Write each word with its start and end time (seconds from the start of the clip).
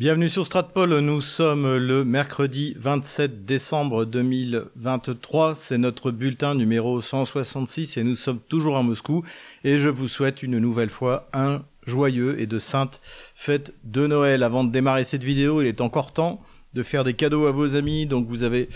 Bienvenue 0.00 0.30
sur 0.30 0.46
Stratpol, 0.46 0.98
nous 1.00 1.20
sommes 1.20 1.76
le 1.76 2.06
mercredi 2.06 2.74
27 2.78 3.44
décembre 3.44 4.06
2023, 4.06 5.54
c'est 5.54 5.76
notre 5.76 6.10
bulletin 6.10 6.54
numéro 6.54 7.02
166 7.02 7.98
et 7.98 8.02
nous 8.02 8.14
sommes 8.14 8.40
toujours 8.48 8.78
à 8.78 8.82
Moscou 8.82 9.22
et 9.62 9.78
je 9.78 9.90
vous 9.90 10.08
souhaite 10.08 10.42
une 10.42 10.58
nouvelle 10.58 10.88
fois 10.88 11.28
un 11.34 11.60
joyeux 11.86 12.40
et 12.40 12.46
de 12.46 12.58
sainte 12.58 13.02
fête 13.34 13.74
de 13.84 14.06
Noël. 14.06 14.42
Avant 14.42 14.64
de 14.64 14.72
démarrer 14.72 15.04
cette 15.04 15.22
vidéo, 15.22 15.60
il 15.60 15.66
est 15.66 15.82
encore 15.82 16.14
temps 16.14 16.42
de 16.72 16.82
faire 16.82 17.04
des 17.04 17.12
cadeaux 17.12 17.44
à 17.44 17.52
vos 17.52 17.76
amis, 17.76 18.06
donc 18.06 18.26
vous 18.26 18.42
avez 18.42 18.70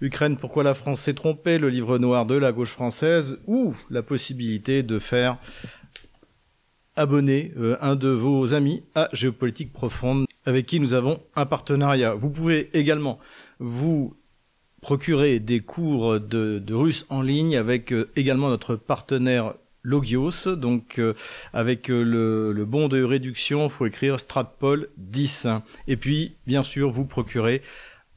Ukraine, 0.00 0.36
pourquoi 0.36 0.64
la 0.64 0.74
France 0.74 1.02
s'est 1.02 1.14
trompée, 1.14 1.58
le 1.58 1.68
livre 1.68 1.98
noir 1.98 2.26
de 2.26 2.34
la 2.34 2.50
gauche 2.50 2.72
française 2.72 3.38
ou 3.46 3.76
la 3.90 4.02
possibilité 4.02 4.82
de 4.82 4.98
faire 4.98 5.38
abonner 6.96 7.52
euh, 7.58 7.76
un 7.80 7.94
de 7.94 8.08
vos 8.08 8.54
amis 8.54 8.82
à 8.96 9.08
Géopolitique 9.12 9.72
Profonde 9.72 10.26
avec 10.46 10.66
qui 10.66 10.80
nous 10.80 10.94
avons 10.94 11.20
un 11.36 11.46
partenariat. 11.46 12.14
Vous 12.14 12.30
pouvez 12.30 12.70
également 12.74 13.18
vous 13.58 14.14
procurer 14.80 15.40
des 15.40 15.60
cours 15.60 16.20
de, 16.20 16.62
russe 16.74 17.06
en 17.08 17.22
ligne 17.22 17.56
avec 17.56 17.92
euh, 17.92 18.10
également 18.16 18.50
notre 18.50 18.76
partenaire 18.76 19.54
Logios. 19.82 20.56
Donc 20.56 20.98
euh, 20.98 21.14
avec 21.52 21.88
le, 21.88 22.52
le, 22.52 22.64
bon 22.64 22.88
de 22.88 23.02
réduction, 23.02 23.64
il 23.64 23.70
faut 23.70 23.86
écrire 23.86 24.20
Stratpol 24.20 24.88
10. 24.98 25.46
Et 25.88 25.96
puis, 25.96 26.34
bien 26.46 26.62
sûr, 26.62 26.90
vous 26.90 27.06
procurez 27.06 27.62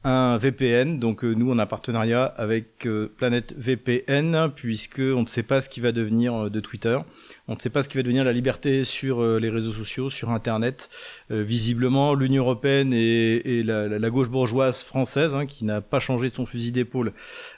un 0.04 0.36
VPN. 0.36 0.98
Donc 0.98 1.22
nous, 1.22 1.50
on 1.50 1.58
a 1.58 1.62
un 1.62 1.66
partenariat 1.66 2.24
avec 2.24 2.86
Planète 3.16 3.54
VPN, 3.56 4.50
puisque 4.54 5.00
on 5.00 5.22
ne 5.22 5.26
sait 5.26 5.42
pas 5.42 5.60
ce 5.60 5.68
qui 5.68 5.80
va 5.80 5.92
devenir 5.92 6.50
de 6.50 6.60
Twitter. 6.60 6.98
On 7.50 7.54
ne 7.54 7.58
sait 7.58 7.70
pas 7.70 7.82
ce 7.82 7.88
qui 7.88 7.96
va 7.96 8.02
devenir 8.02 8.24
la 8.24 8.32
liberté 8.34 8.84
sur 8.84 9.22
euh, 9.22 9.40
les 9.40 9.48
réseaux 9.48 9.72
sociaux, 9.72 10.10
sur 10.10 10.30
Internet. 10.30 10.90
Euh, 11.30 11.42
visiblement, 11.42 12.12
l'Union 12.12 12.42
européenne 12.42 12.92
et, 12.92 13.62
la, 13.62 14.10
gauche 14.10 14.28
bourgeoise 14.28 14.82
française, 14.82 15.34
hein, 15.34 15.46
qui 15.46 15.64
n'a 15.64 15.80
pas 15.80 15.98
changé 15.98 16.28
son 16.28 16.44
fusil 16.44 16.72
d'épaule 16.72 17.12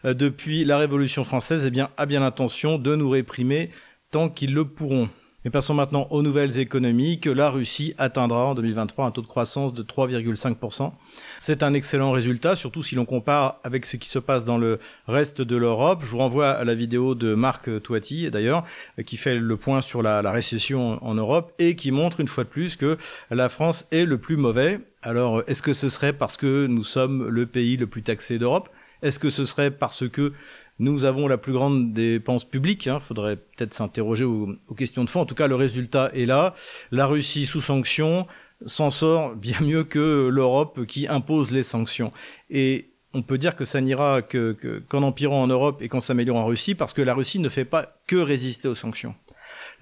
euh, 0.04 0.14
depuis 0.14 0.64
la 0.64 0.78
Révolution 0.78 1.24
française, 1.24 1.64
eh 1.66 1.70
bien, 1.70 1.90
a 1.96 2.06
bien 2.06 2.20
l'intention 2.20 2.78
de 2.78 2.94
nous 2.94 3.10
réprimer 3.10 3.70
tant 4.12 4.28
qu'ils 4.28 4.54
le 4.54 4.64
pourront. 4.64 5.08
Mais 5.44 5.50
passons 5.50 5.72
maintenant 5.72 6.06
aux 6.10 6.20
nouvelles 6.20 6.58
économiques. 6.58 7.24
La 7.24 7.48
Russie 7.48 7.94
atteindra 7.96 8.48
en 8.48 8.54
2023 8.54 9.06
un 9.06 9.10
taux 9.10 9.22
de 9.22 9.26
croissance 9.26 9.72
de 9.72 9.82
3,5%. 9.82 10.92
C'est 11.38 11.62
un 11.62 11.72
excellent 11.72 12.12
résultat, 12.12 12.56
surtout 12.56 12.82
si 12.82 12.94
l'on 12.94 13.06
compare 13.06 13.58
avec 13.64 13.86
ce 13.86 13.96
qui 13.96 14.10
se 14.10 14.18
passe 14.18 14.44
dans 14.44 14.58
le 14.58 14.78
reste 15.08 15.40
de 15.40 15.56
l'Europe. 15.56 16.00
Je 16.02 16.10
vous 16.10 16.18
renvoie 16.18 16.50
à 16.50 16.64
la 16.64 16.74
vidéo 16.74 17.14
de 17.14 17.34
Marc 17.34 17.70
Toiti, 17.82 18.30
d'ailleurs, 18.30 18.64
qui 19.06 19.16
fait 19.16 19.38
le 19.38 19.56
point 19.56 19.80
sur 19.80 20.02
la, 20.02 20.20
la 20.20 20.30
récession 20.30 21.02
en 21.02 21.14
Europe 21.14 21.54
et 21.58 21.74
qui 21.74 21.90
montre 21.90 22.20
une 22.20 22.28
fois 22.28 22.44
de 22.44 22.50
plus 22.50 22.76
que 22.76 22.98
la 23.30 23.48
France 23.48 23.86
est 23.92 24.04
le 24.04 24.18
plus 24.18 24.36
mauvais. 24.36 24.80
Alors, 25.00 25.42
est-ce 25.46 25.62
que 25.62 25.72
ce 25.72 25.88
serait 25.88 26.12
parce 26.12 26.36
que 26.36 26.66
nous 26.66 26.84
sommes 26.84 27.28
le 27.28 27.46
pays 27.46 27.78
le 27.78 27.86
plus 27.86 28.02
taxé 28.02 28.38
d'Europe? 28.38 28.68
Est-ce 29.02 29.18
que 29.18 29.30
ce 29.30 29.46
serait 29.46 29.70
parce 29.70 30.06
que 30.06 30.34
nous 30.80 31.04
avons 31.04 31.28
la 31.28 31.38
plus 31.38 31.52
grande 31.52 31.92
dépense 31.92 32.42
publique. 32.42 32.86
Il 32.86 32.88
hein. 32.88 33.00
faudrait 33.00 33.36
peut-être 33.36 33.74
s'interroger 33.74 34.24
aux, 34.24 34.56
questions 34.76 35.04
de 35.04 35.10
fond. 35.10 35.20
En 35.20 35.26
tout 35.26 35.34
cas, 35.34 35.46
le 35.46 35.54
résultat 35.54 36.10
est 36.14 36.24
là. 36.24 36.54
La 36.90 37.06
Russie 37.06 37.44
sous 37.46 37.60
sanctions 37.60 38.26
s'en 38.64 38.90
sort 38.90 39.36
bien 39.36 39.60
mieux 39.60 39.84
que 39.84 40.28
l'Europe 40.28 40.86
qui 40.86 41.06
impose 41.06 41.52
les 41.52 41.62
sanctions. 41.62 42.12
Et 42.48 42.90
on 43.12 43.22
peut 43.22 43.36
dire 43.36 43.56
que 43.56 43.66
ça 43.66 43.80
n'ira 43.82 44.22
qu'en 44.22 44.54
que, 44.54 44.96
empirant 44.96 45.42
en 45.42 45.46
Europe 45.46 45.82
et 45.82 45.88
qu'en 45.88 46.00
s'améliorant 46.00 46.42
en 46.42 46.46
Russie, 46.46 46.74
parce 46.74 46.94
que 46.94 47.02
la 47.02 47.12
Russie 47.12 47.40
ne 47.40 47.50
fait 47.50 47.66
pas 47.66 48.00
que 48.06 48.16
résister 48.16 48.66
aux 48.66 48.74
sanctions. 48.74 49.14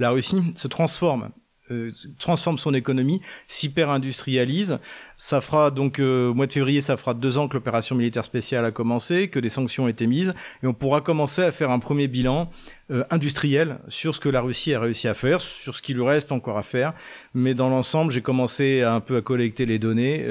La 0.00 0.10
Russie 0.10 0.42
se 0.56 0.66
transforme 0.66 1.30
euh, 1.70 1.90
transforme 2.18 2.58
son 2.58 2.74
économie, 2.74 3.20
s'hyper-industrialise. 3.46 4.78
Ça 5.16 5.40
fera 5.40 5.70
donc 5.70 5.98
euh, 5.98 6.30
au 6.30 6.34
mois 6.34 6.46
de 6.46 6.52
février, 6.52 6.80
ça 6.80 6.96
fera 6.96 7.14
deux 7.14 7.38
ans 7.38 7.48
que 7.48 7.54
l'opération 7.54 7.94
militaire 7.94 8.24
spéciale 8.24 8.64
a 8.64 8.70
commencé, 8.70 9.28
que 9.28 9.38
des 9.38 9.48
sanctions 9.48 9.84
ont 9.84 9.88
été 9.88 10.06
mises, 10.06 10.34
et 10.62 10.66
on 10.66 10.74
pourra 10.74 11.00
commencer 11.00 11.42
à 11.42 11.52
faire 11.52 11.70
un 11.70 11.78
premier 11.78 12.08
bilan 12.08 12.50
euh, 12.90 13.04
industriel 13.10 13.78
sur 13.88 14.14
ce 14.14 14.20
que 14.20 14.28
la 14.28 14.40
Russie 14.40 14.72
a 14.72 14.80
réussi 14.80 15.08
à 15.08 15.14
faire, 15.14 15.40
sur 15.40 15.74
ce 15.74 15.82
qui 15.82 15.94
lui 15.94 16.04
reste 16.04 16.32
encore 16.32 16.56
à 16.56 16.62
faire. 16.62 16.94
Mais 17.34 17.54
dans 17.54 17.68
l'ensemble, 17.68 18.12
j'ai 18.12 18.22
commencé 18.22 18.82
un 18.82 19.00
peu 19.00 19.16
à 19.16 19.20
collecter 19.20 19.66
les 19.66 19.78
données. 19.78 20.24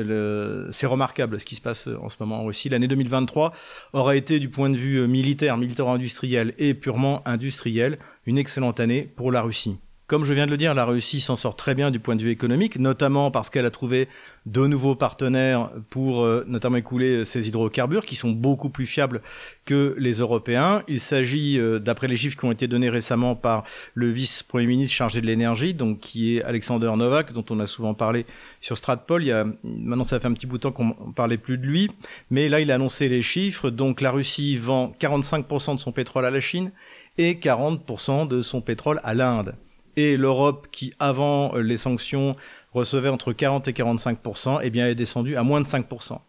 C'est 0.72 0.88
remarquable 0.88 1.40
ce 1.40 1.46
qui 1.46 1.56
se 1.56 1.62
passe 1.62 1.88
en 2.02 2.10
ce 2.10 2.16
moment 2.20 2.42
en 2.42 2.46
Russie. 2.46 2.70
L'année 2.70 2.88
2023 2.88 3.54
aura 3.94 4.16
été 4.16 4.40
du 4.40 4.50
point 4.50 4.70
de 4.70 4.78
vue 4.78 5.08
militaire, 5.08 5.58
militaire-industriel 5.58 6.54
et 6.58 6.74
purement 6.74 7.22
industriel, 7.26 8.00
une 8.26 8.38
excellente 8.38 8.80
année 8.80 9.08
pour 9.16 9.32
la 9.32 9.42
Russie. 9.42 9.78
Comme 10.08 10.24
je 10.24 10.34
viens 10.34 10.46
de 10.46 10.52
le 10.52 10.58
dire, 10.58 10.74
la 10.74 10.86
Russie 10.86 11.20
s'en 11.20 11.36
sort 11.36 11.58
très 11.58 11.76
bien 11.76 11.92
du 11.92 12.00
point 12.00 12.16
de 12.16 12.24
vue 12.24 12.32
économique, 12.32 12.80
notamment 12.80 13.30
parce 13.30 13.50
qu'elle 13.50 13.66
a 13.66 13.72
trouvé 13.72 14.08
de 14.46 14.66
nouveaux 14.66 14.96
partenaires 14.96 15.70
pour 15.90 16.24
euh, 16.24 16.46
notamment 16.48 16.78
écouler 16.78 17.26
ses 17.26 17.50
hydrocarbures, 17.50 18.06
qui 18.06 18.16
sont 18.16 18.30
beaucoup 18.30 18.70
plus 18.70 18.86
fiables 18.86 19.22
que 19.66 19.96
les 20.00 20.20
Européens. 20.20 20.82
Il 20.88 21.02
s'agit, 21.02 21.60
euh, 21.60 21.80
d'après 21.80 22.08
les 22.08 22.16
chiffres 22.16 22.40
qui 22.40 22.46
ont 22.46 22.54
été 22.54 22.70
donnés 22.70 22.90
récemment 22.90 23.36
par 23.36 23.66
le 23.96 24.10
vice-premier 24.10 24.66
ministre 24.66 24.96
chargé 24.96 25.20
de 25.20 25.26
l'énergie, 25.26 25.74
donc 25.74 26.00
qui 26.00 26.38
est 26.38 26.44
Alexander 26.44 26.90
Novak, 26.96 27.34
dont 27.34 27.44
on 27.50 27.60
a 27.60 27.68
souvent 27.68 27.94
parlé 27.94 28.26
sur 28.62 28.78
Stratpol. 28.78 29.24
Il 29.24 29.28
y 29.28 29.34
a, 29.34 29.44
maintenant, 29.66 30.06
ça 30.06 30.22
fait 30.22 30.28
un 30.28 30.34
petit 30.34 30.48
bout 30.48 30.56
de 30.56 30.62
temps 30.62 30.72
qu'on 30.72 30.92
parlait 31.18 31.38
plus 31.38 31.58
de 31.58 31.66
lui, 31.66 31.92
mais 32.32 32.48
là, 32.48 32.62
il 32.62 32.72
a 32.72 32.76
annoncé 32.76 33.10
les 33.10 33.22
chiffres. 33.22 33.70
Donc, 33.70 34.00
la 34.00 34.12
Russie 34.12 34.56
vend 34.56 34.94
45% 35.02 35.76
de 35.76 35.82
son 35.82 35.92
pétrole 35.92 36.26
à 36.26 36.32
la 36.32 36.40
Chine 36.40 36.72
et 37.18 37.34
40% 37.34 38.26
de 38.30 38.42
son 38.42 38.62
pétrole 38.62 39.02
à 39.04 39.14
l'Inde 39.14 39.54
et 39.98 40.16
l'Europe 40.16 40.68
qui, 40.72 40.94
avant 41.00 41.56
les 41.56 41.76
sanctions, 41.76 42.38
recevait 42.74 43.10
entre 43.10 43.34
40 43.34 43.68
et 43.68 43.74
45% 43.74 44.62
eh 44.64 44.70
bien, 44.70 44.88
est 44.88 44.96
descendue 44.96 45.36
à 45.36 45.44
moins 45.44 45.60
de 45.60 45.68
5% 45.68 46.20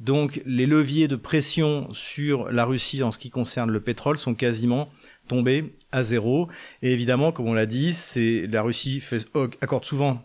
donc 0.00 0.40
les 0.46 0.66
leviers 0.66 1.08
de 1.08 1.16
pression 1.16 1.88
sur 1.92 2.50
la 2.50 2.64
Russie 2.64 3.02
en 3.02 3.10
ce 3.10 3.18
qui 3.18 3.30
concerne 3.30 3.70
le 3.70 3.80
pétrole 3.80 4.16
sont 4.16 4.34
quasiment 4.34 4.90
tombés 5.26 5.74
à 5.92 6.02
zéro. 6.02 6.48
Et 6.82 6.92
évidemment, 6.92 7.32
comme 7.32 7.48
on 7.48 7.54
l'a 7.54 7.66
dit, 7.66 7.92
c'est 7.92 8.46
la 8.46 8.62
Russie 8.62 9.00
fait, 9.00 9.26
accorde 9.60 9.84
souvent 9.84 10.22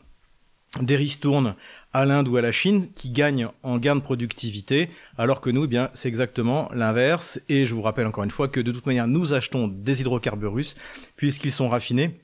des 0.82 0.96
ristournes 0.96 1.56
à 1.92 2.06
l'Inde 2.06 2.28
ou 2.28 2.38
à 2.38 2.42
la 2.42 2.52
Chine 2.52 2.88
qui 2.96 3.10
gagnent 3.10 3.50
en 3.62 3.78
gain 3.78 3.96
de 3.96 4.02
productivité, 4.02 4.90
alors 5.18 5.42
que 5.42 5.52
nous, 5.52 5.66
eh 5.66 5.68
bien, 5.68 5.92
c'est 5.94 6.10
exactement 6.10 6.70
l'inverse. 6.74 7.40
Et 7.50 7.66
je 7.66 7.76
vous 7.76 7.84
rappelle 7.84 8.08
encore 8.08 8.24
une 8.24 8.32
fois 8.32 8.48
que 8.48 8.60
de 8.60 8.72
toute 8.72 8.88
manière, 8.88 9.08
nous 9.08 9.34
achetons 9.34 9.68
des 9.68 10.02
hydrocarbures 10.02 10.54
russes 10.54 10.76
puisqu'ils 11.16 11.52
sont 11.52 11.70
raffinés 11.70 12.20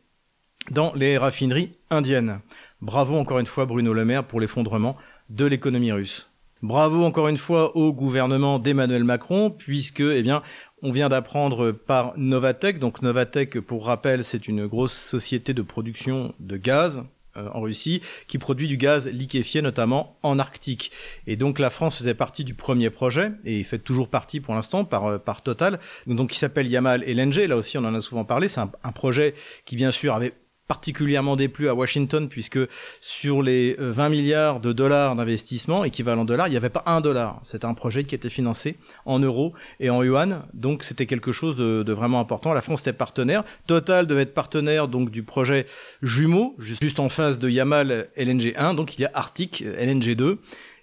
dans 0.72 0.94
les 0.94 1.18
raffineries 1.18 1.72
indiennes. 1.90 2.40
Bravo 2.82 3.16
encore 3.18 3.40
une 3.40 3.46
fois 3.46 3.66
Bruno 3.66 3.94
Le 3.94 4.06
Maire 4.06 4.24
pour 4.24 4.40
l'effondrement 4.40 4.96
de 5.30 5.46
l'économie 5.46 5.92
russe. 5.92 6.30
Bravo 6.62 7.04
encore 7.04 7.30
une 7.30 7.38
fois 7.38 7.78
au 7.78 7.94
gouvernement 7.94 8.60
d'Emmanuel 8.60 9.06
Macron, 9.06 9.50
puisque, 9.50 10.02
eh 10.02 10.22
bien, 10.22 10.44
on 10.82 10.92
vient 10.92 11.08
d'apprendre 11.08 11.72
par 11.72 12.14
Novatec. 12.18 12.80
Donc 12.80 13.02
Novatec, 13.02 13.62
pour 13.62 13.86
rappel, 13.86 14.26
c'est 14.26 14.48
une 14.48 14.68
grosse 14.68 14.94
société 14.94 15.54
de 15.54 15.62
production 15.62 16.34
de 16.42 16.58
gaz 16.58 17.04
euh, 17.38 17.48
en 17.54 17.62
Russie 17.62 18.02
qui 18.28 18.38
produit 18.40 18.68
du 18.68 18.76
gaz 18.76 19.08
liquéfié, 19.08 19.62
notamment 19.62 20.18
en 20.22 20.38
Arctique. 20.38 20.92
Et 21.28 21.38
donc 21.38 21.60
la 21.60 21.70
France 21.70 21.98
faisait 21.98 22.14
partie 22.14 22.44
du 22.44 22.56
premier 22.56 22.90
projet 22.90 23.32
et 23.46 23.64
fait 23.64 23.80
toujours 23.80 24.10
partie 24.10 24.42
pour 24.42 24.54
l'instant 24.54 24.84
par, 24.84 25.06
euh, 25.06 25.18
par 25.18 25.42
Total. 25.44 25.80
Donc, 26.08 26.32
qui 26.32 26.38
s'appelle 26.38 26.68
Yamal 26.68 27.04
LNG. 27.04 27.48
Là 27.48 27.56
aussi, 27.56 27.78
on 27.78 27.86
en 27.86 27.96
a 27.96 28.02
souvent 28.02 28.26
parlé. 28.26 28.50
C'est 28.50 28.60
un 28.60 28.92
projet 28.92 29.34
qui, 29.64 29.78
bien 29.78 29.92
sûr, 29.92 30.14
avait 30.14 30.34
particulièrement 30.70 31.36
déplu 31.36 31.68
à 31.68 31.74
Washington 31.74 32.30
puisque 32.30 32.60
sur 33.02 33.42
les 33.42 33.76
20 33.80 34.06
euh, 34.06 34.10
milliards 34.10 34.60
de 34.60 34.72
dollars 34.72 35.16
d'investissement 35.16 35.84
équivalent 35.84 36.26
dollars, 36.26 36.48
il 36.48 36.52
n'y 36.52 36.58
avait 36.58 36.70
pas 36.70 36.84
un 36.86 37.02
dollar. 37.02 37.40
C'était 37.42 37.66
un 37.66 37.74
projet 37.74 38.04
qui 38.04 38.14
était 38.14 38.30
financé 38.30 38.78
en 39.06 39.18
euros 39.18 39.54
et 39.80 39.90
en 39.90 40.04
yuan, 40.04 40.44
donc 40.54 40.84
c'était 40.84 41.08
quelque 41.08 41.32
chose 41.32 41.58
de, 41.58 41.92
vraiment 41.92 42.20
important. 42.20 42.54
La 42.54 42.62
France 42.62 42.82
était 42.82 42.94
partenaire. 42.94 43.44
Total 43.66 44.06
devait 44.06 44.22
être 44.22 44.36
partenaire 44.36 44.88
donc 44.88 45.10
du 45.10 45.24
projet 45.24 45.66
jumeau, 46.04 46.56
juste 46.60 47.00
en 47.00 47.10
face 47.10 47.40
de 47.40 47.50
Yamal 47.50 48.10
LNG 48.16 48.54
1, 48.56 48.76
donc 48.76 48.98
il 48.98 49.02
y 49.02 49.06
a 49.06 49.12
Arctic 49.16 49.62
LNG 49.62 50.16
2. 50.16 50.40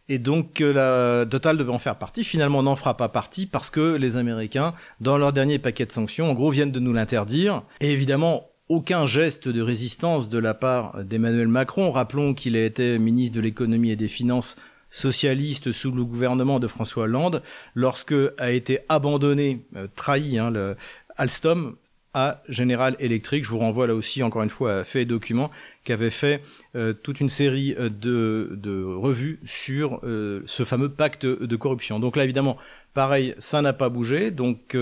Et 0.08 0.18
donc 0.18 0.60
euh, 0.60 1.24
Total 1.24 1.56
devait 1.56 1.72
en 1.72 1.78
faire 1.78 1.97
partie. 1.97 2.24
Finalement, 2.24 2.62
n'en 2.62 2.77
fera 2.77 2.97
pas 2.97 3.09
partie 3.09 3.47
parce 3.47 3.71
que 3.71 3.94
les 3.94 4.16
Américains, 4.16 4.74
dans 5.00 5.16
leur 5.16 5.32
dernier 5.32 5.60
paquet 5.60 5.86
de 5.86 5.92
sanctions, 5.92 6.28
en 6.28 6.34
gros, 6.34 6.50
viennent 6.50 6.72
de 6.72 6.80
nous 6.80 6.92
l'interdire. 6.92 7.62
Et 7.80 7.92
évidemment, 7.92 8.48
aucun 8.68 9.07
geste 9.07 9.48
de 9.48 9.63
résistance 9.63 10.28
de 10.28 10.39
la 10.39 10.54
part 10.54 11.04
d'Emmanuel 11.04 11.48
Macron. 11.48 11.91
Rappelons 11.91 12.34
qu'il 12.34 12.57
a 12.57 12.65
été 12.65 12.98
ministre 12.98 13.36
de 13.36 13.41
l'économie 13.41 13.91
et 13.91 13.97
des 13.97 14.09
finances 14.09 14.57
socialiste 14.91 15.72
sous 15.72 15.92
le 15.92 16.04
gouvernement 16.04 16.59
de 16.59 16.66
François 16.66 17.04
Hollande 17.04 17.42
lorsque 17.74 18.15
a 18.39 18.51
été 18.51 18.80
abandonné, 18.89 19.66
euh, 19.77 19.86
trahi 19.95 20.39
hein, 20.39 20.51
le 20.51 20.77
Alstom 21.16 21.77
à 22.15 22.42
General 22.48 22.97
Electric. 22.98 23.45
Je 23.45 23.51
vous 23.51 23.59
renvoie 23.59 23.86
là 23.86 23.95
aussi 23.95 24.22
encore 24.22 24.42
une 24.42 24.51
fois 24.51 24.78
à 24.78 24.84
Fait 24.84 25.03
et 25.03 25.04
Documents 25.04 25.51
qui 25.84 25.92
avait 25.92 26.10
fait 26.10 26.42
euh, 26.74 26.92
toute 26.92 27.21
une 27.21 27.28
série 27.28 27.74
euh, 27.78 27.91
de, 27.91 28.51
de 28.53 28.83
revues 28.83 29.39
sur 29.45 30.01
ce 30.03 30.65
fameux 30.65 30.89
pacte 30.89 31.27
de 31.27 31.57
corruption. 31.57 32.01
Donc 32.01 32.16
là 32.16 32.24
évidemment, 32.24 32.57
pareil, 32.95 33.34
ça 33.39 33.60
n'a 33.63 33.72
pas 33.72 33.91
bougé. 33.91 34.30
Donc 34.30 34.77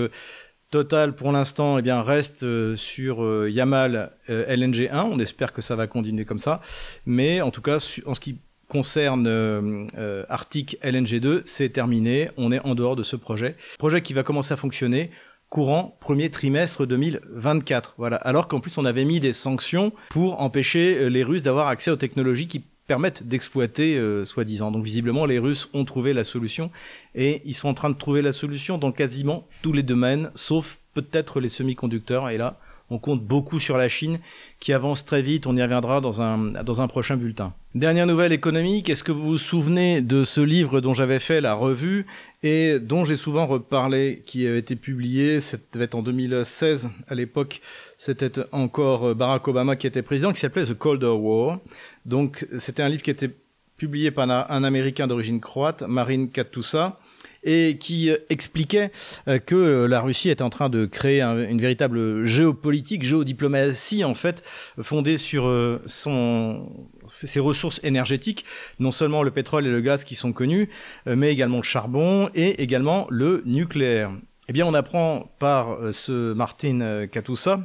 Total, 0.75 1.15
pour 1.15 1.31
l'instant, 1.31 1.77
eh 1.77 1.81
bien, 1.81 2.01
reste 2.01 2.43
euh, 2.43 2.75
sur 2.75 3.23
euh, 3.23 3.49
Yamal 3.49 4.11
euh, 4.29 4.43
LNG 4.53 4.89
1. 4.91 5.03
On 5.03 5.19
espère 5.19 5.53
que 5.53 5.61
ça 5.61 5.77
va 5.77 5.87
continuer 5.87 6.25
comme 6.25 6.37
ça. 6.37 6.59
Mais 7.05 7.39
en 7.39 7.49
tout 7.49 7.61
cas, 7.61 7.77
en 8.05 8.13
ce 8.13 8.19
qui 8.19 8.39
concerne 8.67 9.87
Arctic 10.27 10.77
LNG2, 10.83 11.43
c'est 11.45 11.69
terminé. 11.69 12.29
On 12.35 12.51
est 12.51 12.59
en 12.59 12.75
dehors 12.75 12.97
de 12.97 13.03
ce 13.03 13.15
projet. 13.15 13.55
Projet 13.79 14.01
qui 14.01 14.11
va 14.11 14.23
commencer 14.23 14.53
à 14.53 14.57
fonctionner 14.57 15.11
courant 15.47 15.95
premier 16.01 16.29
trimestre 16.29 16.85
2024. 16.85 17.93
Voilà. 17.97 18.17
Alors 18.17 18.49
qu'en 18.49 18.59
plus 18.59 18.77
on 18.77 18.83
avait 18.83 19.05
mis 19.05 19.21
des 19.21 19.31
sanctions 19.31 19.93
pour 20.09 20.41
empêcher 20.41 21.09
les 21.09 21.23
Russes 21.23 21.43
d'avoir 21.43 21.69
accès 21.69 21.89
aux 21.89 21.95
technologies 21.95 22.47
qui 22.47 22.65
permettent 22.87 23.23
d'exploiter 23.23 23.99
soi-disant. 24.25 24.71
Donc 24.71 24.83
visiblement 24.83 25.25
les 25.25 25.39
Russes 25.39 25.69
ont 25.73 25.85
trouvé 25.85 26.13
la 26.13 26.23
solution 26.23 26.71
et 27.15 27.41
ils 27.45 27.53
sont 27.53 27.67
en 27.67 27.73
train 27.73 27.89
de 27.89 27.97
trouver 27.97 28.21
la 28.21 28.31
solution 28.31 28.77
dans 28.77 28.91
quasiment 28.91 29.47
tous 29.61 29.73
les 29.73 29.83
domaines, 29.83 30.29
sauf 30.35 30.77
peut-être 30.93 31.39
les 31.39 31.49
semi-conducteurs. 31.49 32.29
Et 32.29 32.37
là, 32.37 32.59
on 32.89 32.99
compte 32.99 33.23
beaucoup 33.23 33.59
sur 33.59 33.77
la 33.77 33.89
Chine 33.89 34.19
qui 34.59 34.71
avance 34.71 35.05
très 35.05 35.21
vite. 35.21 35.47
On 35.47 35.57
y 35.57 35.61
reviendra 35.61 36.01
dans 36.01 36.21
un, 36.21 36.37
dans 36.37 36.81
un 36.81 36.87
prochain 36.87 37.17
bulletin. 37.17 37.53
Dernière 37.73 38.05
nouvelle 38.05 38.31
économique. 38.31 38.89
Est-ce 38.89 39.03
que 39.03 39.11
vous 39.11 39.23
vous 39.23 39.37
souvenez 39.37 40.01
de 40.01 40.23
ce 40.23 40.41
livre 40.41 40.81
dont 40.81 40.93
j'avais 40.93 41.19
fait 41.19 41.41
la 41.41 41.55
revue 41.55 42.05
et 42.43 42.79
dont 42.79 43.05
j'ai 43.05 43.15
souvent 43.15 43.47
reparlé, 43.47 44.21
qui 44.27 44.47
a 44.47 44.55
été 44.55 44.75
publié, 44.75 45.39
c'était 45.39 45.95
en 45.95 46.03
2016 46.03 46.89
à 47.07 47.15
l'époque, 47.15 47.59
c'était 47.97 48.31
encore 48.51 49.15
Barack 49.15 49.47
Obama 49.47 49.75
qui 49.75 49.87
était 49.87 50.03
président, 50.03 50.31
qui 50.31 50.39
s'appelait 50.39 50.65
The 50.65 50.75
Colder 50.75 51.07
War. 51.07 51.59
Donc 52.05 52.47
c'était 52.59 52.83
un 52.83 52.89
livre 52.89 53.03
qui 53.03 53.11
était 53.11 53.31
publié 53.77 54.11
par 54.11 54.29
un 54.29 54.63
Américain 54.63 55.07
d'origine 55.07 55.41
croate, 55.41 55.83
Marine 55.83 56.29
Katoussa, 56.29 56.99
et 57.45 57.77
qui 57.79 58.09
euh, 58.09 58.17
expliquait 58.29 58.91
euh, 59.27 59.39
que 59.39 59.55
euh, 59.55 59.87
la 59.87 60.01
Russie 60.01 60.29
était 60.29 60.41
en 60.41 60.49
train 60.49 60.67
de 60.67 60.85
créer 60.85 61.21
une 61.21 61.61
véritable 61.61 62.25
géopolitique, 62.25 63.03
géodiplomatie 63.03 64.03
en 64.03 64.15
fait, 64.15 64.43
fondée 64.81 65.17
sur 65.17 65.45
son, 65.85 66.69
ses 67.05 67.39
ressources 67.39 67.79
énergétiques, 67.83 68.45
non 68.79 68.91
seulement 68.91 69.23
le 69.23 69.31
pétrole 69.31 69.67
et 69.67 69.71
le 69.71 69.81
gaz 69.81 70.03
qui 70.03 70.15
sont 70.15 70.33
connus, 70.33 70.69
mais 71.05 71.31
également 71.31 71.57
le 71.57 71.63
charbon 71.63 72.29
et 72.33 72.61
également 72.63 73.07
le 73.09 73.43
nucléaire. 73.45 74.11
Eh 74.47 74.53
bien, 74.53 74.65
on 74.65 74.73
apprend 74.73 75.31
par 75.39 75.77
ce 75.91 76.33
Martin 76.33 77.07
Katoussa 77.07 77.61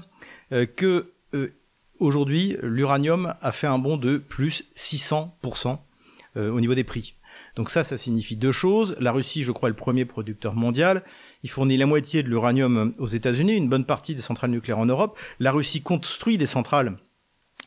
que 0.76 1.12
aujourd'hui, 2.00 2.56
l'uranium 2.62 3.34
a 3.40 3.52
fait 3.52 3.66
un 3.66 3.78
bond 3.78 3.96
de 3.96 4.18
plus 4.18 4.64
600% 4.76 5.78
au 6.36 6.60
niveau 6.60 6.74
des 6.74 6.84
prix. 6.84 7.14
Donc 7.56 7.70
ça, 7.70 7.84
ça 7.84 7.98
signifie 7.98 8.36
deux 8.36 8.52
choses. 8.52 8.96
La 9.00 9.12
Russie, 9.12 9.42
je 9.42 9.52
crois, 9.52 9.68
est 9.68 9.72
le 9.72 9.76
premier 9.76 10.04
producteur 10.04 10.54
mondial. 10.54 11.02
Il 11.42 11.50
fournit 11.50 11.76
la 11.76 11.86
moitié 11.86 12.22
de 12.22 12.28
l'uranium 12.28 12.94
aux 12.98 13.06
États-Unis, 13.06 13.52
une 13.52 13.68
bonne 13.68 13.84
partie 13.84 14.14
des 14.14 14.22
centrales 14.22 14.50
nucléaires 14.50 14.78
en 14.78 14.86
Europe. 14.86 15.18
La 15.40 15.52
Russie 15.52 15.82
construit 15.82 16.38
des 16.38 16.46
centrales 16.46 16.96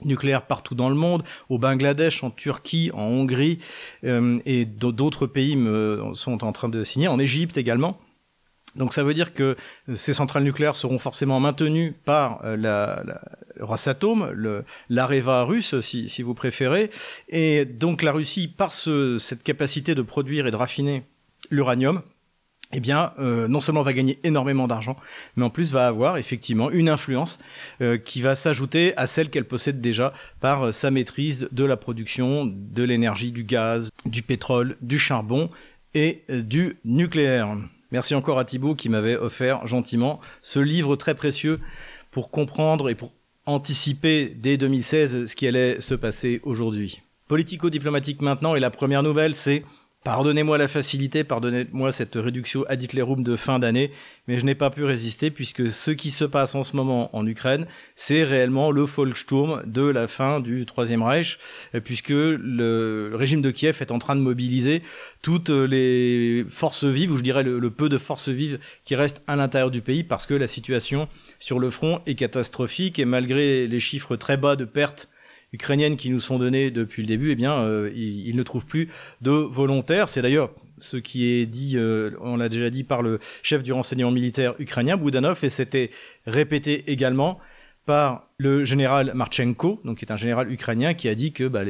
nucléaires 0.04 0.46
partout 0.46 0.76
dans 0.76 0.90
le 0.90 0.96
monde, 0.96 1.24
au 1.50 1.58
Bangladesh, 1.58 2.24
en 2.24 2.32
Turquie, 2.32 2.92
en 2.94 3.04
Hongrie, 3.04 3.60
euh, 4.04 4.40
et 4.46 4.66
d'autres 4.66 5.28
pays 5.28 5.58
sont 6.14 6.44
en 6.44 6.52
train 6.52 6.70
de 6.70 6.84
signer, 6.84 7.08
en 7.08 7.20
Égypte 7.20 7.58
également. 7.58 8.00
Donc 8.76 8.94
ça 8.94 9.04
veut 9.04 9.14
dire 9.14 9.34
que 9.34 9.56
ces 9.94 10.14
centrales 10.14 10.44
nucléaires 10.44 10.76
seront 10.76 11.00
forcément 11.00 11.40
maintenues 11.40 11.94
par 12.06 12.44
euh, 12.44 12.58
la, 12.58 13.04
la 13.06 13.22
Rosatom, 13.60 14.32
l'Areva 14.90 15.44
russe, 15.44 15.80
si, 15.82 16.22
vous 16.22 16.34
préférez. 16.34 16.90
Et 17.30 17.66
donc 17.66 18.02
la 18.02 18.12
Russie, 18.12 18.48
par 18.48 18.72
ce, 18.72 19.18
cette 19.20 19.44
capacité 19.44 19.96
de 19.96 20.02
produire 20.02 20.48
et 20.48 20.52
de 20.52 20.56
raffiner 20.56 21.04
l'uranium, 21.52 22.02
eh 22.76 22.80
bien, 22.80 23.14
euh, 23.20 23.48
non 23.48 23.60
seulement 23.60 23.84
va 23.84 23.94
gagner 23.94 24.20
énormément 24.24 24.68
d'argent, 24.68 24.98
mais 25.36 25.46
en 25.46 25.52
plus 25.52 25.72
va 25.72 25.88
avoir 25.88 26.18
effectivement 26.18 26.72
une 26.72 26.90
influence 26.90 27.38
euh, 27.82 27.98
qui 27.98 28.22
va 28.22 28.34
s'ajouter 28.34 28.98
à 28.98 29.06
celle 29.06 29.30
qu'elle 29.30 29.46
possède 29.46 29.80
déjà 29.80 30.12
par 30.40 30.64
euh, 30.64 30.72
sa 30.72 30.90
maîtrise 30.90 31.48
de 31.52 31.64
la 31.64 31.78
production 31.78 32.46
de 32.46 32.84
l'énergie, 32.84 33.32
du 33.32 33.44
gaz, 33.44 33.92
du 34.06 34.24
pétrole, 34.24 34.76
du 34.82 34.98
charbon 34.98 35.52
et 35.94 36.24
du 36.30 36.78
nucléaire. 36.84 37.56
Merci 37.94 38.16
encore 38.16 38.40
à 38.40 38.44
Thibault 38.46 38.74
qui 38.74 38.90
m'avait 38.90 39.16
offert 39.16 39.68
gentiment 39.68 40.20
ce 40.42 40.60
livre 40.60 40.96
très 40.96 41.14
précieux 41.14 41.60
pour 42.10 42.32
comprendre 42.32 42.90
et 42.90 42.96
pour 42.96 43.12
anticiper 43.46 44.34
dès 44.36 44.58
2016 44.58 45.28
ce 45.28 45.36
qui 45.36 45.48
allait 45.48 45.80
se 45.80 45.94
passer 45.94 46.42
aujourd'hui. 46.44 47.04
Politico-diplomatique 47.28 48.24
maintenant, 48.24 48.56
et 48.56 48.60
la 48.60 48.72
première 48.72 49.04
nouvelle, 49.04 49.36
c'est 49.36 49.64
Pardonnez-moi 50.04 50.58
la 50.58 50.68
facilité, 50.68 51.24
pardonnez-moi 51.24 51.94
cette 51.94 52.16
réduction 52.16 52.66
ad 52.68 52.84
Hitlerum 52.84 53.24
de 53.24 53.38
fin 53.38 53.58
d'année, 53.58 53.90
mais 54.28 54.38
je 54.38 54.44
n'ai 54.44 54.54
pas 54.54 54.70
pu 54.70 54.84
résister 54.84 55.32
puisque 55.32 55.72
ce 55.72 55.92
qui 55.92 56.12
se 56.12 56.26
passe 56.26 56.56
en 56.56 56.64
ce 56.64 56.76
moment 56.76 57.16
en 57.16 57.26
Ukraine, 57.26 57.66
c'est 57.96 58.26
réellement 58.26 58.72
le 58.72 58.82
Volkssturm 58.82 59.64
de 59.66 59.84
la 59.84 60.10
fin 60.10 60.42
du 60.42 60.66
Troisième 60.66 61.04
Reich, 61.04 61.40
puisque 61.86 62.10
le 62.10 63.14
régime 63.14 63.42
de 63.42 63.50
Kiev 63.50 63.78
est 63.80 63.92
en 63.92 64.00
train 64.00 64.18
de 64.18 64.22
mobiliser 64.22 64.82
toutes 65.22 65.50
les 65.50 66.46
forces 66.50 66.84
vives, 66.84 67.14
ou 67.14 67.18
je 67.18 67.24
dirais 67.24 67.44
le, 67.44 67.70
peu 67.70 67.88
de 67.88 67.98
forces 67.98 68.28
vives 68.28 68.60
qui 68.84 68.96
restent 68.96 69.22
à 69.28 69.38
l'intérieur 69.38 69.72
du 69.72 69.80
pays, 69.80 70.04
parce 70.04 70.26
que 70.26 70.34
la 70.34 70.48
situation 70.48 71.08
sur 71.40 71.60
le 71.60 71.70
front 71.70 72.02
est 72.08 72.16
catastrophique 72.16 73.00
et 73.00 73.06
malgré 73.06 73.68
les 73.68 73.80
chiffres 73.80 74.18
très 74.18 74.36
bas 74.36 74.58
de 74.58 74.66
pertes 74.66 75.08
ukrainiennes 75.54 75.96
qui 75.96 76.10
nous 76.10 76.20
sont 76.20 76.40
données 76.40 76.72
depuis 76.72 77.04
le 77.04 77.08
début, 77.08 77.32
eh 77.32 77.36
bien, 77.36 77.62
euh, 77.62 77.92
ils, 77.96 78.36
ne 78.36 78.44
trouvent 78.44 78.66
plus 78.66 78.90
de 79.22 79.32
volontaires. 79.32 80.10
C'est 80.10 80.22
d'ailleurs 80.22 80.52
ce 80.80 80.98
qui 80.98 81.28
est 81.28 81.46
dit, 81.46 81.78
euh, 81.78 82.12
on 82.20 82.36
l'a 82.36 82.50
déjà 82.50 82.70
dit 82.70 82.84
par 82.84 83.02
le 83.02 83.20
chef 83.44 83.64
du 83.64 83.72
renseignement 83.72 84.12
militaire 84.12 84.56
ukrainien, 84.60 84.98
Boudanov, 84.98 85.40
et 85.44 85.50
c'était 85.50 85.92
répété 86.26 86.92
également 86.92 87.40
par 87.86 88.28
le 88.44 88.66
général 88.66 89.14
Marchenko, 89.16 89.80
donc 89.86 90.00
qui 90.00 90.06
est 90.06 90.12
un 90.12 90.18
général 90.18 90.52
ukrainien, 90.52 90.94
qui 90.94 91.08
a 91.08 91.16
dit 91.16 91.32
que 91.32 91.46
bah, 91.46 91.62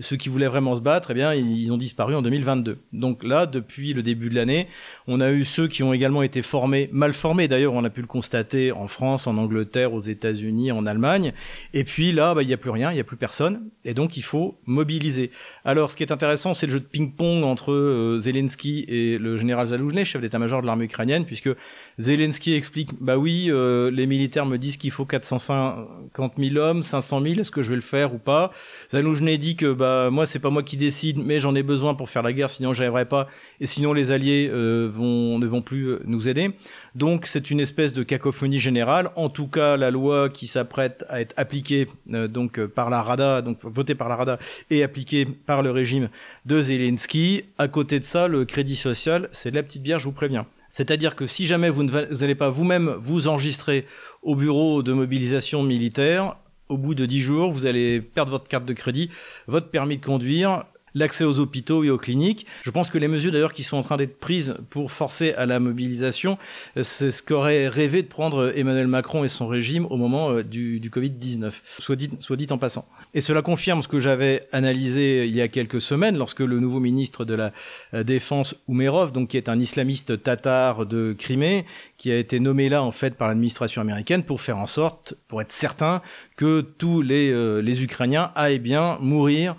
ceux 0.00 0.16
qui 0.16 0.28
voulaient 0.28 0.48
vraiment 0.48 0.76
se 0.76 0.82
battre, 0.82 1.10
eh 1.12 1.14
bien, 1.14 1.32
ils 1.34 1.72
ont 1.72 1.78
disparu 1.78 2.14
en 2.14 2.20
2022. 2.20 2.78
Donc 2.92 3.24
là, 3.24 3.46
depuis 3.46 3.94
le 3.94 4.02
début 4.02 4.28
de 4.28 4.34
l'année, 4.34 4.66
on 5.06 5.20
a 5.20 5.32
eu 5.32 5.46
ceux 5.46 5.66
qui 5.66 5.82
ont 5.82 5.94
également 5.94 6.22
été 6.22 6.42
formés, 6.42 6.90
mal 6.92 7.14
formés 7.14 7.48
d'ailleurs, 7.48 7.72
on 7.72 7.84
a 7.84 7.90
pu 7.90 8.02
le 8.02 8.06
constater 8.06 8.70
en 8.70 8.86
France, 8.86 9.26
en 9.26 9.38
Angleterre, 9.38 9.94
aux 9.94 10.00
États-Unis, 10.00 10.72
en 10.72 10.84
Allemagne. 10.84 11.32
Et 11.72 11.84
puis 11.84 12.12
là, 12.12 12.34
bah, 12.34 12.42
il 12.42 12.48
n'y 12.48 12.54
a 12.54 12.58
plus 12.58 12.70
rien, 12.70 12.90
il 12.90 12.94
n'y 12.94 13.00
a 13.00 13.04
plus 13.04 13.16
personne, 13.16 13.62
et 13.86 13.94
donc 13.94 14.18
il 14.18 14.22
faut 14.22 14.58
mobiliser. 14.66 15.30
Alors, 15.64 15.90
ce 15.90 15.96
qui 15.96 16.02
est 16.02 16.12
intéressant, 16.12 16.54
c'est 16.54 16.66
le 16.66 16.72
jeu 16.72 16.80
de 16.80 16.84
ping-pong 16.84 17.44
entre 17.44 17.72
euh, 17.72 18.18
Zelensky 18.18 18.84
et 18.88 19.18
le 19.18 19.36
général 19.36 19.66
Zaloujny, 19.66 20.04
chef 20.04 20.22
d'état-major 20.22 20.62
de 20.62 20.66
l'armée 20.66 20.86
ukrainienne, 20.86 21.24
puisque 21.24 21.50
Zelensky 21.98 22.54
explique, 22.54 22.90
bah 23.00 23.18
oui, 23.18 23.46
euh, 23.48 23.90
les 23.90 24.06
militaires 24.06 24.46
me 24.46 24.56
disent 24.56 24.78
qu'il 24.78 24.90
faut 24.90 25.04
450 25.04 26.32
000 26.38 26.56
hommes, 26.56 26.82
500 26.82 27.22
000, 27.22 27.34
est-ce 27.40 27.50
que 27.50 27.62
je 27.62 27.68
vais 27.68 27.76
le 27.76 27.82
faire 27.82 28.14
ou 28.14 28.18
pas? 28.18 28.50
Zaloujny 28.90 29.38
dit 29.38 29.56
que 29.56 29.72
bah 29.72 30.10
moi 30.10 30.26
c'est 30.26 30.38
pas 30.38 30.50
moi 30.50 30.62
qui 30.62 30.76
décide, 30.76 31.18
mais 31.18 31.38
j'en 31.38 31.54
ai 31.54 31.62
besoin 31.62 31.94
pour 31.94 32.08
faire 32.08 32.22
la 32.22 32.32
guerre, 32.32 32.48
sinon 32.48 32.72
j'arriverai 32.72 33.04
pas, 33.04 33.26
et 33.60 33.66
sinon 33.66 33.92
les 33.92 34.10
alliés 34.10 34.48
euh, 34.50 34.88
ne 34.88 35.46
vont 35.46 35.62
plus 35.62 35.98
nous 36.06 36.28
aider. 36.28 36.52
Donc 36.94 37.26
c'est 37.26 37.50
une 37.50 37.60
espèce 37.60 37.92
de 37.92 38.02
cacophonie 38.02 38.60
générale. 38.60 39.10
En 39.16 39.28
tout 39.28 39.46
cas, 39.46 39.76
la 39.76 39.90
loi 39.90 40.28
qui 40.28 40.46
s'apprête 40.46 41.04
à 41.08 41.20
être 41.20 41.34
appliquée 41.36 41.88
euh, 42.12 42.28
euh, 42.58 42.68
par 42.68 42.90
la 42.90 43.02
Rada, 43.02 43.42
donc 43.42 43.58
votée 43.64 43.94
par 43.94 44.08
la 44.08 44.16
Rada 44.16 44.38
et 44.70 44.82
appliquée 44.82 45.24
par 45.24 45.62
le 45.62 45.70
régime 45.70 46.08
de 46.46 46.60
Zelensky. 46.62 47.44
À 47.58 47.68
côté 47.68 47.98
de 48.00 48.04
ça, 48.04 48.28
le 48.28 48.44
crédit 48.44 48.76
social, 48.76 49.28
c'est 49.32 49.54
la 49.54 49.62
petite 49.62 49.82
bière, 49.82 49.98
je 49.98 50.04
vous 50.04 50.12
préviens. 50.12 50.46
C'est-à-dire 50.72 51.16
que 51.16 51.26
si 51.26 51.46
jamais 51.46 51.70
vous 51.70 51.84
n'allez 51.84 52.34
pas 52.34 52.50
vous-même 52.50 52.94
vous 53.00 53.28
enregistrer 53.28 53.86
au 54.22 54.36
bureau 54.36 54.82
de 54.82 54.92
mobilisation 54.92 55.62
militaire, 55.62 56.36
au 56.68 56.76
bout 56.76 56.94
de 56.94 57.04
10 57.04 57.20
jours, 57.20 57.52
vous 57.52 57.66
allez 57.66 58.00
perdre 58.00 58.30
votre 58.30 58.48
carte 58.48 58.64
de 58.64 58.72
crédit, 58.72 59.10
votre 59.48 59.68
permis 59.68 59.98
de 59.98 60.04
conduire, 60.04 60.64
l'accès 60.94 61.24
aux 61.24 61.38
hôpitaux 61.38 61.84
et 61.84 61.90
aux 61.90 61.98
cliniques. 61.98 62.46
Je 62.62 62.70
pense 62.70 62.90
que 62.90 62.98
les 62.98 63.08
mesures 63.08 63.32
d'ailleurs 63.32 63.52
qui 63.52 63.62
sont 63.62 63.76
en 63.76 63.82
train 63.82 63.96
d'être 63.96 64.18
prises 64.18 64.56
pour 64.70 64.92
forcer 64.92 65.32
à 65.34 65.46
la 65.46 65.60
mobilisation, 65.60 66.38
euh, 66.76 66.82
c'est 66.82 67.10
ce 67.10 67.22
qu'aurait 67.22 67.68
rêvé 67.68 68.02
de 68.02 68.08
prendre 68.08 68.52
Emmanuel 68.56 68.86
Macron 68.86 69.24
et 69.24 69.28
son 69.28 69.46
régime 69.46 69.86
au 69.86 69.96
moment 69.96 70.30
euh, 70.30 70.42
du, 70.42 70.80
du 70.80 70.90
Covid-19, 70.90 71.52
soit 71.78 71.96
dit, 71.96 72.10
soit 72.20 72.36
dit 72.36 72.46
en 72.50 72.58
passant. 72.58 72.86
Et 73.14 73.20
cela 73.20 73.42
confirme 73.42 73.82
ce 73.82 73.88
que 73.88 73.98
j'avais 73.98 74.48
analysé 74.52 75.26
il 75.26 75.34
y 75.34 75.40
a 75.40 75.48
quelques 75.48 75.80
semaines 75.80 76.16
lorsque 76.16 76.40
le 76.40 76.60
nouveau 76.60 76.80
ministre 76.80 77.24
de 77.24 77.34
la 77.34 77.52
euh, 77.94 78.02
Défense, 78.02 78.54
Oumerov, 78.68 79.12
donc 79.12 79.30
qui 79.30 79.36
est 79.36 79.48
un 79.48 79.58
islamiste 79.58 80.22
tatar 80.22 80.86
de 80.86 81.14
Crimée, 81.18 81.64
qui 81.96 82.10
a 82.10 82.16
été 82.16 82.40
nommé 82.40 82.68
là 82.68 82.82
en 82.82 82.92
fait 82.92 83.14
par 83.14 83.28
l'administration 83.28 83.82
américaine 83.82 84.22
pour 84.22 84.40
faire 84.40 84.58
en 84.58 84.66
sorte, 84.66 85.14
pour 85.28 85.42
être 85.42 85.52
certain 85.52 86.02
que 86.36 86.60
tous 86.60 87.02
les, 87.02 87.60
les 87.60 87.82
Ukrainiens 87.82 88.32
aillent 88.34 88.58
bien 88.58 88.96
mourir 89.00 89.54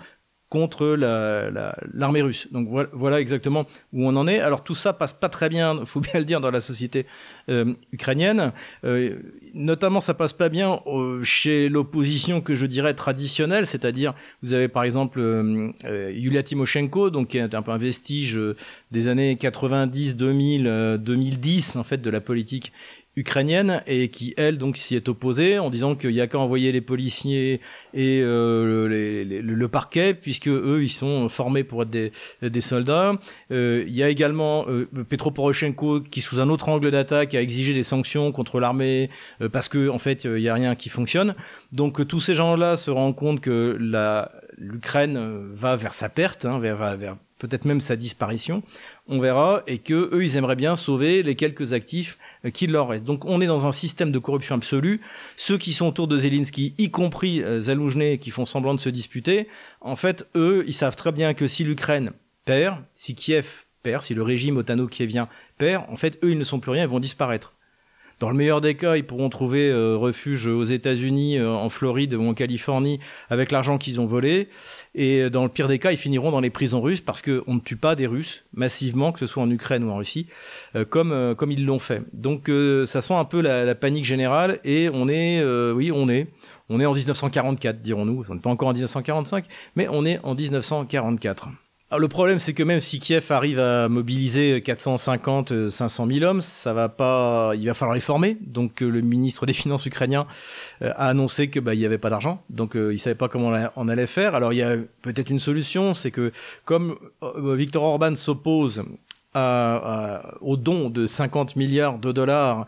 contre 0.52 0.96
l'armée 1.94 2.20
russe. 2.20 2.48
Donc 2.52 2.68
voilà, 2.92 3.22
exactement 3.22 3.64
où 3.94 4.06
on 4.06 4.14
en 4.16 4.28
est. 4.28 4.38
Alors 4.38 4.62
tout 4.62 4.74
ça 4.74 4.92
passe 4.92 5.14
pas 5.14 5.30
très 5.30 5.48
bien, 5.48 5.80
faut 5.86 6.00
bien 6.00 6.20
le 6.20 6.26
dire, 6.26 6.42
dans 6.42 6.50
la 6.50 6.60
société 6.60 7.06
euh, 7.48 7.72
ukrainienne. 7.90 8.52
Euh, 8.84 9.16
notamment, 9.54 10.02
ça 10.02 10.12
passe 10.12 10.34
pas 10.34 10.50
bien 10.50 10.80
euh, 10.86 11.24
chez 11.24 11.70
l'opposition 11.70 12.42
que 12.42 12.54
je 12.54 12.66
dirais 12.66 12.92
traditionnelle, 12.92 13.66
c'est-à-dire 13.66 14.12
vous 14.42 14.52
avez 14.52 14.68
par 14.68 14.84
exemple 14.84 15.20
Yulia 15.88 16.42
Tymoshenko, 16.42 17.08
donc 17.08 17.28
qui 17.28 17.38
est 17.38 17.54
un 17.54 17.62
peu 17.62 17.70
un 17.70 17.78
vestige 17.78 18.38
des 18.90 19.08
années 19.08 19.36
90, 19.36 20.18
2000, 20.18 20.98
2010 21.00 21.76
en 21.76 21.84
fait 21.84 22.02
de 22.02 22.10
la 22.10 22.20
politique 22.20 22.72
ukrainienne 23.16 23.82
et 23.86 24.08
qui 24.08 24.34
elle 24.36 24.58
donc 24.58 24.76
s'y 24.76 24.96
est 24.96 25.08
opposée 25.08 25.58
en 25.58 25.70
disant 25.70 25.94
qu'il 25.94 26.12
y 26.12 26.20
a 26.20 26.26
qu'à 26.26 26.38
envoyer 26.38 26.72
les 26.72 26.80
policiers 26.80 27.60
et 27.92 28.20
euh, 28.22 28.88
le 29.42 29.68
parquet 29.68 30.14
puisque 30.14 30.48
eux 30.48 30.80
ils 30.82 30.88
sont 30.88 31.28
formés 31.28 31.64
pour 31.64 31.82
être 31.82 31.90
des, 31.90 32.12
des 32.42 32.60
soldats. 32.60 33.12
Euh, 33.50 33.84
il 33.86 33.94
y 33.94 34.02
a 34.02 34.08
également 34.08 34.66
euh, 34.68 34.88
Petro 35.08 35.30
Poroshenko 35.30 36.00
qui 36.00 36.20
sous 36.20 36.40
un 36.40 36.48
autre 36.48 36.68
angle 36.68 36.90
d'attaque 36.90 37.34
a 37.34 37.42
exigé 37.42 37.74
des 37.74 37.82
sanctions 37.82 38.32
contre 38.32 38.60
l'armée 38.60 39.10
euh, 39.40 39.48
parce 39.48 39.68
que 39.68 39.88
en 39.88 39.98
fait 39.98 40.24
il 40.24 40.40
y 40.40 40.48
a 40.48 40.54
rien 40.54 40.74
qui 40.74 40.88
fonctionne. 40.88 41.34
Donc 41.72 42.06
tous 42.06 42.20
ces 42.20 42.34
gens-là 42.34 42.76
se 42.76 42.90
rendent 42.90 43.16
compte 43.16 43.40
que 43.40 43.76
la 43.78 44.30
l'Ukraine 44.58 45.48
va 45.50 45.76
vers 45.76 45.94
sa 45.94 46.08
perte, 46.08 46.44
hein, 46.44 46.58
vers, 46.58 46.96
vers 46.96 47.16
peut-être 47.42 47.64
même 47.64 47.80
sa 47.80 47.96
disparition, 47.96 48.62
on 49.08 49.18
verra, 49.18 49.64
et 49.66 49.78
que 49.78 50.10
eux, 50.14 50.22
ils 50.22 50.36
aimeraient 50.36 50.56
bien 50.56 50.76
sauver 50.76 51.24
les 51.24 51.34
quelques 51.34 51.72
actifs 51.72 52.16
euh, 52.44 52.50
qu'il 52.50 52.70
leur 52.70 52.88
reste. 52.88 53.04
Donc 53.04 53.24
on 53.24 53.40
est 53.40 53.46
dans 53.46 53.66
un 53.66 53.72
système 53.72 54.12
de 54.12 54.18
corruption 54.20 54.54
absolue. 54.54 55.00
Ceux 55.36 55.58
qui 55.58 55.72
sont 55.72 55.86
autour 55.86 56.06
de 56.06 56.16
Zelensky, 56.16 56.72
y 56.78 56.90
compris 56.92 57.42
euh, 57.42 57.60
Zaloujny, 57.60 58.18
qui 58.18 58.30
font 58.30 58.44
semblant 58.44 58.74
de 58.74 58.80
se 58.80 58.88
disputer, 58.88 59.48
en 59.80 59.96
fait, 59.96 60.24
eux, 60.36 60.62
ils 60.68 60.72
savent 60.72 60.94
très 60.94 61.10
bien 61.10 61.34
que 61.34 61.48
si 61.48 61.64
l'Ukraine 61.64 62.12
perd, 62.44 62.76
si 62.92 63.16
Kiev 63.16 63.64
perd, 63.82 64.02
si 64.02 64.14
le 64.14 64.22
régime 64.22 64.56
otano-kievien 64.58 65.28
perd, 65.58 65.84
en 65.88 65.96
fait, 65.96 66.22
eux, 66.22 66.30
ils 66.30 66.38
ne 66.38 66.44
sont 66.44 66.60
plus 66.60 66.70
rien, 66.70 66.84
ils 66.84 66.88
vont 66.88 67.00
disparaître. 67.00 67.51
Dans 68.22 68.30
le 68.30 68.36
meilleur 68.36 68.60
des 68.60 68.76
cas, 68.76 68.94
ils 68.94 69.04
pourront 69.04 69.28
trouver 69.30 69.68
euh, 69.68 69.96
refuge 69.96 70.46
aux 70.46 70.62
États-Unis, 70.62 71.38
euh, 71.38 71.50
en 71.50 71.68
Floride 71.68 72.14
ou 72.14 72.24
en 72.24 72.34
Californie 72.34 73.00
avec 73.30 73.50
l'argent 73.50 73.78
qu'ils 73.78 74.00
ont 74.00 74.06
volé. 74.06 74.48
Et 74.94 75.22
euh, 75.22 75.28
dans 75.28 75.42
le 75.42 75.48
pire 75.48 75.66
des 75.66 75.80
cas, 75.80 75.90
ils 75.90 75.96
finiront 75.96 76.30
dans 76.30 76.38
les 76.38 76.48
prisons 76.48 76.80
russes 76.80 77.00
parce 77.00 77.20
qu'on 77.20 77.54
ne 77.54 77.58
tue 77.58 77.74
pas 77.74 77.96
des 77.96 78.06
Russes 78.06 78.44
massivement, 78.54 79.10
que 79.10 79.18
ce 79.18 79.26
soit 79.26 79.42
en 79.42 79.50
Ukraine 79.50 79.82
ou 79.82 79.90
en 79.90 79.96
Russie, 79.96 80.28
comme, 80.90 81.34
ils 81.50 81.66
l'ont 81.66 81.80
fait. 81.80 82.02
Donc 82.12 82.48
ça 82.86 83.00
sent 83.00 83.14
un 83.14 83.24
peu 83.24 83.40
la, 83.40 83.64
la, 83.64 83.74
panique 83.74 84.04
générale 84.04 84.60
et 84.62 84.88
on 84.94 85.08
est, 85.08 85.44
oui, 85.72 85.90
on 85.90 86.08
est. 86.08 86.28
On 86.68 86.78
est 86.78 86.86
en 86.86 86.94
1944, 86.94 87.82
dirons-nous. 87.82 88.24
On 88.28 88.34
n'est 88.34 88.40
pas 88.40 88.50
encore 88.50 88.68
en 88.68 88.72
1945, 88.72 89.46
mais 89.74 89.88
on 89.90 90.04
est 90.04 90.20
en 90.22 90.36
1944 90.36 91.48
le 91.98 92.08
problème, 92.08 92.38
c'est 92.38 92.52
que 92.54 92.62
même 92.62 92.80
si 92.80 93.00
Kiev 93.00 93.26
arrive 93.30 93.58
à 93.58 93.88
mobiliser 93.88 94.62
450, 94.62 95.68
500 95.68 96.06
000 96.06 96.24
hommes, 96.24 96.40
ça 96.40 96.72
va 96.72 96.88
pas, 96.88 97.52
il 97.54 97.66
va 97.66 97.74
falloir 97.74 97.94
les 97.94 98.00
former. 98.00 98.36
Donc, 98.40 98.82
euh, 98.82 98.88
le 98.88 99.00
ministre 99.00 99.46
des 99.46 99.52
Finances 99.52 99.86
ukrainien 99.86 100.26
euh, 100.82 100.90
a 100.96 101.08
annoncé 101.08 101.48
que 101.48 101.60
bah, 101.60 101.74
il 101.74 101.80
y 101.80 101.86
avait 101.86 101.98
pas 101.98 102.10
d'argent, 102.10 102.42
donc 102.50 102.76
euh, 102.76 102.92
il 102.94 102.98
savait 102.98 103.14
pas 103.14 103.28
comment 103.28 103.52
on 103.76 103.88
allait 103.88 104.06
faire. 104.06 104.34
Alors, 104.34 104.52
il 104.52 104.56
y 104.56 104.62
a 104.62 104.76
peut-être 105.02 105.30
une 105.30 105.38
solution, 105.38 105.94
c'est 105.94 106.10
que 106.10 106.32
comme 106.64 106.96
Viktor 107.36 107.82
Orban 107.82 108.14
s'oppose 108.14 108.84
au 109.34 110.56
don 110.56 110.90
de 110.90 111.06
50 111.06 111.56
milliards 111.56 111.98
de 111.98 112.12
dollars 112.12 112.66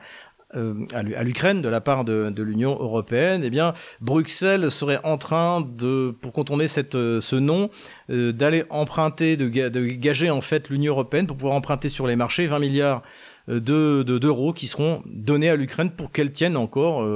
à 0.92 1.22
l'Ukraine 1.24 1.62
de 1.62 1.68
la 1.68 1.80
part 1.80 2.04
de, 2.04 2.42
l'Union 2.42 2.76
européenne, 2.80 3.42
eh 3.44 3.50
bien 3.50 3.74
Bruxelles 4.00 4.70
serait 4.70 5.00
en 5.04 5.18
train 5.18 5.60
de, 5.60 6.14
pour 6.20 6.32
contourner 6.32 6.68
cette, 6.68 6.94
euh, 6.94 7.20
ce 7.20 7.36
nom, 7.36 7.70
euh, 8.10 8.32
d'aller 8.32 8.64
emprunter, 8.70 9.36
de, 9.36 9.48
gager 9.48 10.30
en 10.30 10.40
fait 10.40 10.68
l'Union 10.68 10.92
européenne 10.92 11.26
pour 11.26 11.36
pouvoir 11.36 11.54
emprunter 11.54 11.88
sur 11.88 12.06
les 12.06 12.16
marchés 12.16 12.46
20 12.46 12.58
milliards 12.58 13.02
de 13.46 14.02
d'euros 14.02 14.54
qui 14.54 14.68
seront 14.68 15.02
donnés 15.04 15.50
à 15.50 15.56
l'Ukraine 15.56 15.90
pour 15.90 16.10
qu'elle 16.10 16.30
tienne 16.30 16.56
encore 16.56 17.06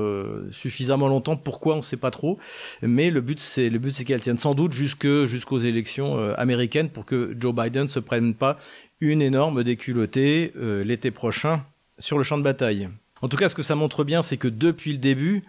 suffisamment 0.51 1.09
longtemps. 1.09 1.37
Pourquoi 1.37 1.73
on 1.73 1.79
ne 1.79 1.83
sait 1.83 1.97
pas 1.97 2.11
trop, 2.11 2.39
mais 2.83 3.11
le 3.11 3.23
but 3.23 3.39
c'est 3.39 3.71
le 3.71 3.79
but 3.79 3.95
c'est 3.95 4.05
qu'elle 4.05 4.21
tienne 4.21 4.37
sans 4.37 4.55
doute 4.55 4.73
jusque 4.73 5.09
jusqu'aux 5.25 5.59
élections 5.59 6.19
américaines 6.35 6.91
pour 6.91 7.07
que 7.07 7.35
Joe 7.41 7.55
Biden 7.55 7.89
se 7.89 7.99
prenne 7.99 8.35
pas 8.35 8.59
une 9.01 9.23
énorme 9.23 9.65
déculottée 9.65 10.53
l'été 10.85 11.11
prochain 11.11 11.65
sur 11.99 12.19
le 12.19 12.25
champ 12.25 12.37
de 12.37 12.43
bataille. 12.43 12.91
En 13.23 13.29
tout 13.29 13.37
cas, 13.37 13.49
ce 13.49 13.55
que 13.55 13.63
ça 13.63 13.75
montre 13.75 14.05
bien, 14.05 14.23
c'est 14.23 14.37
que 14.37 14.49
depuis 14.49 14.93
le 14.93 14.99
début, 14.99 15.45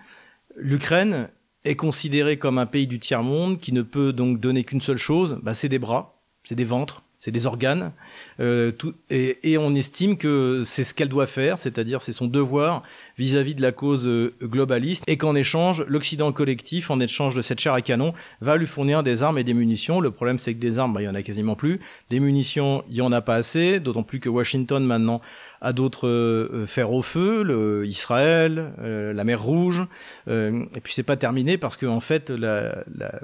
l'Ukraine 0.56 1.30
est 1.66 1.76
considérée 1.76 2.38
comme 2.38 2.58
un 2.58 2.66
pays 2.66 2.88
du 2.88 3.00
tiers-monde 3.00 3.60
qui 3.60 3.74
ne 3.74 3.82
peut 3.82 4.14
donc 4.14 4.40
donner 4.40 4.64
qu'une 4.64 4.82
seule 4.82 4.98
chose, 4.98 5.40
bah, 5.44 5.54
c'est 5.54 5.70
des 5.70 5.80
bras, 5.80 6.22
c'est 6.44 6.56
des 6.56 6.66
ventres, 6.66 7.04
c'est 7.20 7.32
des 7.32 7.46
organes, 7.46 7.92
euh, 8.40 8.72
tout, 8.72 8.94
et, 9.10 9.58
on 9.58 9.76
estime 9.76 10.18
que 10.18 10.62
c'est 10.64 10.84
ce 10.84 10.94
qu'elle 10.94 11.10
doit 11.10 11.28
faire, 11.28 11.58
c'est-à-dire 11.58 12.02
c'est 12.02 12.14
son 12.14 12.28
devoir 12.28 12.84
vis-à-vis 13.18 13.56
de 13.56 13.62
la 13.62 13.72
cause 13.72 14.08
euh, 14.08 14.34
globaliste, 14.42 15.04
et 15.08 15.18
qu'en 15.18 15.36
échange, 15.36 15.84
l'Occident 15.88 16.32
collectif, 16.32 16.90
en 16.92 17.00
échange 17.00 17.36
de 17.36 17.42
cette 17.42 17.60
chair 17.60 17.74
à 17.74 17.82
canon, 17.82 18.14
va 18.42 18.58
lui 18.58 18.68
fournir 18.68 19.04
des 19.04 19.22
armes 19.24 19.38
et 19.38 19.44
des 19.44 19.54
munitions. 19.54 20.00
Le 20.00 20.12
problème, 20.12 20.40
c'est 20.40 20.54
que 20.54 20.60
des 20.60 20.80
armes, 20.80 20.94
bah, 20.94 21.02
il 21.02 21.06
y 21.06 21.10
en 21.10 21.16
a 21.16 21.22
quasiment 21.22 21.56
plus, 21.56 21.80
des 22.10 22.20
munitions, 22.20 22.84
il 22.90 22.96
y 22.96 23.02
en 23.02 23.12
a 23.12 23.22
pas 23.22 23.36
assez, 23.36 23.80
d'autant 23.80 24.04
plus 24.04 24.20
que 24.20 24.30
Washington 24.30 24.84
maintenant 24.84 25.22
à 25.62 25.74
d'autres 25.74 26.08
euh, 26.08 26.66
fers 26.66 26.92
au 26.92 27.02
feu, 27.02 27.44
le, 27.44 27.86
Israël, 27.86 28.74
euh, 28.80 29.14
la 29.14 29.24
mer 29.24 29.42
Rouge. 29.42 29.86
Euh, 30.28 30.66
et 30.76 30.82
puis 30.82 30.94
c'est 30.94 31.04
pas 31.04 31.18
terminé 31.18 31.58
parce 31.58 31.78
que 31.78 31.86
en 31.86 32.00
fait 32.00 32.30
la, 32.30 32.84
la, 32.96 33.20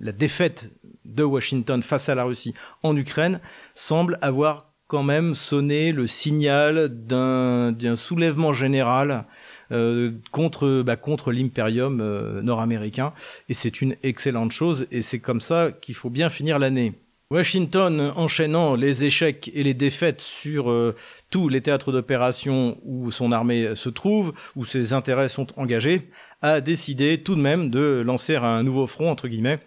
la, 0.00 0.12
défaite 0.12 0.70
de 1.04 1.22
Washington 1.22 1.82
face 1.82 2.08
à 2.08 2.14
la 2.14 2.24
Russie 2.24 2.54
en 2.82 2.96
Ukraine 2.96 3.40
semble 3.74 4.18
avoir 4.22 4.72
quand 4.86 5.02
même 5.02 5.34
sonné 5.34 5.92
le 5.92 6.06
signal 6.06 6.88
d'un 6.88 7.96
soulèvement 7.96 8.52
général 8.52 9.24
euh, 9.70 10.12
contre, 10.32 10.82
bah, 10.82 10.96
l'impérium 11.28 12.40
nord-américain. 12.42 13.14
Et 13.48 13.54
c'est 13.54 13.80
une 13.80 13.96
excellente 14.02 14.52
chose, 14.52 14.86
et 14.90 15.00
c'est 15.00 15.18
comme 15.18 15.40
ça 15.40 15.70
qu'il 15.72 15.94
faut 15.94 16.10
bien 16.10 16.28
finir 16.28 16.58
l'année. 16.58 16.92
Washington 17.32 18.12
enchaînant 18.14 18.74
les 18.74 19.04
échecs 19.04 19.50
et 19.54 19.62
les 19.62 19.72
défaites 19.72 20.20
sur 20.20 20.70
euh, 20.70 20.94
tous 21.30 21.48
les 21.48 21.62
théâtres 21.62 21.90
d'opération 21.90 22.76
où 22.84 23.10
son 23.10 23.32
armée 23.32 23.74
se 23.74 23.88
trouve, 23.88 24.34
où 24.54 24.66
ses 24.66 24.92
intérêts 24.92 25.30
sont 25.30 25.46
engagés, 25.58 26.10
a 26.42 26.60
décidé 26.60 27.22
tout 27.22 27.34
de 27.34 27.40
même 27.40 27.70
de 27.70 28.02
lancer 28.04 28.36
un 28.36 28.62
nouveau 28.62 28.86
front, 28.86 29.10
entre 29.10 29.28
guillemets, 29.28 29.60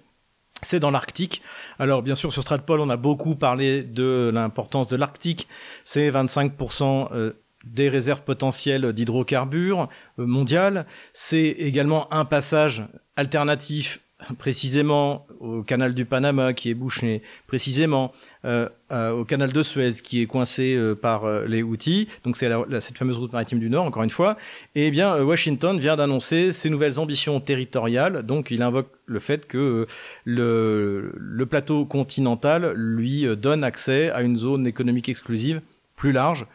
c'est 0.62 0.80
dans 0.80 0.92
l'Arctique. 0.92 1.42
Alors 1.80 2.02
bien 2.02 2.16
sûr 2.16 2.32
sur 2.34 2.42
Stratpol 2.42 2.80
on 2.80 2.90
a 2.90 2.98
beaucoup 2.98 3.36
parlé 3.36 3.84
de 3.84 4.32
l'importance 4.34 4.88
de 4.88 4.96
l'Arctique. 4.96 5.48
C'est 5.84 6.10
25% 6.12 7.10
euh, 7.14 7.34
des 7.66 7.90
réserves 7.90 8.24
potentielles 8.24 8.94
d'hydrocarbures 8.94 9.90
euh, 10.20 10.26
mondiales. 10.26 10.86
C'est 11.14 11.48
également 11.48 12.12
un 12.14 12.26
passage 12.26 12.86
alternatif 13.16 14.00
précisément 14.34 15.28
au 15.40 15.62
canal 15.62 15.94
du 15.94 16.06
Panama 16.06 16.54
qui 16.54 16.70
est 16.70 16.74
bouché, 16.74 17.22
précisément 17.48 18.12
euh, 18.46 18.70
euh, 18.92 19.12
au 19.12 19.26
canal 19.26 19.52
de 19.52 19.64
Suez 19.64 19.92
qui 20.04 20.22
est 20.22 20.26
coincé 20.26 20.76
euh, 20.76 20.96
par 20.96 21.28
les 21.42 21.64
Houthis, 21.64 22.08
donc 22.24 22.38
c'est 22.38 22.50
cette 22.80 22.98
fameuse 22.98 23.18
route 23.18 23.32
maritime 23.34 23.60
du 23.60 23.70
Nord, 23.70 23.86
encore 23.86 24.04
une 24.04 24.10
fois, 24.10 24.38
et 24.76 24.88
eh 24.88 24.92
bien 24.92 25.22
Washington 25.22 25.80
vient 25.80 25.96
d'annoncer 25.96 26.52
ses 26.52 26.70
nouvelles 26.70 27.00
ambitions 27.00 27.40
territoriales, 27.40 28.24
donc 28.24 28.52
il 28.52 28.62
invoque 28.62 28.90
le 29.06 29.20
fait 29.20 29.48
que 29.48 29.88
le, 30.24 31.14
le 31.16 31.46
plateau 31.46 31.86
continental 31.86 32.74
lui 32.76 33.28
donne 33.38 33.64
accès 33.64 34.10
à 34.10 34.22
une 34.22 34.36
zone 34.36 34.68
économique 34.68 35.10
exclusive 35.10 35.62
plus 35.96 36.12
large 36.12 36.46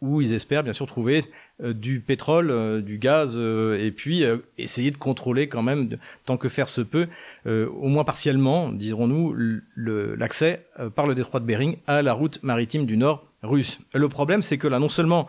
où 0.00 0.20
ils 0.20 0.32
espèrent 0.32 0.62
bien 0.62 0.72
sûr 0.72 0.86
trouver 0.86 1.24
du 1.62 2.00
pétrole, 2.00 2.50
euh, 2.50 2.80
du 2.80 2.98
gaz, 2.98 3.34
euh, 3.36 3.78
et 3.78 3.90
puis 3.90 4.24
essayer 4.58 4.90
de 4.90 4.96
contrôler 4.96 5.48
quand 5.48 5.62
même, 5.62 5.96
tant 6.24 6.36
que 6.36 6.48
faire 6.48 6.68
se 6.68 6.80
peut, 6.80 7.06
au 7.46 7.88
moins 7.88 8.04
partiellement, 8.04 8.70
dirons-nous, 8.70 9.34
l'accès 9.76 10.64
par 10.94 11.06
le 11.06 11.14
détroit 11.14 11.40
de 11.40 11.46
Bering 11.46 11.76
à 11.86 12.02
la 12.02 12.12
route 12.12 12.42
maritime 12.42 12.86
du 12.86 12.96
Nord 12.96 13.24
russe. 13.42 13.78
Le 13.94 14.08
problème, 14.08 14.42
c'est 14.42 14.58
que 14.58 14.68
là, 14.68 14.78
non 14.78 14.88
seulement 14.88 15.28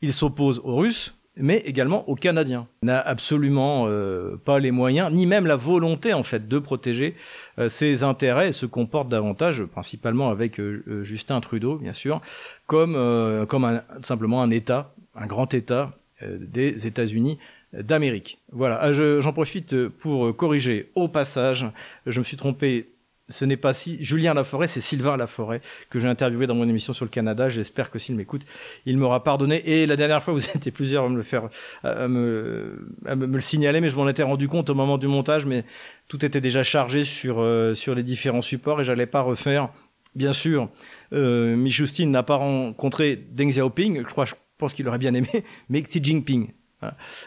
ils 0.00 0.12
s'opposent 0.12 0.60
aux 0.64 0.76
Russes, 0.76 1.14
mais 1.36 1.58
également 1.58 2.08
aux 2.08 2.14
Canadiens. 2.14 2.66
n'a 2.82 3.00
absolument 3.00 3.86
euh, 3.86 4.36
pas 4.44 4.58
les 4.58 4.70
moyens, 4.70 5.10
ni 5.12 5.26
même 5.26 5.46
la 5.46 5.56
volonté 5.56 6.12
en 6.12 6.22
fait 6.22 6.46
de 6.46 6.58
protéger 6.58 7.14
euh, 7.58 7.68
ses 7.68 8.04
intérêts 8.04 8.48
et 8.48 8.52
se 8.52 8.66
comporte 8.66 9.08
davantage, 9.08 9.64
principalement 9.64 10.30
avec 10.30 10.60
euh, 10.60 11.02
Justin 11.02 11.40
Trudeau 11.40 11.76
bien 11.76 11.92
sûr, 11.92 12.20
comme 12.66 12.96
simplement 14.02 14.42
un 14.42 14.50
État, 14.50 14.94
un 15.14 15.26
grand 15.26 15.52
État 15.54 15.96
des 16.22 16.86
États-Unis 16.86 17.38
d'Amérique. 17.72 18.38
Voilà, 18.52 18.78
ah, 18.80 18.92
j'en 18.92 19.32
profite 19.32 19.88
pour 19.88 20.36
corriger 20.36 20.90
au 20.94 21.08
passage, 21.08 21.66
je 22.06 22.20
me 22.20 22.24
suis 22.24 22.36
trompé 22.36 22.92
ce 23.32 23.44
n'est 23.44 23.56
pas 23.56 23.74
si 23.74 24.02
Julien 24.02 24.34
Laforêt, 24.34 24.68
c'est 24.68 24.80
Sylvain 24.80 25.16
Laforêt 25.16 25.60
que 25.90 25.98
j'ai 25.98 26.08
interviewé 26.08 26.46
dans 26.46 26.54
mon 26.54 26.68
émission 26.68 26.92
sur 26.92 27.04
le 27.04 27.10
Canada. 27.10 27.48
J'espère 27.48 27.90
que 27.90 27.98
s'il 27.98 28.14
m'écoute, 28.14 28.42
il 28.86 28.98
m'aura 28.98 29.22
pardonné. 29.22 29.62
Et 29.68 29.86
la 29.86 29.96
dernière 29.96 30.22
fois, 30.22 30.34
vous 30.34 30.44
étiez 30.44 30.70
plusieurs 30.70 31.04
à 31.04 31.08
me 31.08 31.16
le 31.16 31.22
faire, 31.22 31.48
à 31.82 32.08
me, 32.08 32.86
le 33.04 33.40
signaler, 33.40 33.80
mais 33.80 33.90
je 33.90 33.96
m'en 33.96 34.08
étais 34.08 34.22
rendu 34.22 34.48
compte 34.48 34.70
au 34.70 34.74
moment 34.74 34.98
du 34.98 35.08
montage, 35.08 35.46
mais 35.46 35.64
tout 36.08 36.24
était 36.24 36.40
déjà 36.40 36.62
chargé 36.62 37.04
sur 37.04 37.40
euh, 37.40 37.74
sur 37.74 37.94
les 37.94 38.02
différents 38.02 38.42
supports 38.42 38.80
et 38.80 38.84
j'allais 38.84 39.06
pas 39.06 39.22
refaire. 39.22 39.70
Bien 40.14 40.34
sûr, 40.34 40.68
euh, 41.14 41.56
Michoustine 41.56 42.10
n'a 42.10 42.22
pas 42.22 42.36
rencontré 42.36 43.16
Deng 43.16 43.48
Xiaoping. 43.48 44.00
Je 44.00 44.12
crois, 44.12 44.26
pense 44.62 44.74
qu'il 44.74 44.86
aurait 44.86 44.98
bien 44.98 45.12
aimé, 45.12 45.28
mais 45.68 45.82
Xi 45.82 46.02
Jinping. 46.02 46.52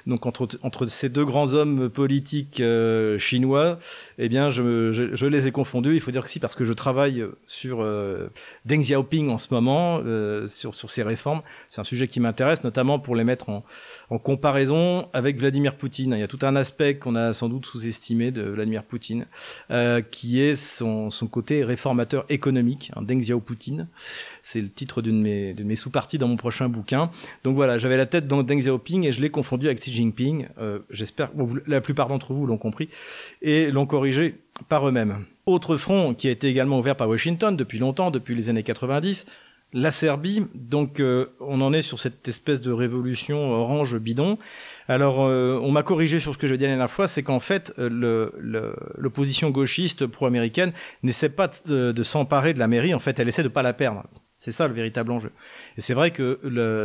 Donc 0.06 0.26
entre, 0.26 0.48
entre 0.64 0.86
ces 0.86 1.10
deux 1.10 1.26
grands 1.26 1.54
hommes 1.54 1.90
politiques 1.90 2.60
euh, 2.60 3.18
chinois, 3.18 3.80
eh 4.18 4.28
bien, 4.30 4.50
je, 4.50 4.92
je, 4.92 5.26
les 5.26 5.48
ai 5.48 5.52
confondus. 5.52 5.94
Il 5.94 6.02
faut 6.02 6.12
dire 6.12 6.24
que 6.24 6.30
si, 6.30 6.40
parce 6.40 6.56
que 6.56 6.66
je 6.66 6.74
travaille 6.74 7.26
sur 7.48 7.82
euh, 7.82 8.28
Deng 8.66 8.82
Xiaoping 8.82 9.30
en 9.30 9.38
ce 9.38 9.54
moment, 9.54 10.02
euh, 10.06 10.48
sur, 10.48 10.76
sur 10.76 10.92
ses 10.92 11.04
réformes. 11.04 11.42
C'est 11.70 11.82
un 11.82 11.86
sujet 11.86 12.08
qui 12.08 12.20
m'intéresse, 12.20 12.64
notamment 12.64 13.00
pour 13.00 13.16
les 13.16 13.24
mettre 13.24 13.50
en, 13.50 13.64
en 14.10 14.18
comparaison 14.18 15.08
avec 15.14 15.40
Vladimir 15.40 15.76
Poutine. 15.76 16.14
Il 16.16 16.20
y 16.20 16.24
a 16.24 16.28
tout 16.28 16.40
un 16.44 16.56
aspect 16.56 16.96
qu'on 16.96 17.16
a 17.16 17.34
sans 17.34 17.50
doute 17.50 17.66
sous-estimé 17.66 18.32
de 18.32 18.44
Vladimir 18.44 18.84
Poutine, 18.84 19.26
euh, 19.72 20.02
qui 20.02 20.42
est 20.42 20.56
son, 20.56 21.10
côté 21.32 21.64
réformateur 21.64 22.26
économique, 22.30 22.92
hein, 22.96 23.02
Deng 23.02 23.20
Xiaoping. 23.20 23.86
C'est 24.42 24.62
le 24.62 24.70
titre 24.70 25.02
d'une 25.02 25.24
de 25.54 25.64
mes, 25.64 25.76
sous-parties 25.76 26.18
dans 26.18 26.28
mon 26.28 26.38
prochain 26.38 26.70
bouquin. 26.70 27.10
Donc 27.44 27.56
voilà, 27.56 27.78
j'avais 27.78 27.98
la 27.98 28.06
tête 28.06 28.28
dans 28.28 28.44
Deng 28.44 28.60
Xiaoping 28.60 29.06
et 29.06 29.12
je 29.12 29.22
l'ai 29.22 29.30
confondu 29.30 29.66
avec 29.66 29.80
Xi 29.80 29.92
Jinping. 29.92 30.48
Euh, 30.60 30.80
J'espère 30.90 31.32
que 31.32 31.38
la 31.68 31.82
plupart 31.82 32.08
d'entre 32.08 32.34
vous 32.34 32.46
l'ont 32.46 32.58
compris 32.58 32.90
et 33.42 33.72
l'ont 33.72 33.86
corrigé 33.86 34.36
par 34.70 34.88
eux-mêmes. 34.88 35.26
Autre 35.46 35.78
front 35.78 36.14
qui 36.16 36.28
a 36.28 36.32
été 36.32 36.48
également 36.48 36.80
ouvert 36.80 36.96
par 36.96 37.08
Washington 37.08 37.56
depuis 37.56 37.78
longtemps, 37.78 38.10
depuis 38.10 38.34
les 38.34 38.50
années 38.50 38.64
90, 38.64 39.26
la 39.76 39.92
Serbie. 39.92 40.48
Donc 40.56 41.00
euh, 41.00 41.28
on 41.40 41.62
en 41.62 41.74
est 41.74 41.84
sur 41.84 42.00
cette 42.00 42.28
espèce 42.28 42.62
de 42.62 42.72
révolution 42.72 43.52
orange 43.52 44.00
bidon. 44.00 44.40
Alors 44.88 45.24
euh, 45.24 45.60
on 45.62 45.72
m'a 45.72 45.84
corrigé 45.84 46.20
sur 46.20 46.34
ce 46.34 46.40
que 46.40 46.48
je 46.48 46.56
dit 46.56 46.64
la 46.64 46.70
dernière 46.70 46.90
fois, 46.90 47.08
c'est 47.08 47.22
qu'en 47.22 47.40
fait 47.40 47.74
l'opposition 47.78 49.52
gauchiste 49.52 50.08
pro-américaine 50.08 50.72
n'essaie 51.04 51.30
pas 51.30 51.50
de, 51.68 52.04
s'emparer 52.04 52.54
de 52.54 52.60
la 52.60 52.68
mairie, 52.68 52.94
en 52.94 53.00
fait 53.00 53.20
elle 53.20 53.28
essaie 53.28 53.44
de 53.44 53.50
pas 53.50 53.64
la 53.64 53.74
perdre. 53.74 54.04
C'est 54.40 54.52
ça 54.52 54.68
le 54.68 54.74
véritable 54.74 55.12
enjeu. 55.12 55.32
Et 55.78 55.82
c'est 55.82 55.94
vrai 55.94 56.12
que 56.12 56.40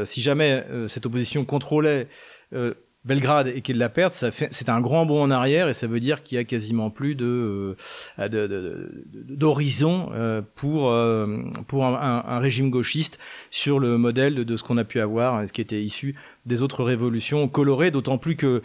si 0.04 0.20
jamais 0.20 0.64
euh, 0.70 0.88
cette 0.88 1.06
opposition 1.06 1.44
contrôlait 1.44 2.08
euh, 2.52 2.74
Belgrade 3.04 3.48
et 3.48 3.62
qu'il 3.62 3.78
la 3.78 3.88
perde, 3.88 4.12
c'est 4.12 4.68
un 4.68 4.80
grand 4.82 5.06
bond 5.06 5.22
en 5.22 5.30
arrière 5.30 5.68
et 5.68 5.74
ça 5.74 5.86
veut 5.86 6.00
dire 6.00 6.22
qu'il 6.22 6.36
y 6.36 6.38
a 6.38 6.44
quasiment 6.44 6.90
plus 6.90 7.14
de 7.14 7.74
euh, 8.18 8.88
d'horizon 9.14 10.10
euh, 10.12 10.42
pour 10.54 10.90
euh, 10.90 11.38
pour 11.66 11.86
un, 11.86 12.38
régime 12.40 12.68
gauchiste 12.68 13.18
sur 13.50 13.78
le 13.78 13.96
modèle 13.96 14.34
de, 14.44 14.56
ce 14.56 14.62
qu'on 14.62 14.76
a 14.76 14.84
pu 14.84 15.00
avoir, 15.00 15.48
ce 15.48 15.52
qui 15.52 15.62
était 15.62 15.82
issu 15.82 16.14
des 16.44 16.60
autres 16.60 16.84
révolutions 16.84 17.48
colorées, 17.48 17.90
d'autant 17.90 18.18
plus 18.18 18.36
que 18.36 18.62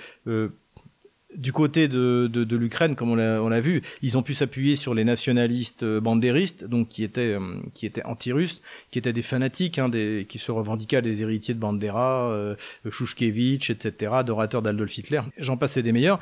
du 1.38 1.52
côté 1.52 1.88
de, 1.88 2.30
de, 2.32 2.44
de 2.44 2.56
l'Ukraine, 2.56 2.96
comme 2.96 3.12
on 3.12 3.16
l'a 3.16 3.62
vu, 3.62 3.82
ils 4.02 4.18
ont 4.18 4.24
pu 4.24 4.34
s'appuyer 4.34 4.76
sur 4.76 4.94
les 4.94 5.04
nationalistes 5.04 5.84
euh, 5.84 6.00
bandéristes, 6.00 6.66
donc 6.66 6.90
qui 6.90 7.04
étaient 7.04 7.34
euh, 7.34 7.40
qui 7.74 7.86
étaient 7.86 8.04
anti-russes, 8.04 8.62
qui 8.92 9.00
étaient 9.00 9.14
des 9.14 9.22
fanatiques, 9.22 9.80
hein, 9.80 9.90
des, 9.90 10.26
qui 10.28 10.38
se 10.38 10.52
revendiquaient 10.52 11.02
des 11.02 11.24
héritiers 11.24 11.54
de 11.54 11.60
Bandera, 11.60 12.32
euh, 12.32 12.56
etc., 12.86 14.12
adorateurs 14.14 14.62
d'Adolf 14.62 14.98
Hitler. 14.98 15.22
J'en 15.38 15.58
passais 15.58 15.84
des 15.84 15.92
meilleurs. 15.92 16.20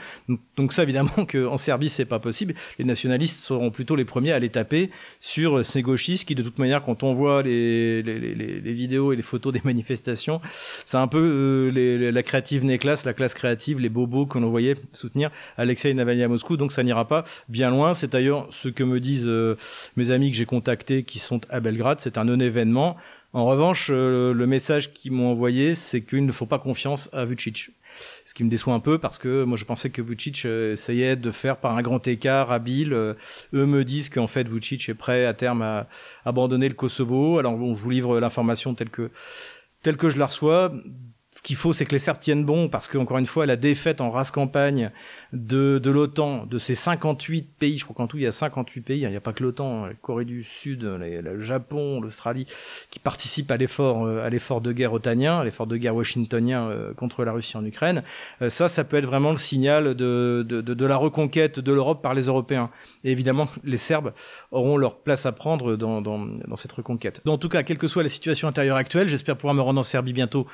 Donc, 0.57 0.73
ça, 0.73 0.83
évidemment, 0.83 1.25
qu'en 1.31 1.57
Serbie, 1.57 1.89
c'est 1.89 2.05
pas 2.05 2.19
possible. 2.19 2.53
Les 2.79 2.85
nationalistes 2.85 3.41
seront 3.41 3.71
plutôt 3.71 3.95
les 3.95 4.05
premiers 4.05 4.31
à 4.31 4.39
les 4.39 4.49
taper 4.49 4.89
sur 5.19 5.65
ces 5.65 5.81
gauchistes 5.81 6.27
qui, 6.27 6.35
de 6.35 6.43
toute 6.43 6.59
manière, 6.59 6.83
quand 6.83 7.03
on 7.03 7.13
voit 7.13 7.43
les, 7.43 8.01
les, 8.01 8.19
les, 8.19 8.35
les 8.35 8.73
vidéos 8.73 9.13
et 9.13 9.15
les 9.15 9.21
photos 9.21 9.53
des 9.53 9.61
manifestations, 9.63 10.41
c'est 10.85 10.97
un 10.97 11.07
peu 11.07 11.71
euh, 11.75 12.11
la 12.11 12.23
créative 12.23 12.63
néclasse, 12.63 13.05
la 13.05 13.13
classe 13.13 13.33
créative, 13.33 13.79
les 13.79 13.89
bobos 13.89 14.25
qu'on 14.25 14.43
voyait 14.49 14.75
soutenir 15.03 15.31
Alexei 15.57 15.93
Navalny 15.93 16.23
à 16.23 16.27
Moscou, 16.27 16.57
donc 16.57 16.71
ça 16.71 16.83
n'ira 16.83 17.07
pas 17.07 17.23
bien 17.49 17.69
loin. 17.69 17.93
C'est 17.93 18.11
d'ailleurs 18.11 18.47
ce 18.51 18.69
que 18.69 18.83
me 18.83 18.99
disent 18.99 19.27
euh, 19.27 19.57
mes 19.97 20.11
amis 20.11 20.31
que 20.31 20.37
j'ai 20.37 20.45
contactés 20.45 21.03
qui 21.03 21.19
sont 21.19 21.41
à 21.49 21.59
Belgrade. 21.59 21.99
C'est 21.99 22.17
un 22.17 22.25
non-événement. 22.25 22.95
En 23.33 23.45
revanche, 23.45 23.87
euh, 23.89 24.33
le 24.33 24.47
message 24.47 24.93
qu'ils 24.93 25.11
m'ont 25.11 25.31
envoyé, 25.31 25.75
c'est 25.75 26.01
qu'il 26.01 26.25
ne 26.25 26.31
faut 26.31 26.45
pas 26.45 26.59
confiance 26.59 27.09
à 27.13 27.25
Vucic. 27.25 27.71
Ce 28.25 28.33
qui 28.33 28.43
me 28.43 28.49
déçoit 28.49 28.73
un 28.73 28.79
peu 28.79 28.97
parce 28.97 29.19
que 29.19 29.43
moi 29.43 29.55
je 29.55 29.65
pensais 29.65 29.91
que 29.91 30.01
Vucic 30.01 30.45
euh, 30.45 30.73
essayait 30.73 31.15
de 31.15 31.29
faire 31.29 31.57
par 31.57 31.77
un 31.77 31.81
grand 31.81 32.07
écart 32.07 32.51
habile. 32.51 32.93
Eux 32.93 33.15
me 33.53 33.83
disent 33.83 34.09
qu'en 34.09 34.27
fait 34.27 34.47
Vucic 34.47 34.87
est 34.89 34.95
prêt 34.95 35.25
à 35.25 35.33
terme 35.33 35.61
à 35.61 35.87
abandonner 36.25 36.69
le 36.69 36.75
Kosovo. 36.75 37.37
Alors 37.39 37.55
bon, 37.57 37.75
je 37.75 37.83
vous 37.83 37.89
livre 37.89 38.19
l'information 38.19 38.73
telle 38.73 38.89
que 38.89 39.11
telle 39.83 39.97
que 39.97 40.09
je 40.09 40.17
la 40.17 40.27
reçois 40.27 40.71
ce 41.33 41.41
qu'il 41.41 41.55
faut, 41.55 41.73
c'est 41.73 41.85
que 41.85 41.93
les 41.93 41.99
Serbes 41.99 42.19
tiennent 42.19 42.45
bon, 42.45 42.69
parce 42.69 42.87
que 42.87 42.95
encore 42.95 43.17
une 43.17 43.25
fois, 43.25 43.47
la 43.47 43.55
défaite 43.55 44.01
en 44.01 44.11
race 44.11 44.29
campagne 44.29 44.91
de, 45.31 45.79
de 45.79 45.89
l'OTAN, 45.89 46.45
de 46.45 46.59
ces 46.59 46.75
58 46.75 47.49
pays, 47.57 47.79
je 47.79 47.85
crois 47.85 47.95
qu'en 47.95 48.05
tout 48.05 48.17
il 48.17 48.23
y 48.23 48.27
a 48.27 48.31
58 48.31 48.81
pays, 48.81 49.01
il 49.01 49.09
n'y 49.09 49.15
a 49.15 49.19
pas 49.19 49.33
que 49.33 49.41
l'OTAN, 49.41 49.87
la 49.87 49.93
Corée 49.95 50.25
du 50.25 50.43
Sud, 50.43 50.83
les, 50.83 51.23
le 51.23 51.41
Japon, 51.41 52.01
l'Australie, 52.01 52.45
qui 52.91 52.99
participent 52.99 53.49
à 53.49 53.57
l'effort, 53.57 54.07
à 54.07 54.29
l'effort 54.29 54.61
de 54.61 54.71
guerre 54.71 54.93
otanien, 54.93 55.43
l'effort 55.43 55.65
de 55.65 55.75
guerre 55.75 55.95
washingtonien 55.95 56.69
contre 56.97 57.25
la 57.25 57.31
Russie 57.31 57.57
en 57.57 57.65
Ukraine. 57.65 58.03
Ça, 58.49 58.69
ça 58.69 58.83
peut 58.83 58.97
être 58.97 59.07
vraiment 59.07 59.31
le 59.31 59.37
signal 59.37 59.95
de, 59.95 60.45
de, 60.47 60.61
de, 60.61 60.85
la 60.85 60.97
reconquête 60.97 61.59
de 61.59 61.73
l'Europe 61.73 62.03
par 62.03 62.13
les 62.13 62.27
Européens. 62.27 62.69
Et 63.03 63.11
évidemment, 63.11 63.49
les 63.63 63.77
Serbes 63.77 64.13
auront 64.51 64.77
leur 64.77 64.97
place 64.97 65.25
à 65.25 65.31
prendre 65.31 65.77
dans, 65.77 65.99
dans, 65.99 66.19
dans 66.19 66.55
cette 66.55 66.73
reconquête. 66.73 67.21
En 67.25 67.39
tout 67.39 67.49
cas, 67.49 67.63
quelle 67.63 67.79
que 67.79 67.87
soit 67.87 68.03
la 68.03 68.09
situation 68.09 68.47
intérieure 68.47 68.77
actuelle, 68.77 69.07
j'espère 69.07 69.35
pouvoir 69.35 69.55
me 69.55 69.61
rendre 69.61 69.79
en 69.79 69.83
Serbie 69.83 70.13
bientôt 70.13 70.45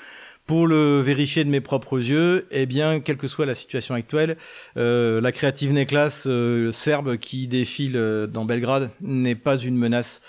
pour 0.49 0.65
le 0.65 0.99
vérifier 0.99 1.43
de 1.43 1.49
mes 1.51 1.61
propres 1.61 1.99
yeux, 1.99 2.47
eh 2.49 2.65
bien, 2.65 3.01
quelle 3.01 3.17
que 3.17 3.27
soit 3.27 3.45
la 3.45 3.53
situation 3.53 3.93
actuelle, 3.93 4.35
euh, 4.77 5.21
la 5.21 5.31
créative 5.31 5.71
néclasse 5.71 6.25
euh, 6.25 6.71
serbe 6.71 7.17
qui 7.17 7.47
défile 7.47 7.95
euh, 7.95 8.25
dans 8.25 8.45
Belgrade 8.45 8.89
n'est 8.99 9.35
pas 9.35 9.57
une 9.57 9.77
menace 9.77 10.23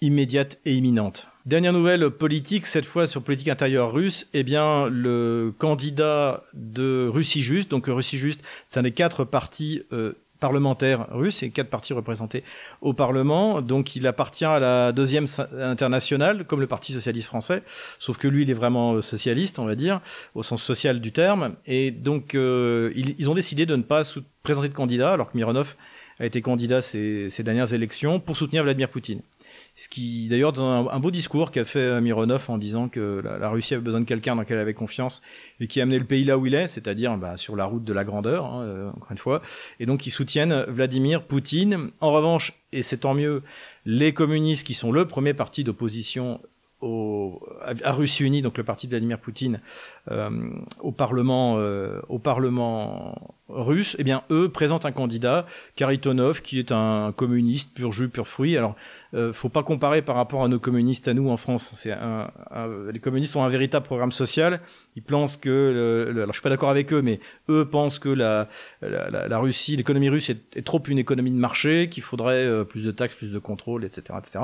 immédiate 0.00 0.58
et 0.64 0.74
imminente. 0.74 1.28
Dernière 1.46 1.72
nouvelle 1.72 2.10
politique, 2.10 2.66
cette 2.66 2.84
fois 2.84 3.06
sur 3.06 3.22
politique 3.22 3.46
intérieure 3.46 3.92
russe, 3.92 4.28
eh 4.34 4.42
bien, 4.42 4.88
le 4.88 5.54
candidat 5.56 6.42
de 6.54 7.06
Russie 7.06 7.40
Juste, 7.40 7.70
donc 7.70 7.86
Russie 7.86 8.18
Juste, 8.18 8.42
c'est 8.66 8.80
un 8.80 8.82
des 8.82 8.90
quatre 8.90 9.22
partis 9.22 9.84
parlementaires 10.42 11.06
russes 11.12 11.44
et 11.44 11.50
quatre 11.50 11.70
partis 11.70 11.92
représentés 11.92 12.42
au 12.80 12.94
Parlement. 12.94 13.62
Donc 13.62 13.94
il 13.94 14.08
appartient 14.08 14.44
à 14.44 14.58
la 14.58 14.90
deuxième 14.90 15.26
internationale, 15.56 16.44
comme 16.44 16.60
le 16.60 16.66
Parti 16.66 16.92
socialiste 16.92 17.28
français, 17.28 17.62
sauf 18.00 18.18
que 18.18 18.26
lui, 18.26 18.42
il 18.42 18.50
est 18.50 18.54
vraiment 18.54 19.00
socialiste, 19.02 19.60
on 19.60 19.66
va 19.66 19.76
dire, 19.76 20.00
au 20.34 20.42
sens 20.42 20.60
social 20.60 21.00
du 21.00 21.12
terme. 21.12 21.54
Et 21.66 21.92
donc 21.92 22.34
euh, 22.34 22.92
ils, 22.96 23.30
ont 23.30 23.34
décidé 23.34 23.66
de 23.66 23.76
ne 23.76 23.82
pas 23.82 24.02
présenter 24.42 24.68
de 24.68 24.74
candidat, 24.74 25.12
alors 25.12 25.30
que 25.30 25.36
Mironov 25.36 25.76
a 26.18 26.26
été 26.26 26.42
candidat 26.42 26.82
ces 26.82 27.42
dernières 27.44 27.72
élections 27.72 28.18
pour 28.18 28.36
soutenir 28.36 28.64
Vladimir 28.64 28.88
Poutine. 28.88 29.20
Ce 29.74 29.88
qui, 29.88 30.28
d'ailleurs, 30.28 30.52
dans 30.52 30.90
un, 30.90 31.00
beau 31.00 31.10
discours 31.10 31.50
qu'a 31.50 31.64
fait 31.64 31.98
Mironov 32.02 32.44
en 32.50 32.58
disant 32.58 32.90
que 32.90 33.22
la, 33.24 33.38
la 33.38 33.48
Russie 33.48 33.72
avait 33.72 33.82
besoin 33.82 34.00
de 34.00 34.04
quelqu'un 34.04 34.34
dans 34.34 34.42
lequel 34.42 34.56
elle 34.56 34.62
avait 34.62 34.74
confiance 34.74 35.22
et 35.60 35.66
qui 35.66 35.80
a 35.80 35.84
amené 35.84 35.98
le 35.98 36.04
pays 36.04 36.24
là 36.24 36.36
où 36.36 36.44
il 36.44 36.54
est, 36.54 36.68
c'est-à-dire 36.68 37.16
bah, 37.16 37.38
sur 37.38 37.56
la 37.56 37.64
route 37.64 37.82
de 37.82 37.92
la 37.94 38.04
grandeur, 38.04 38.44
hein, 38.44 38.62
euh, 38.64 38.88
encore 38.90 39.10
une 39.10 39.18
fois. 39.18 39.40
Et 39.80 39.86
donc, 39.86 40.06
ils 40.06 40.10
soutiennent 40.10 40.66
Vladimir 40.68 41.24
Poutine. 41.24 41.90
En 42.00 42.12
revanche, 42.12 42.52
et 42.72 42.82
c'est 42.82 42.98
tant 42.98 43.14
mieux, 43.14 43.42
les 43.86 44.12
communistes 44.12 44.66
qui 44.66 44.74
sont 44.74 44.92
le 44.92 45.06
premier 45.06 45.32
parti 45.32 45.64
d'opposition 45.64 46.40
à 46.82 47.92
Russie 47.92 48.24
unie, 48.24 48.42
donc 48.42 48.58
le 48.58 48.64
parti 48.64 48.86
de 48.86 48.92
Vladimir 48.92 49.18
Poutine, 49.18 49.60
euh, 50.10 50.30
au 50.80 50.90
Parlement, 50.90 51.56
euh, 51.58 52.00
au 52.08 52.18
Parlement 52.18 53.36
russe, 53.48 53.96
eh 53.98 54.04
bien 54.04 54.22
eux 54.30 54.48
présentent 54.48 54.86
un 54.86 54.92
candidat, 54.92 55.46
Karitonov, 55.76 56.42
qui 56.42 56.58
est 56.58 56.72
un 56.72 57.12
communiste 57.12 57.72
pur 57.74 57.92
jus, 57.92 58.08
pur 58.08 58.26
fruit. 58.26 58.56
Alors, 58.56 58.74
euh, 59.14 59.32
faut 59.32 59.48
pas 59.48 59.62
comparer 59.62 60.02
par 60.02 60.16
rapport 60.16 60.42
à 60.42 60.48
nos 60.48 60.58
communistes 60.58 61.06
à 61.06 61.14
nous 61.14 61.28
en 61.28 61.36
France. 61.36 61.86
Les 62.92 62.98
communistes 62.98 63.36
ont 63.36 63.44
un 63.44 63.48
véritable 63.48 63.84
programme 63.84 64.12
social. 64.12 64.60
Ils 64.96 65.02
pensent 65.02 65.36
que, 65.36 66.08
alors 66.10 66.28
je 66.28 66.32
suis 66.32 66.42
pas 66.42 66.50
d'accord 66.50 66.70
avec 66.70 66.92
eux, 66.92 67.02
mais 67.02 67.20
eux 67.48 67.64
pensent 67.64 67.98
que 67.98 68.08
la, 68.08 68.48
Russie, 69.38 69.76
l'économie 69.76 70.08
russe 70.08 70.30
est, 70.30 70.56
est, 70.56 70.62
trop 70.62 70.82
une 70.82 70.98
économie 70.98 71.30
de 71.30 71.36
marché, 71.36 71.88
qu'il 71.90 72.02
faudrait 72.02 72.46
euh, 72.46 72.64
plus 72.64 72.82
de 72.82 72.90
taxes, 72.90 73.14
plus 73.14 73.32
de 73.32 73.38
contrôle, 73.38 73.84
etc., 73.84 74.18
etc. 74.18 74.40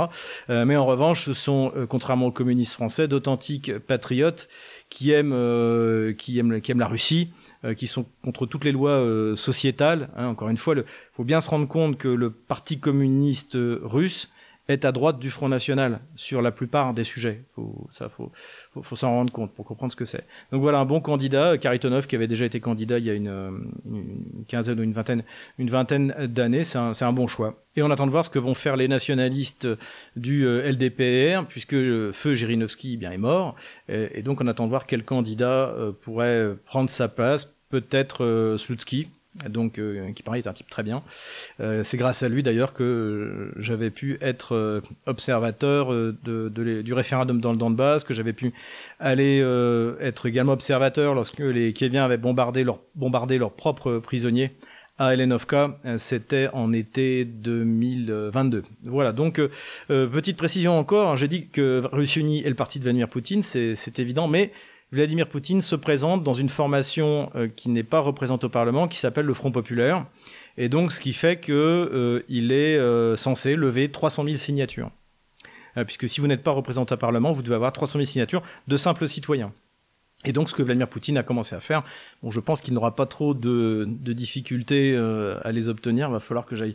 Mais 0.48 0.76
en 0.76 0.86
revanche, 0.86 1.24
ce 1.24 1.32
sont, 1.32 1.72
contrairement 1.88 2.27
communistes 2.30 2.72
français, 2.72 3.08
d'authentiques 3.08 3.78
patriotes 3.78 4.48
qui 4.88 5.10
aiment, 5.10 5.32
euh, 5.32 6.12
qui 6.12 6.38
aiment, 6.38 6.60
qui 6.60 6.70
aiment 6.70 6.80
la 6.80 6.88
Russie 6.88 7.30
euh, 7.64 7.74
qui 7.74 7.88
sont 7.88 8.06
contre 8.22 8.46
toutes 8.46 8.64
les 8.64 8.72
lois 8.72 8.92
euh, 8.92 9.34
sociétales. 9.34 10.10
Hein, 10.16 10.28
encore 10.28 10.48
une 10.48 10.56
fois, 10.56 10.76
il 10.76 10.84
faut 11.12 11.24
bien 11.24 11.40
se 11.40 11.50
rendre 11.50 11.66
compte 11.66 11.98
que 11.98 12.08
le 12.08 12.30
Parti 12.30 12.78
communiste 12.78 13.58
russe 13.82 14.28
est 14.68 14.84
à 14.84 14.92
droite 14.92 15.18
du 15.18 15.30
Front 15.30 15.48
National 15.48 16.00
sur 16.14 16.42
la 16.42 16.52
plupart 16.52 16.92
des 16.92 17.04
sujets. 17.04 17.42
Faut, 17.54 17.88
ça, 17.90 18.10
faut, 18.10 18.30
faut, 18.80 18.96
s'en 18.96 19.10
rendre 19.10 19.32
compte 19.32 19.52
pour 19.52 19.64
comprendre 19.64 19.90
ce 19.90 19.96
que 19.96 20.04
c'est. 20.04 20.26
Donc 20.52 20.60
voilà 20.60 20.78
un 20.78 20.84
bon 20.84 21.00
candidat, 21.00 21.56
Karitonov, 21.56 22.06
qui 22.06 22.16
avait 22.16 22.28
déjà 22.28 22.44
été 22.44 22.60
candidat 22.60 22.98
il 22.98 23.06
y 23.06 23.10
a 23.10 23.14
une, 23.14 23.28
une 23.86 24.44
quinzaine 24.46 24.78
ou 24.78 24.82
une 24.82 24.92
vingtaine, 24.92 25.24
une 25.58 25.70
vingtaine 25.70 26.14
d'années. 26.26 26.64
C'est 26.64 26.78
un, 26.78 27.12
bon 27.12 27.26
choix. 27.26 27.62
Et 27.76 27.82
on 27.82 27.90
attend 27.90 28.06
de 28.06 28.10
voir 28.10 28.24
ce 28.24 28.30
que 28.30 28.38
vont 28.38 28.54
faire 28.54 28.76
les 28.76 28.88
nationalistes 28.88 29.66
du 30.16 30.46
euh, 30.46 30.70
LDPR, 30.70 31.46
puisque 31.46 31.74
euh, 31.74 32.12
Feu 32.12 32.34
Jirinovski 32.34 32.94
eh 32.94 32.96
bien, 32.98 33.12
est 33.12 33.18
mort. 33.18 33.56
Et, 33.88 34.18
et, 34.18 34.22
donc 34.22 34.40
on 34.40 34.46
attend 34.46 34.64
de 34.64 34.70
voir 34.70 34.86
quel 34.86 35.04
candidat 35.04 35.68
euh, 35.68 35.92
pourrait 35.92 36.54
prendre 36.66 36.90
sa 36.90 37.08
place. 37.08 37.54
Peut-être 37.70 38.56
Slutsky, 38.56 39.08
donc 39.48 39.80
qui 40.14 40.22
paraît 40.22 40.38
est 40.38 40.46
un 40.46 40.52
type 40.52 40.68
très 40.68 40.82
bien. 40.82 41.02
c'est 41.58 41.96
grâce 41.96 42.22
à 42.22 42.28
lui 42.28 42.42
d'ailleurs 42.42 42.72
que 42.72 43.52
j'avais 43.56 43.90
pu 43.90 44.18
être 44.20 44.82
observateur 45.06 45.90
de, 45.92 46.48
du 46.82 46.92
référendum 46.92 47.40
dans 47.40 47.52
le 47.52 47.58
Donbass, 47.58 48.04
que 48.04 48.14
j'avais 48.14 48.32
pu 48.32 48.52
aller 48.98 49.38
être 50.00 50.26
également 50.26 50.52
observateur 50.52 51.14
lorsque 51.14 51.38
les 51.38 51.72
Kieviens 51.72 52.04
avaient 52.04 52.18
bombardé, 52.18 52.64
bombardé 52.94 53.38
leurs 53.38 53.52
propres 53.52 53.98
prisonniers 53.98 54.52
à 54.98 55.14
Elenovka, 55.14 55.78
c'était 55.96 56.48
en 56.52 56.72
été 56.72 57.24
2022. 57.24 58.64
Voilà, 58.82 59.12
donc 59.12 59.38
euh, 59.38 59.48
euh, 59.90 60.08
petite 60.08 60.36
précision 60.36 60.76
encore, 60.76 61.10
hein, 61.10 61.16
j'ai 61.16 61.28
dit 61.28 61.46
que 61.46 61.82
Russie 61.92 62.20
Unie 62.20 62.42
est 62.44 62.48
le 62.48 62.56
parti 62.56 62.78
de 62.78 62.84
Vladimir 62.84 63.08
Poutine, 63.08 63.42
c'est 63.42 63.98
évident, 63.98 64.26
mais 64.26 64.52
Vladimir 64.90 65.28
Poutine 65.28 65.60
se 65.60 65.76
présente 65.76 66.24
dans 66.24 66.32
une 66.32 66.48
formation 66.48 67.30
euh, 67.34 67.48
qui 67.48 67.68
n'est 67.68 67.82
pas 67.82 68.00
représentée 68.00 68.46
au 68.46 68.48
Parlement, 68.48 68.88
qui 68.88 68.98
s'appelle 68.98 69.26
le 69.26 69.34
Front 69.34 69.52
Populaire, 69.52 70.06
et 70.56 70.68
donc 70.68 70.92
ce 70.92 71.00
qui 71.00 71.12
fait 71.12 71.36
que 71.36 72.24
il 72.28 72.50
est 72.52 72.78
censé 73.16 73.54
lever 73.54 73.90
300 73.90 74.24
000 74.24 74.36
signatures. 74.36 74.90
puisque 75.86 76.08
si 76.08 76.20
vous 76.20 76.26
n'êtes 76.26 76.42
pas 76.42 76.50
représenté 76.50 76.94
au 76.94 76.96
Parlement, 76.96 77.32
vous 77.32 77.42
devez 77.42 77.54
avoir 77.54 77.72
300 77.72 78.00
000 78.00 78.04
signatures 78.06 78.42
de 78.66 78.76
simples 78.76 79.06
citoyens. 79.06 79.52
Et 80.24 80.32
donc, 80.32 80.50
ce 80.50 80.54
que 80.54 80.62
Vladimir 80.64 80.88
Poutine 80.88 81.16
a 81.16 81.22
commencé 81.22 81.54
à 81.54 81.60
faire, 81.60 81.84
je 82.28 82.40
pense 82.40 82.60
qu'il 82.60 82.74
n'aura 82.74 82.96
pas 82.96 83.06
trop 83.06 83.34
de, 83.34 83.86
difficultés 83.86 84.92
euh, 84.92 85.38
à 85.44 85.52
les 85.52 85.68
obtenir. 85.68 86.08
Il 86.08 86.12
va 86.12 86.18
falloir 86.18 86.44
que 86.44 86.56
j'aille 86.56 86.74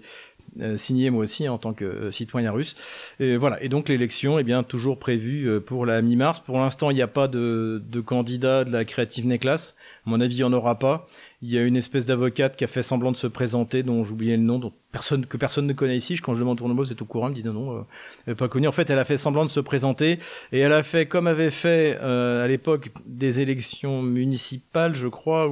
euh, 0.62 0.78
signer 0.78 1.10
moi 1.10 1.24
aussi 1.24 1.50
en 1.50 1.58
tant 1.58 1.74
que 1.74 1.86
euh, 1.86 2.12
citoyen 2.12 2.52
russe. 2.52 2.76
Et 3.20 3.38
voilà. 3.38 3.62
Et 3.64 3.70
donc, 3.70 3.90
l'élection 3.90 4.38
est 4.40 4.44
bien 4.44 4.64
toujours 4.64 5.00
prévue 5.00 5.60
pour 5.62 5.86
la 5.86 6.02
mi-mars. 6.02 6.40
Pour 6.40 6.58
l'instant, 6.60 6.92
il 6.92 6.96
n'y 6.96 7.02
a 7.02 7.08
pas 7.08 7.28
de, 7.28 7.82
candidat 8.06 8.64
de 8.64 8.72
la 8.72 8.86
Creative 8.86 9.26
Necklace. 9.26 9.76
Mon 10.06 10.22
avis, 10.22 10.36
il 10.36 10.40
n'y 10.40 10.44
en 10.44 10.54
aura 10.54 10.78
pas. 10.80 11.08
Il 11.42 11.50
y 11.50 11.58
a 11.58 11.64
une 11.64 11.76
espèce 11.76 12.06
d'avocate 12.06 12.56
qui 12.56 12.64
a 12.64 12.68
fait 12.68 12.84
semblant 12.84 13.12
de 13.12 13.18
se 13.18 13.28
présenter, 13.28 13.84
dont 13.84 14.04
j'oubliais 14.04 14.38
le 14.38 14.44
nom, 14.44 14.60
dont 14.60 14.74
personne, 14.94 15.26
que 15.26 15.36
personne 15.36 15.68
ne 15.68 15.74
connaît 15.74 15.98
ici. 15.98 16.16
Quand 16.16 16.34
je 16.34 16.40
demande 16.40 16.62
au 16.62 16.68
mot, 16.70 16.86
c'est 16.86 17.02
au 17.02 17.06
courant, 17.06 17.28
elle 17.28 17.34
me 17.34 17.36
dit 17.36 17.44
non, 17.44 17.54
non, 17.54 17.78
euh, 17.78 17.82
elle 18.28 18.36
pas 18.36 18.48
connue. 18.48 18.68
En 18.68 18.72
fait, 18.72 18.90
elle 18.90 19.00
a 19.00 19.06
fait 19.06 19.18
semblant 19.18 19.44
de 19.44 19.50
se 19.50 19.60
présenter 19.60 20.20
et 20.54 20.60
elle 20.60 20.72
a 20.72 20.84
fait 20.84 21.06
comme 21.06 21.28
avait 21.28 21.52
fait 21.52 21.98
euh, 22.02 22.46
à 22.46 22.48
l'époque 22.48 22.92
des 23.06 23.42
élections 23.42 24.02
municipales, 24.02 24.96
je 24.96 25.08
crois, 25.08 25.50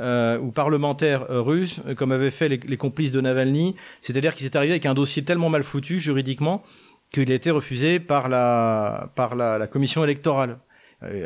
euh, 0.00 0.38
ou 0.38 0.50
parlementaires 0.50 1.26
russes, 1.28 1.80
comme 1.96 2.12
avaient 2.12 2.30
fait 2.30 2.48
les, 2.48 2.76
complices 2.76 3.12
de 3.12 3.20
Navalny. 3.20 3.76
C'est-à-dire 4.00 4.34
qu'il 4.34 4.46
s'est 4.46 4.56
arrivé 4.56 4.72
avec 4.72 4.86
un 4.86 4.94
dossier 4.94 5.24
tellement 5.24 5.50
mal 5.50 5.62
foutu 5.62 5.98
juridiquement 5.98 6.62
qu'il 7.10 7.32
a 7.32 7.34
été 7.34 7.50
refusé 7.50 8.00
par 8.00 8.28
la, 8.28 9.10
par 9.14 9.34
la 9.34 9.66
commission 9.66 10.04
électorale 10.04 10.58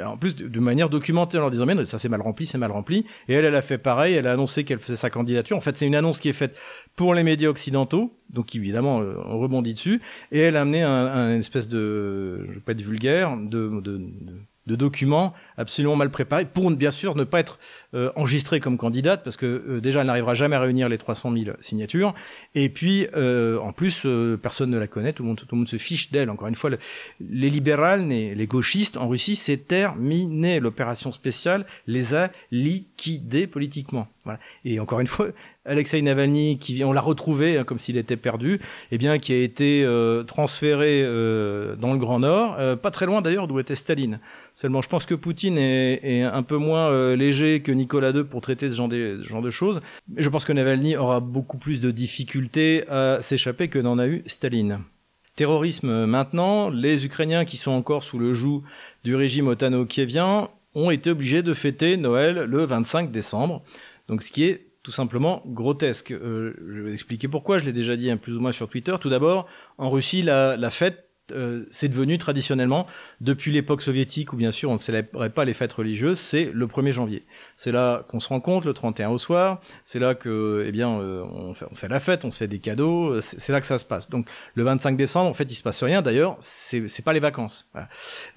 en 0.05 0.19
plus 0.19 0.37
de, 0.37 0.61
manière 0.61 0.91
documentée 0.91 1.39
en 1.39 1.43
leur 1.43 1.51
disant 1.51 1.65
mais 1.65 1.85
ça 1.87 1.99
c'est 1.99 2.09
mal 2.09 2.21
rempli, 2.21 2.47
c'est 2.47 2.59
mal 2.59 2.71
rempli. 2.71 3.07
Et 3.29 3.35
elle, 3.35 3.45
elle 3.45 3.55
a 3.55 3.63
fait 3.63 3.79
pareil, 3.79 4.15
elle 4.15 4.27
a 4.27 4.33
annoncé 4.33 4.65
qu'elle 4.65 4.79
faisait 4.79 4.97
sa 4.97 5.09
candidature. 5.09 5.57
En 5.57 5.61
fait, 5.61 5.77
c'est 5.77 5.87
une 5.87 5.95
annonce 5.95 6.21
qui 6.21 6.29
est 6.29 6.35
faite 6.35 6.55
pour 6.95 7.15
les 7.15 7.23
médias 7.23 7.49
occidentaux, 7.49 8.15
donc 8.31 8.55
évidemment 8.55 9.01
euh, 9.01 9.15
on 9.25 9.39
rebondit 9.39 9.73
dessus. 9.73 10.03
Et 10.31 10.41
elle 10.41 10.57
a 10.57 10.63
amené 10.63 10.83
un, 10.83 11.07
un 11.07 11.39
espèce 11.39 11.69
de, 11.69 12.47
je 12.49 12.55
vais 12.55 12.61
pas 12.61 12.73
être 12.73 12.83
vulgaire, 12.83 13.37
de, 13.37 13.81
de, 13.81 13.99
de 13.99 14.39
de 14.67 14.77
documents 14.77 15.35
absolument 15.57 15.97
mal 15.97 16.11
préparés 16.11 16.45
pour 16.45 16.71
bien 16.71 16.91
sûr 16.91 17.17
ne 17.17 17.25
pas 17.25 17.41
être 17.41 17.59
euh, 17.95 18.11
enregistrée 18.15 18.61
comme 18.61 18.79
candidate 18.79 19.25
parce 19.25 19.37
que 19.37 19.47
euh, 19.47 19.81
déjà 19.81 20.01
elle 20.01 20.07
n'arrivera 20.07 20.35
jamais 20.35 20.57
à 20.57 20.61
réunir 20.61 20.89
les 20.89 20.99
300 20.99 21.33
000 21.37 21.57
signatures. 21.61 22.15
Et 22.55 22.69
puis 22.69 23.07
euh, 23.15 23.59
en 23.59 23.73
plus 23.73 24.07
personne 24.41 24.71
ne 24.71 24.79
la 24.79 24.87
connaît 24.87 25.13
tout 25.13 25.23
le 25.23 25.29
monde 25.29 25.39
tout 25.39 25.47
le 25.51 25.59
monde 25.59 25.69
se 25.69 25.79
fiche 25.79 26.11
d'elle. 26.11 26.31
Encore 26.31 26.49
une 26.49 26.55
fois 26.55 26.71
les 27.21 27.51
libérales 27.51 28.07
les 28.09 28.47
gauchistes 28.47 28.97
en 28.97 29.09
Russie 29.09 29.37
c'est 29.37 29.69
terminé. 29.69 30.61
L'opération 30.61 31.13
spéciale 31.13 31.67
les 31.87 32.15
a 32.15 32.31
liquidés 32.51 33.47
politiquement. 33.47 34.09
Voilà. 34.25 34.39
Et 34.65 34.79
encore 34.79 35.01
une 35.01 35.07
fois, 35.07 35.29
Alexei 35.65 36.03
Navalny, 36.03 36.59
qui 36.59 36.83
on 36.83 36.93
l'a 36.93 37.01
retrouvé 37.01 37.57
hein, 37.57 37.65
comme 37.65 37.79
s'il 37.79 37.97
était 37.97 38.17
perdu, 38.17 38.61
eh 38.91 38.99
bien, 38.99 39.19
qui 39.19 39.33
a 39.33 39.39
été 39.39 39.85
euh, 39.85 40.25
transféré 40.25 41.03
euh, 41.05 41.77
dans 41.77 41.93
le 41.93 42.01
Grand 42.01 42.19
Nord, 42.19 42.57
euh, 42.59 42.75
pas 42.75 42.91
très 42.91 43.07
loin 43.07 43.23
d'ailleurs 43.23 43.47
d'où 43.47 43.61
était 43.61 43.77
Staline. 43.77 44.19
Seulement, 44.55 44.83
je 44.83 44.89
pense 44.89 45.07
que 45.07 45.15
Poutine 45.15 45.59
est, 45.59 46.01
est 46.03 46.23
un 46.23 46.43
peu 46.43 46.57
moins 46.57 47.15
léger 47.15 47.61
que 47.61 47.71
Nicolas 47.71 48.11
II 48.11 48.25
pour 48.25 48.41
traiter 48.41 48.71
ce 48.71 48.77
genre 48.77 48.89
de, 48.89 49.21
ce 49.23 49.29
genre 49.29 49.43
de 49.43 49.51
choses. 49.51 49.81
Mais 50.09 50.23
je 50.23 50.29
pense 50.29 50.45
que 50.45 50.53
Navalny 50.53 50.97
aura 50.97 51.21
beaucoup 51.21 51.59
plus 51.59 51.81
de 51.81 51.93
difficultés 51.93 52.89
à 52.89 53.23
s'échapper 53.23 53.69
que 53.69 53.79
n'en 53.79 53.99
a 53.99 54.07
eu 54.09 54.25
Staline. 54.27 54.81
Terrorisme 55.37 56.07
maintenant, 56.07 56.71
les 56.71 57.07
Ukrainiens 57.07 57.45
qui 57.45 57.57
sont 57.57 57.71
encore 57.71 58.03
sous 58.03 58.19
le 58.19 58.35
joug 58.35 58.63
du 59.05 59.15
régime 59.15 59.47
otano-kievien 59.47 60.51
ont 60.75 60.91
été 60.91 61.11
obligés 61.11 61.43
de 61.43 61.55
fêter 61.55 61.97
Noël 61.97 62.45
le 62.49 62.65
25 62.65 63.11
décembre. 63.11 63.63
Donc 64.09 64.23
ce 64.23 64.33
qui 64.33 64.45
est 64.45 64.72
tout 64.83 64.91
simplement 64.91 65.43
grotesque. 65.47 66.11
Euh, 66.11 66.55
je 66.75 66.81
vais 66.81 66.93
expliquer 66.93 67.29
pourquoi, 67.29 67.59
je 67.59 67.65
l'ai 67.65 67.73
déjà 67.73 67.97
dit 67.97 68.11
un 68.11 68.17
plus 68.17 68.37
ou 68.37 68.41
moins 68.41 68.53
sur 68.53 68.69
Twitter. 68.69 68.95
Tout 69.01 69.11
d'abord, 69.11 69.47
en 69.79 69.91
Russie, 69.91 70.23
la, 70.23 70.57
la 70.57 70.71
fête, 70.71 71.09
euh, 71.31 71.65
c'est 71.71 71.89
devenu 71.89 72.19
traditionnellement, 72.19 72.87
depuis 73.21 73.53
l'époque 73.53 73.81
soviétique 73.81 74.33
où 74.33 74.37
bien 74.37 74.51
sûr 74.51 74.71
on 74.71 74.75
ne 74.75 74.79
célébrait 74.79 75.31
pas 75.31 75.45
les 75.45 75.55
fêtes 75.55 75.73
religieuses, 75.73 76.19
c'est 76.19 76.51
le 76.53 76.67
1er 76.67 76.93
janvier. 76.93 77.25
C'est 77.57 77.73
là 77.73 78.05
qu'on 78.09 78.21
se 78.21 78.29
rencontre 78.29 78.67
le 78.67 78.75
31 78.75 79.11
au 79.11 79.19
soir, 79.19 79.61
c'est 79.85 80.01
là 80.01 80.15
que 80.15 80.65
eh 80.67 80.73
bien 80.73 80.91
euh, 81.01 81.23
on, 81.23 81.55
fait, 81.55 81.67
on, 81.71 81.75
fait, 81.75 81.89
la 81.89 82.01
fête, 82.01 82.25
on 82.25 82.31
se 82.31 82.39
fait 82.39 82.49
des 82.49 82.59
cadeaux, 82.59 83.21
c'est 83.21 83.53
là 83.53 83.61
que 83.61 83.67
ça 83.67 83.79
se 83.79 83.85
passe. 83.85 84.11
Donc 84.11 84.27
le 84.55 84.65
25 84.65 84.97
décembre, 84.97 85.31
en 85.31 85.35
fait, 85.35 85.51
il 85.51 85.55
se 85.55 85.63
passe 85.63 85.83
rien. 85.83 86.03
D'ailleurs, 86.03 86.37
c'est 86.41 87.05
pas 87.05 87.13
les 87.13 87.21
vacances. 87.21 87.71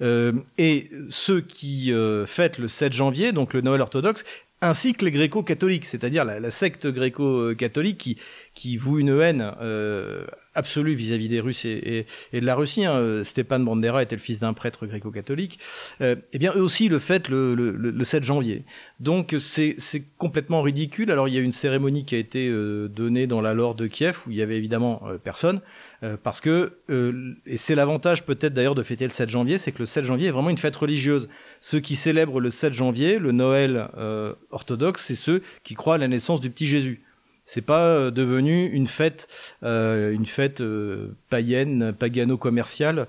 Euh, 0.00 0.32
et 0.56 0.90
ceux 1.10 1.40
qui 1.40 1.92
fêtent 2.26 2.58
le 2.58 2.68
7 2.68 2.92
janvier, 2.92 3.32
donc 3.32 3.52
le 3.52 3.60
Noël 3.60 3.80
orthodoxe, 3.80 4.24
ainsi 4.60 4.94
que 4.94 5.04
les 5.04 5.10
gréco-catholiques, 5.10 5.84
c'est-à-dire 5.84 6.24
la, 6.24 6.50
secte 6.50 6.86
gréco-catholique 6.86 7.98
qui, 7.98 8.18
qui 8.54 8.76
voue 8.76 8.98
une 8.98 9.20
haine 9.20 9.52
euh, 9.60 10.26
absolue 10.56 10.94
vis-à-vis 10.94 11.28
des 11.28 11.40
Russes 11.40 11.64
et, 11.64 12.06
de 12.32 12.40
la 12.40 12.54
Russie. 12.54 12.84
Hein. 12.84 13.22
Stéphane 13.24 13.64
Bandera 13.64 14.02
était 14.02 14.16
le 14.16 14.20
fils 14.20 14.38
d'un 14.38 14.54
prêtre 14.54 14.86
gréco-catholique. 14.86 15.58
Euh, 16.00 16.16
eh 16.32 16.38
bien, 16.38 16.52
eux 16.56 16.62
aussi 16.62 16.88
le 16.88 16.98
fêtent 16.98 17.28
le, 17.28 18.04
7 18.04 18.24
janvier. 18.24 18.64
Donc, 19.00 19.34
c'est 19.38 19.76
complètement 20.18 20.62
ridicule. 20.62 21.10
Alors, 21.10 21.28
il 21.28 21.34
y 21.34 21.38
a 21.38 21.40
une 21.40 21.52
cérémonie 21.52 22.04
qui 22.04 22.14
a 22.14 22.18
été 22.18 22.48
euh, 22.48 22.88
donnée 22.88 23.26
dans 23.26 23.40
la 23.40 23.54
Lore 23.54 23.74
de 23.74 23.86
Kiev, 23.86 24.22
où 24.26 24.30
il 24.30 24.36
y 24.36 24.42
avait 24.42 24.56
évidemment 24.56 25.02
personne, 25.22 25.60
parce 26.22 26.40
que, 26.40 26.72
et 27.46 27.56
c'est 27.56 27.74
l'avantage 27.74 28.24
peut-être 28.24 28.54
d'ailleurs 28.54 28.74
de 28.74 28.82
fêter 28.82 29.04
le 29.04 29.10
7 29.10 29.28
janvier, 29.28 29.58
c'est 29.58 29.72
que 29.72 29.80
le 29.80 29.86
7 29.86 30.04
janvier 30.04 30.28
est 30.28 30.30
vraiment 30.30 30.50
une 30.50 30.58
fête 30.58 30.76
religieuse. 30.76 31.28
Ceux 31.60 31.80
qui 31.80 31.96
célèbrent 31.96 32.40
le 32.40 32.50
7 32.50 32.72
janvier, 32.72 33.18
le 33.18 33.32
Noël 33.32 33.88
orthodoxe, 34.50 35.04
c'est 35.06 35.14
ceux 35.14 35.42
qui 35.64 35.74
croient 35.74 35.96
à 35.96 35.98
la 35.98 36.08
naissance 36.08 36.40
du 36.40 36.50
petit 36.50 36.66
Jésus. 36.66 37.02
C'est 37.48 37.62
pas 37.62 37.82
euh, 37.82 38.10
devenu 38.10 38.66
une 38.66 38.88
fête, 38.88 39.28
euh, 39.62 40.12
une 40.12 40.26
fête 40.26 40.60
euh, 40.60 41.14
païenne, 41.30 41.94
pagano-commerciale, 41.96 43.06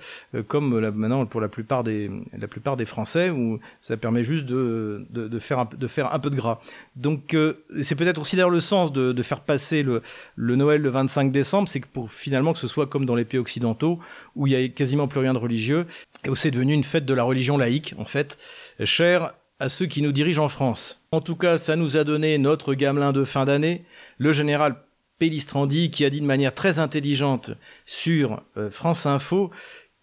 comme 0.48 0.80
maintenant 0.92 1.26
pour 1.26 1.42
la 1.42 1.48
plupart 1.48 1.84
des, 1.84 2.12
la 2.38 2.48
plupart 2.48 2.78
des 2.78 2.86
Français, 2.86 3.32
où 3.32 3.60
ça 3.82 3.98
permet 3.98 4.24
juste 4.24 4.46
de, 4.46 5.06
de, 5.10 5.40
faire, 5.40 5.60
un, 5.60 5.70
de 5.76 5.88
faire 5.88 6.14
un 6.14 6.20
peu 6.20 6.30
de 6.30 6.36
gras. 6.36 6.62
Donc 6.96 7.36
c'est 7.82 7.96
peut-être 7.96 8.22
aussi 8.22 8.36
d'ailleurs 8.36 8.52
le 8.52 8.60
sens 8.60 8.94
de, 8.94 9.12
de 9.12 9.24
faire 9.24 9.42
passer 9.42 9.82
le, 9.82 10.04
le 10.36 10.56
Noël 10.56 10.82
le 10.82 10.90
25 10.90 11.32
décembre, 11.32 11.68
c'est 11.68 11.80
que 11.80 11.88
pour 11.88 12.12
finalement 12.12 12.54
que 12.54 12.60
ce 12.60 12.68
soit 12.68 12.86
comme 12.86 13.06
dans 13.06 13.16
les 13.16 13.26
pays 13.26 13.40
occidentaux, 13.40 14.00
où 14.36 14.46
il 14.46 14.54
y 14.54 14.56
a 14.56 14.68
quasiment 14.68 15.08
plus 15.08 15.20
rien 15.20 15.34
de 15.34 15.40
religieux, 15.40 15.88
et 16.24 16.30
où 16.30 16.36
c'est 16.36 16.52
devenu 16.52 16.74
une 16.74 16.84
fête 16.84 17.06
de 17.06 17.14
la 17.16 17.24
religion 17.24 17.58
laïque, 17.58 17.96
en 17.98 18.06
fait, 18.06 18.38
chère 18.84 19.34
à 19.60 19.70
ceux 19.70 19.86
qui 19.86 20.02
nous 20.02 20.12
dirigent 20.12 20.44
en 20.44 20.50
France. 20.50 21.04
En 21.12 21.22
tout 21.22 21.36
cas, 21.36 21.58
ça 21.58 21.76
nous 21.76 21.98
a 21.98 22.04
donné 22.04 22.38
notre 22.38 22.74
gamelin 22.74 23.12
de 23.12 23.24
fin 23.24 23.46
d'année, 23.46 23.86
le 24.18 24.32
général 24.32 24.84
Pellistrandi, 25.20 25.90
qui 25.90 26.06
a 26.06 26.10
dit 26.10 26.22
de 26.22 26.26
manière 26.26 26.54
très 26.54 26.80
intelligente 26.80 27.52
sur 27.86 28.44
euh, 28.56 28.70
France 28.70 29.06
Info 29.06 29.52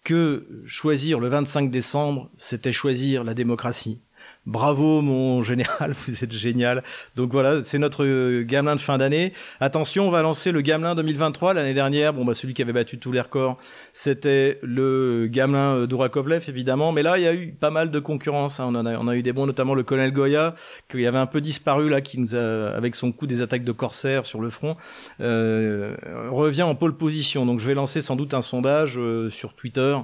que 0.03 0.47
choisir 0.65 1.19
le 1.19 1.29
25 1.29 1.71
décembre, 1.71 2.29
c'était 2.37 2.73
choisir 2.73 3.23
la 3.23 3.33
démocratie. 3.33 4.01
Bravo 4.45 5.01
mon 5.01 5.41
général, 5.43 5.95
vous 6.07 6.23
êtes 6.23 6.31
génial. 6.31 6.83
Donc 7.15 7.31
voilà, 7.31 7.63
c'est 7.63 7.79
notre 7.79 8.05
euh, 8.05 8.43
gamelin 8.43 8.75
de 8.75 8.79
fin 8.79 8.99
d'année. 8.99 9.33
Attention, 9.59 10.07
on 10.07 10.11
va 10.11 10.21
lancer 10.21 10.51
le 10.51 10.61
gamelin 10.61 10.93
2023. 10.93 11.55
L'année 11.55 11.73
dernière, 11.73 12.13
bon 12.13 12.25
bah 12.25 12.35
celui 12.35 12.53
qui 12.53 12.61
avait 12.61 12.73
battu 12.73 12.99
tous 12.99 13.11
les 13.11 13.21
records, 13.21 13.57
c'était 13.93 14.59
le 14.61 15.27
gamelin 15.31 15.77
euh, 15.77 15.87
Dourakovlev 15.87 16.43
évidemment. 16.47 16.91
Mais 16.91 17.01
là, 17.01 17.17
il 17.17 17.23
y 17.23 17.27
a 17.27 17.33
eu 17.33 17.53
pas 17.59 17.71
mal 17.71 17.89
de 17.89 17.99
concurrence. 17.99 18.59
Hein. 18.59 18.65
On, 18.69 18.75
en 18.75 18.85
a, 18.85 18.97
on 18.97 19.07
a 19.07 19.15
eu 19.15 19.23
des 19.23 19.33
bons, 19.33 19.47
notamment 19.47 19.73
le 19.73 19.81
colonel 19.81 20.11
Goya, 20.11 20.53
qui 20.89 21.07
avait 21.07 21.17
un 21.17 21.25
peu 21.25 21.41
disparu 21.41 21.89
là, 21.89 22.01
qui 22.01 22.19
nous 22.19 22.35
a, 22.35 22.69
avec 22.75 22.95
son 22.95 23.11
coup 23.11 23.25
des 23.25 23.41
attaques 23.41 23.63
de 23.63 23.71
corsaires 23.71 24.27
sur 24.27 24.41
le 24.41 24.51
front, 24.51 24.77
euh, 25.21 25.95
revient 26.29 26.63
en 26.63 26.75
pole 26.75 26.95
position. 26.95 27.47
Donc 27.47 27.59
je 27.59 27.65
vais 27.65 27.73
lancer 27.73 28.01
sans 28.01 28.15
doute 28.15 28.35
un 28.35 28.43
sondage 28.43 28.99
sur 29.29 29.53
Twitter. 29.55 29.97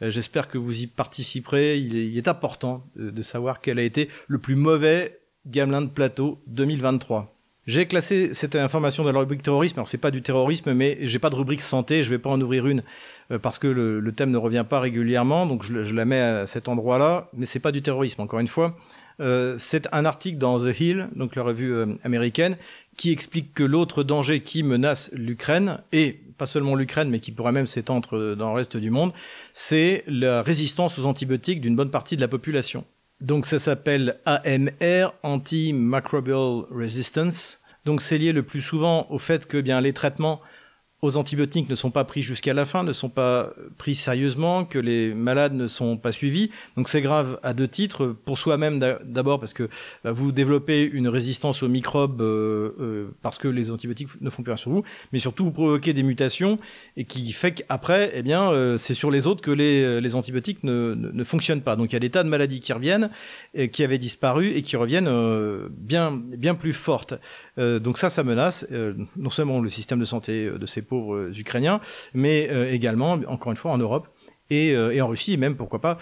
J'espère 0.00 0.46
que 0.46 0.56
vous 0.56 0.82
y 0.82 0.86
participerez. 0.86 1.78
Il 1.78 1.96
est, 1.96 2.06
il 2.06 2.16
est 2.16 2.28
important 2.28 2.84
de, 2.96 3.22
savoir 3.22 3.60
quelle 3.60 3.78
a 3.78 3.87
été 3.88 4.08
le 4.28 4.38
plus 4.38 4.56
mauvais 4.56 5.18
gamelin 5.46 5.82
de 5.82 5.88
plateau 5.90 6.38
2023. 6.46 7.34
J'ai 7.68 7.84
classé 7.84 8.32
cette 8.32 8.56
information 8.56 9.04
dans 9.04 9.12
la 9.12 9.18
rubrique 9.18 9.42
terrorisme. 9.42 9.78
Alors 9.78 9.88
c'est 9.88 9.98
pas 9.98 10.10
du 10.10 10.22
terrorisme, 10.22 10.72
mais 10.72 10.96
j'ai 11.02 11.18
pas 11.18 11.28
de 11.28 11.34
rubrique 11.34 11.60
santé. 11.60 12.02
Je 12.02 12.08
vais 12.08 12.18
pas 12.18 12.30
en 12.30 12.40
ouvrir 12.40 12.66
une 12.66 12.82
euh, 13.30 13.38
parce 13.38 13.58
que 13.58 13.66
le, 13.66 14.10
thème 14.12 14.30
ne 14.30 14.38
revient 14.38 14.64
pas 14.66 14.80
régulièrement, 14.80 15.44
donc 15.44 15.62
je, 15.62 15.94
la 15.94 16.04
mets 16.06 16.18
à 16.18 16.46
cet 16.46 16.66
endroit-là. 16.68 17.28
Mais 17.34 17.44
c'est 17.44 17.58
pas 17.58 17.70
du 17.70 17.82
terrorisme. 17.82 18.22
Encore 18.22 18.40
une 18.40 18.48
fois, 18.48 18.74
euh, 19.20 19.56
c'est 19.58 19.86
un 19.92 20.06
article 20.06 20.38
dans 20.38 20.58
The 20.58 20.80
Hill, 20.80 21.08
donc 21.14 21.36
la 21.36 21.42
revue 21.42 21.74
euh, 21.74 21.86
américaine, 22.04 22.56
qui 22.96 23.12
explique 23.12 23.52
que 23.52 23.64
l'autre 23.64 24.02
danger 24.02 24.40
qui 24.40 24.62
menace 24.62 25.10
l'Ukraine, 25.12 25.82
et 25.92 26.22
pas 26.38 26.46
seulement 26.46 26.74
l'Ukraine, 26.74 27.10
mais 27.10 27.20
qui 27.20 27.32
pourrait 27.32 27.52
même 27.52 27.66
s'étendre 27.66 28.34
dans 28.34 28.48
le 28.48 28.56
reste 28.56 28.78
du 28.78 28.88
monde, 28.88 29.12
c'est 29.52 30.04
la 30.06 30.42
résistance 30.42 30.98
aux 30.98 31.04
antibiotiques 31.04 31.60
d'une 31.60 31.76
bonne 31.76 31.90
partie 31.90 32.16
de 32.16 32.22
la 32.22 32.28
population. 32.28 32.86
Donc 33.20 33.46
ça 33.46 33.58
s'appelle 33.58 34.20
AMR, 34.26 35.12
Antimicrobial 35.24 36.66
Resistance. 36.70 37.60
Donc 37.84 38.00
c'est 38.00 38.18
lié 38.18 38.32
le 38.32 38.44
plus 38.44 38.60
souvent 38.60 39.06
au 39.10 39.18
fait 39.18 39.46
que 39.46 39.60
bien 39.60 39.80
les 39.80 39.92
traitements 39.92 40.40
aux 41.00 41.16
antibiotiques 41.16 41.68
ne 41.68 41.76
sont 41.76 41.92
pas 41.92 42.02
pris 42.02 42.22
jusqu'à 42.22 42.54
la 42.54 42.66
fin, 42.66 42.82
ne 42.82 42.92
sont 42.92 43.08
pas 43.08 43.52
pris 43.76 43.94
sérieusement, 43.94 44.64
que 44.64 44.80
les 44.80 45.14
malades 45.14 45.54
ne 45.54 45.68
sont 45.68 45.96
pas 45.96 46.10
suivis. 46.10 46.50
Donc 46.76 46.88
c'est 46.88 47.02
grave 47.02 47.38
à 47.44 47.54
deux 47.54 47.68
titres. 47.68 48.16
Pour 48.24 48.36
soi-même 48.36 48.80
d'abord 49.04 49.38
parce 49.38 49.54
que 49.54 49.68
bah, 50.02 50.10
vous 50.10 50.32
développez 50.32 50.82
une 50.82 51.06
résistance 51.06 51.62
aux 51.62 51.68
microbes 51.68 52.20
euh, 52.20 52.72
euh, 52.80 53.08
parce 53.22 53.38
que 53.38 53.46
les 53.46 53.70
antibiotiques 53.70 54.08
ne 54.20 54.28
font 54.28 54.42
plus 54.42 54.50
rien 54.50 54.56
sur 54.56 54.72
vous, 54.72 54.82
mais 55.12 55.20
surtout 55.20 55.44
vous 55.44 55.52
provoquez 55.52 55.92
des 55.92 56.02
mutations 56.02 56.58
et 56.96 57.04
qui 57.04 57.30
fait 57.30 57.52
qu'après, 57.52 58.10
eh 58.14 58.22
bien, 58.22 58.50
euh, 58.50 58.76
c'est 58.76 58.94
sur 58.94 59.12
les 59.12 59.28
autres 59.28 59.40
que 59.40 59.52
les, 59.52 60.00
les 60.00 60.14
antibiotiques 60.16 60.64
ne, 60.64 60.94
ne, 60.96 61.12
ne, 61.12 61.24
fonctionnent 61.24 61.62
pas. 61.62 61.76
Donc 61.76 61.92
il 61.92 61.92
y 61.92 61.96
a 61.96 62.00
des 62.00 62.10
tas 62.10 62.24
de 62.24 62.28
maladies 62.28 62.60
qui 62.60 62.72
reviennent, 62.72 63.10
et 63.54 63.70
qui 63.70 63.84
avaient 63.84 63.98
disparu 63.98 64.48
et 64.48 64.62
qui 64.62 64.76
reviennent 64.76 65.10
bien, 65.70 66.10
bien 66.12 66.54
plus 66.54 66.72
fortes. 66.72 67.14
donc 67.56 67.98
ça, 67.98 68.10
ça 68.10 68.24
menace 68.24 68.66
non 69.16 69.30
seulement 69.30 69.60
le 69.60 69.68
système 69.68 70.00
de 70.00 70.04
santé 70.04 70.50
de 70.50 70.66
ces 70.66 70.82
pauvres 70.88 71.14
euh, 71.14 71.38
Ukrainiens, 71.38 71.80
mais 72.14 72.48
euh, 72.50 72.72
également, 72.72 73.12
encore 73.28 73.52
une 73.52 73.56
fois, 73.56 73.72
en 73.72 73.78
Europe 73.78 74.08
et, 74.50 74.74
euh, 74.74 75.00
en 75.02 75.08
Russie, 75.08 75.36
même, 75.36 75.56
pourquoi 75.56 75.80
pas, 75.80 75.98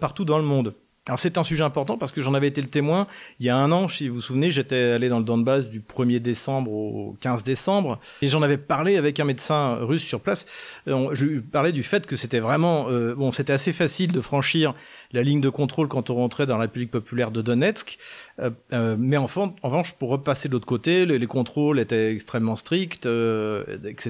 partout 0.00 0.24
dans 0.24 0.38
le 0.38 0.44
monde. 0.44 0.74
Alors 1.06 1.18
c'est 1.18 1.38
un 1.38 1.44
sujet 1.44 1.64
important 1.64 1.98
parce 1.98 2.12
que 2.12 2.20
j'en 2.20 2.34
avais 2.34 2.48
été 2.48 2.60
le 2.60 2.68
témoin 2.68 3.06
il 3.40 3.46
y 3.46 3.48
a 3.48 3.56
un 3.56 3.72
an, 3.72 3.88
si 3.88 4.08
vous 4.08 4.16
vous 4.16 4.20
souvenez, 4.20 4.50
j'étais 4.50 4.92
allé 4.92 5.08
dans 5.08 5.18
le 5.18 5.24
Donbass 5.24 5.68
du 5.68 5.80
1er 5.80 6.20
décembre 6.20 6.72
au 6.72 7.16
15 7.20 7.42
décembre 7.42 7.98
et 8.22 8.28
j'en 8.28 8.42
avais 8.42 8.58
parlé 8.58 8.96
avec 8.96 9.18
un 9.18 9.24
médecin 9.24 9.76
russe 9.76 10.04
sur 10.04 10.20
place. 10.20 10.46
Je 10.86 11.24
lui 11.24 11.40
parlais 11.40 11.72
du 11.72 11.82
fait 11.82 12.06
que 12.06 12.16
c'était 12.16 12.40
vraiment, 12.40 12.88
bon, 13.16 13.32
c'était 13.32 13.52
assez 13.52 13.72
facile 13.72 14.12
de 14.12 14.20
franchir 14.20 14.74
la 15.12 15.22
ligne 15.22 15.40
de 15.40 15.48
contrôle 15.48 15.88
quand 15.88 16.10
on 16.10 16.14
rentrait 16.14 16.46
dans 16.46 16.56
la 16.56 16.62
République 16.62 16.90
populaire 16.90 17.30
de 17.30 17.42
Donetsk, 17.42 17.98
euh, 18.40 18.50
euh, 18.72 18.96
mais 18.98 19.16
en, 19.16 19.24
en, 19.24 19.68
revanche, 19.68 19.94
pour 19.94 20.10
repasser 20.10 20.48
de 20.48 20.52
l'autre 20.52 20.66
côté, 20.66 21.06
les, 21.06 21.18
les, 21.18 21.26
contrôles 21.26 21.80
étaient 21.80 22.12
extrêmement 22.12 22.56
stricts 22.56 23.06
euh, 23.06 23.64
et 23.84 23.94
que 23.94 24.02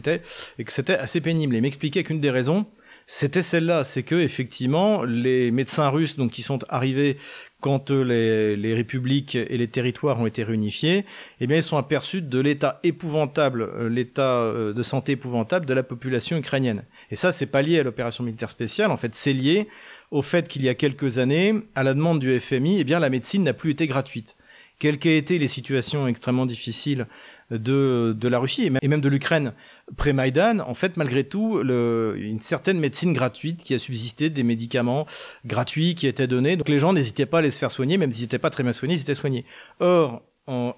c'était 0.72 0.94
assez 0.94 1.20
pénible. 1.20 1.55
Et 1.55 1.59
il 1.59 1.62
m'expliquait 1.62 2.05
qu'une 2.05 2.20
des 2.20 2.31
raisons, 2.31 2.66
c'était 3.12 3.42
celle-là, 3.42 3.83
c'est 3.83 4.05
que 4.05 4.14
effectivement 4.14 5.03
les 5.03 5.51
médecins 5.51 5.88
russes 5.88 6.16
donc 6.16 6.31
qui 6.31 6.42
sont 6.42 6.61
arrivés 6.68 7.16
quand 7.61 7.90
les, 7.90 8.57
les, 8.57 8.73
républiques 8.73 9.35
et 9.35 9.59
les 9.59 9.66
territoires 9.66 10.20
ont 10.20 10.27
été 10.27 10.44
réunifiés, 10.44 11.05
eh 11.40 11.49
bien 11.49 11.57
ils 11.57 11.62
sont 11.64 11.77
aperçus 11.77 12.23
de 12.23 12.38
l'état 12.38 12.79
épouvantable, 12.85 13.88
l'état 13.88 14.53
de 14.53 14.83
santé 14.85 15.12
épouvantable 15.12 15.66
de 15.66 15.75
la 15.75 15.83
population 15.83 16.38
ukrainienne. 16.38 16.85
Et 17.11 17.16
ça, 17.16 17.33
c'est 17.33 17.46
pas 17.46 17.62
lié 17.62 17.81
à 17.81 17.83
l'opération 17.83 18.23
militaire 18.23 18.49
spéciale. 18.49 18.92
En 18.92 18.96
fait, 18.96 19.12
c'est 19.16 19.33
lié 19.33 19.66
au 20.12 20.23
fait 20.23 20.46
qu'il 20.46 20.62
y 20.62 20.68
a 20.68 20.75
quelques 20.75 21.18
années, 21.18 21.55
à 21.75 21.83
la 21.83 21.94
demande 21.94 22.20
du 22.20 22.38
FMI, 22.38 22.79
eh 22.79 22.85
bien 22.85 23.01
la 23.01 23.11
médecine 23.11 23.42
n'a 23.42 23.55
plus 23.55 23.73
été 23.73 23.88
gratuite. 23.88 24.37
Quelles 24.81 24.99
qu'aient 24.99 25.19
été 25.19 25.38
les 25.38 25.47
situations 25.47 26.09
extrêmement 26.09 26.47
difficiles 26.47 27.07
de, 27.51 28.16
de 28.19 28.29
la 28.29 28.38
Russie 28.38 28.71
et 28.83 28.88
même 28.88 29.01
de 29.01 29.09
l'Ukraine 29.09 29.53
pré-Maïdan, 29.97 30.61
en 30.61 30.75
fait, 30.75 30.97
malgré 30.97 31.23
tout, 31.23 31.62
le, 31.62 32.16
une 32.19 32.40
certaine 32.40 32.81
médecine 32.81 33.12
gratuite 33.12 33.62
qui 33.62 33.75
a 33.75 33.79
subsisté, 33.79 34.31
des 34.31 34.43
médicaments 34.43 35.07
gratuits 35.45 35.95
qui 35.95 36.07
étaient 36.07 36.27
donnés. 36.27 36.57
Donc 36.57 36.69
les 36.69 36.79
gens 36.79 36.93
n'hésitaient 36.93 37.27
pas 37.27 37.38
à 37.38 37.40
aller 37.40 37.51
se 37.51 37.59
faire 37.59 37.71
soigner, 37.71 37.99
même 37.99 38.11
s'ils 38.11 38.25
n'étaient 38.25 38.38
pas 38.38 38.51
très 38.51 38.62
bien 38.62 38.73
soignés, 38.73 38.95
ils 38.95 39.03
étaient 39.03 39.14
soignés. 39.14 39.45
Or, 39.81 40.23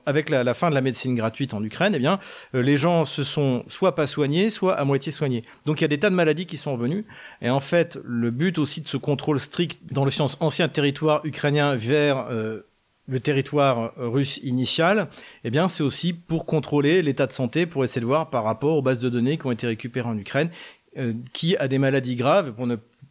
avec 0.04 0.28
la, 0.28 0.54
fin 0.54 0.68
de 0.68 0.74
la 0.74 0.80
médecine 0.80 1.14
gratuite 1.14 1.54
en 1.54 1.62
Ukraine, 1.62 1.94
eh 1.94 1.98
bien, 1.98 2.18
euh, 2.54 2.62
les 2.62 2.76
gens 2.76 3.04
se 3.04 3.24
sont 3.24 3.64
soit 3.68 3.94
pas 3.94 4.06
soignés, 4.06 4.50
soit 4.50 4.74
à 4.74 4.84
moitié 4.84 5.12
soignés. 5.12 5.44
Donc 5.64 5.80
il 5.80 5.84
y 5.84 5.86
a 5.86 5.88
des 5.88 5.98
tas 5.98 6.10
de 6.10 6.14
maladies 6.14 6.46
qui 6.46 6.56
sont 6.56 6.72
revenues. 6.72 7.06
Et 7.40 7.48
en 7.48 7.60
fait, 7.60 7.98
le 8.04 8.30
but 8.30 8.58
aussi 8.58 8.82
de 8.82 8.88
ce 8.88 8.96
contrôle 8.96 9.40
strict 9.40 9.80
dans 9.90 10.04
le 10.04 10.10
sens 10.10 10.36
ancien 10.40 10.68
territoire 10.68 11.24
ukrainien 11.24 11.74
vers 11.76 12.26
euh, 12.30 12.66
le 13.08 13.20
territoire 13.20 13.92
russe 13.96 14.38
initial, 14.42 15.08
eh 15.44 15.50
bien, 15.50 15.68
c'est 15.68 15.82
aussi 15.82 16.12
pour 16.12 16.46
contrôler 16.46 17.02
l'état 17.02 17.26
de 17.26 17.32
santé, 17.32 17.66
pour 17.66 17.84
essayer 17.84 18.00
de 18.00 18.06
voir 18.06 18.30
par 18.30 18.44
rapport 18.44 18.76
aux 18.76 18.82
bases 18.82 19.00
de 19.00 19.08
données 19.08 19.38
qui 19.38 19.46
ont 19.46 19.52
été 19.52 19.66
récupérées 19.66 20.08
en 20.08 20.16
Ukraine, 20.16 20.50
euh, 20.98 21.14
qui 21.32 21.56
a 21.56 21.68
des 21.68 21.78
maladies 21.78 22.16
graves, 22.16 22.52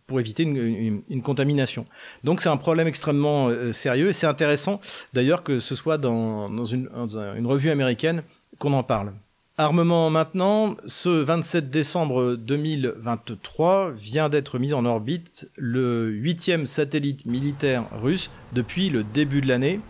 pour 0.05 0.19
éviter 0.19 0.43
une, 0.43 1.21
contamination. 1.23 1.85
Donc 2.23 2.41
c'est 2.41 2.49
un 2.49 2.57
problème 2.57 2.87
extrêmement 2.87 3.47
euh, 3.47 3.71
sérieux 3.71 4.09
et 4.09 4.13
c'est 4.13 4.27
intéressant 4.27 4.81
d'ailleurs 5.13 5.41
que 5.41 5.59
ce 5.59 5.73
soit 5.73 5.97
dans, 5.97 6.65
une, 6.65 6.89
revue 7.45 7.69
américaine 7.69 8.23
qu'on 8.59 8.73
en 8.73 8.83
parle. 8.83 9.13
Armement 9.57 10.09
maintenant, 10.09 10.77
ce 10.87 11.09
27 11.09 11.69
décembre 11.69 12.35
2023 12.35 13.91
vient 13.91 14.29
d'être 14.29 14.59
mis 14.59 14.73
en 14.73 14.85
orbite 14.85 15.49
le 15.57 16.09
huitième 16.09 16.65
satellite 16.65 17.25
militaire 17.25 17.85
russe 18.01 18.31
depuis 18.53 18.89
le 18.89 19.03
début 19.03 19.41
de 19.41 19.49
l'année 19.49 19.81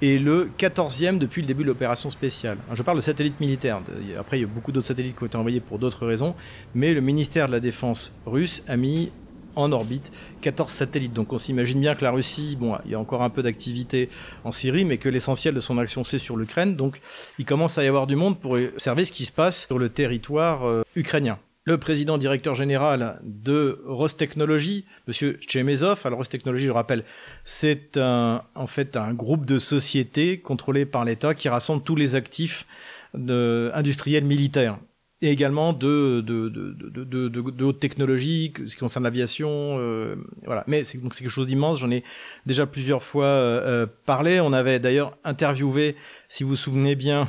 et 0.00 0.18
le 0.18 0.48
14e 0.58 1.18
depuis 1.18 1.42
le 1.42 1.48
début 1.48 1.64
de 1.64 1.68
l'opération 1.68 2.08
spéciale. 2.10 2.56
Je 2.72 2.82
parle 2.82 2.98
de 2.98 3.02
satellite 3.02 3.40
militaire. 3.40 3.80
Après, 4.18 4.38
il 4.38 4.42
y 4.42 4.44
a 4.44 4.48
beaucoup 4.48 4.70
d'autres 4.70 4.86
satellites 4.86 5.16
qui 5.16 5.24
ont 5.24 5.26
été 5.26 5.36
envoyés 5.36 5.60
pour 5.60 5.80
d'autres 5.80 6.06
raisons, 6.06 6.34
mais 6.74 6.94
le 6.94 7.00
ministère 7.00 7.48
de 7.48 7.52
la 7.52 7.60
Défense 7.60 8.14
russe 8.26 8.62
a 8.68 8.76
mis 8.76 9.10
en 9.56 9.72
orbite 9.72 10.12
14 10.40 10.70
satellites. 10.70 11.12
Donc 11.12 11.32
on 11.32 11.38
s'imagine 11.38 11.80
bien 11.80 11.94
que 11.94 12.04
la 12.04 12.10
Russie, 12.10 12.56
bon, 12.58 12.76
il 12.84 12.92
y 12.92 12.94
a 12.94 13.00
encore 13.00 13.22
un 13.22 13.30
peu 13.30 13.42
d'activité 13.42 14.08
en 14.44 14.52
Syrie, 14.52 14.84
mais 14.84 14.98
que 14.98 15.08
l'essentiel 15.08 15.54
de 15.54 15.60
son 15.60 15.78
action 15.78 16.04
c'est 16.04 16.18
sur 16.18 16.36
l'Ukraine. 16.36 16.76
Donc 16.76 17.00
il 17.38 17.44
commence 17.44 17.78
à 17.78 17.84
y 17.84 17.86
avoir 17.86 18.06
du 18.06 18.16
monde 18.16 18.38
pour 18.38 18.52
observer 18.52 19.04
ce 19.04 19.12
qui 19.12 19.24
se 19.24 19.32
passe 19.32 19.66
sur 19.66 19.78
le 19.78 19.88
territoire 19.88 20.66
euh, 20.66 20.82
ukrainien. 20.96 21.38
Le 21.66 21.78
président 21.78 22.18
directeur 22.18 22.54
général 22.54 23.18
de 23.22 23.82
Rostechnologie, 23.86 24.84
Monsieur 25.08 25.38
Chemezov, 25.48 26.02
alors 26.04 26.18
Rostechnologie, 26.18 26.66
je 26.66 26.70
rappelle, 26.70 27.04
c'est 27.42 27.96
en 27.96 28.66
fait 28.66 28.98
un 28.98 29.14
groupe 29.14 29.46
de 29.46 29.58
sociétés 29.58 30.38
contrôlées 30.38 30.84
par 30.84 31.06
l'État 31.06 31.34
qui 31.34 31.48
rassemble 31.48 31.82
tous 31.82 31.96
les 31.96 32.16
actifs 32.16 32.66
de, 33.14 33.70
industriels 33.74 34.24
militaires 34.24 34.78
et 35.24 35.30
également 35.30 35.72
de, 35.72 36.20
de, 36.20 36.50
de, 36.50 37.04
de, 37.04 37.28
de 37.28 37.64
haute 37.64 37.80
technologie, 37.80 38.52
ce 38.66 38.74
qui 38.74 38.76
concerne 38.76 39.04
l'aviation. 39.04 39.78
Euh, 39.78 40.16
voilà. 40.44 40.64
Mais 40.66 40.84
c'est 40.84 41.00
quelque 41.00 41.30
chose 41.30 41.46
d'immense. 41.46 41.80
J'en 41.80 41.90
ai 41.90 42.04
déjà 42.44 42.66
plusieurs 42.66 43.02
fois 43.02 43.24
euh, 43.24 43.84
euh, 43.84 43.86
parlé. 44.04 44.40
On 44.40 44.52
avait 44.52 44.78
d'ailleurs 44.80 45.16
interviewé, 45.24 45.96
si 46.28 46.42
vous 46.42 46.50
vous 46.50 46.56
souvenez 46.56 46.94
bien, 46.94 47.26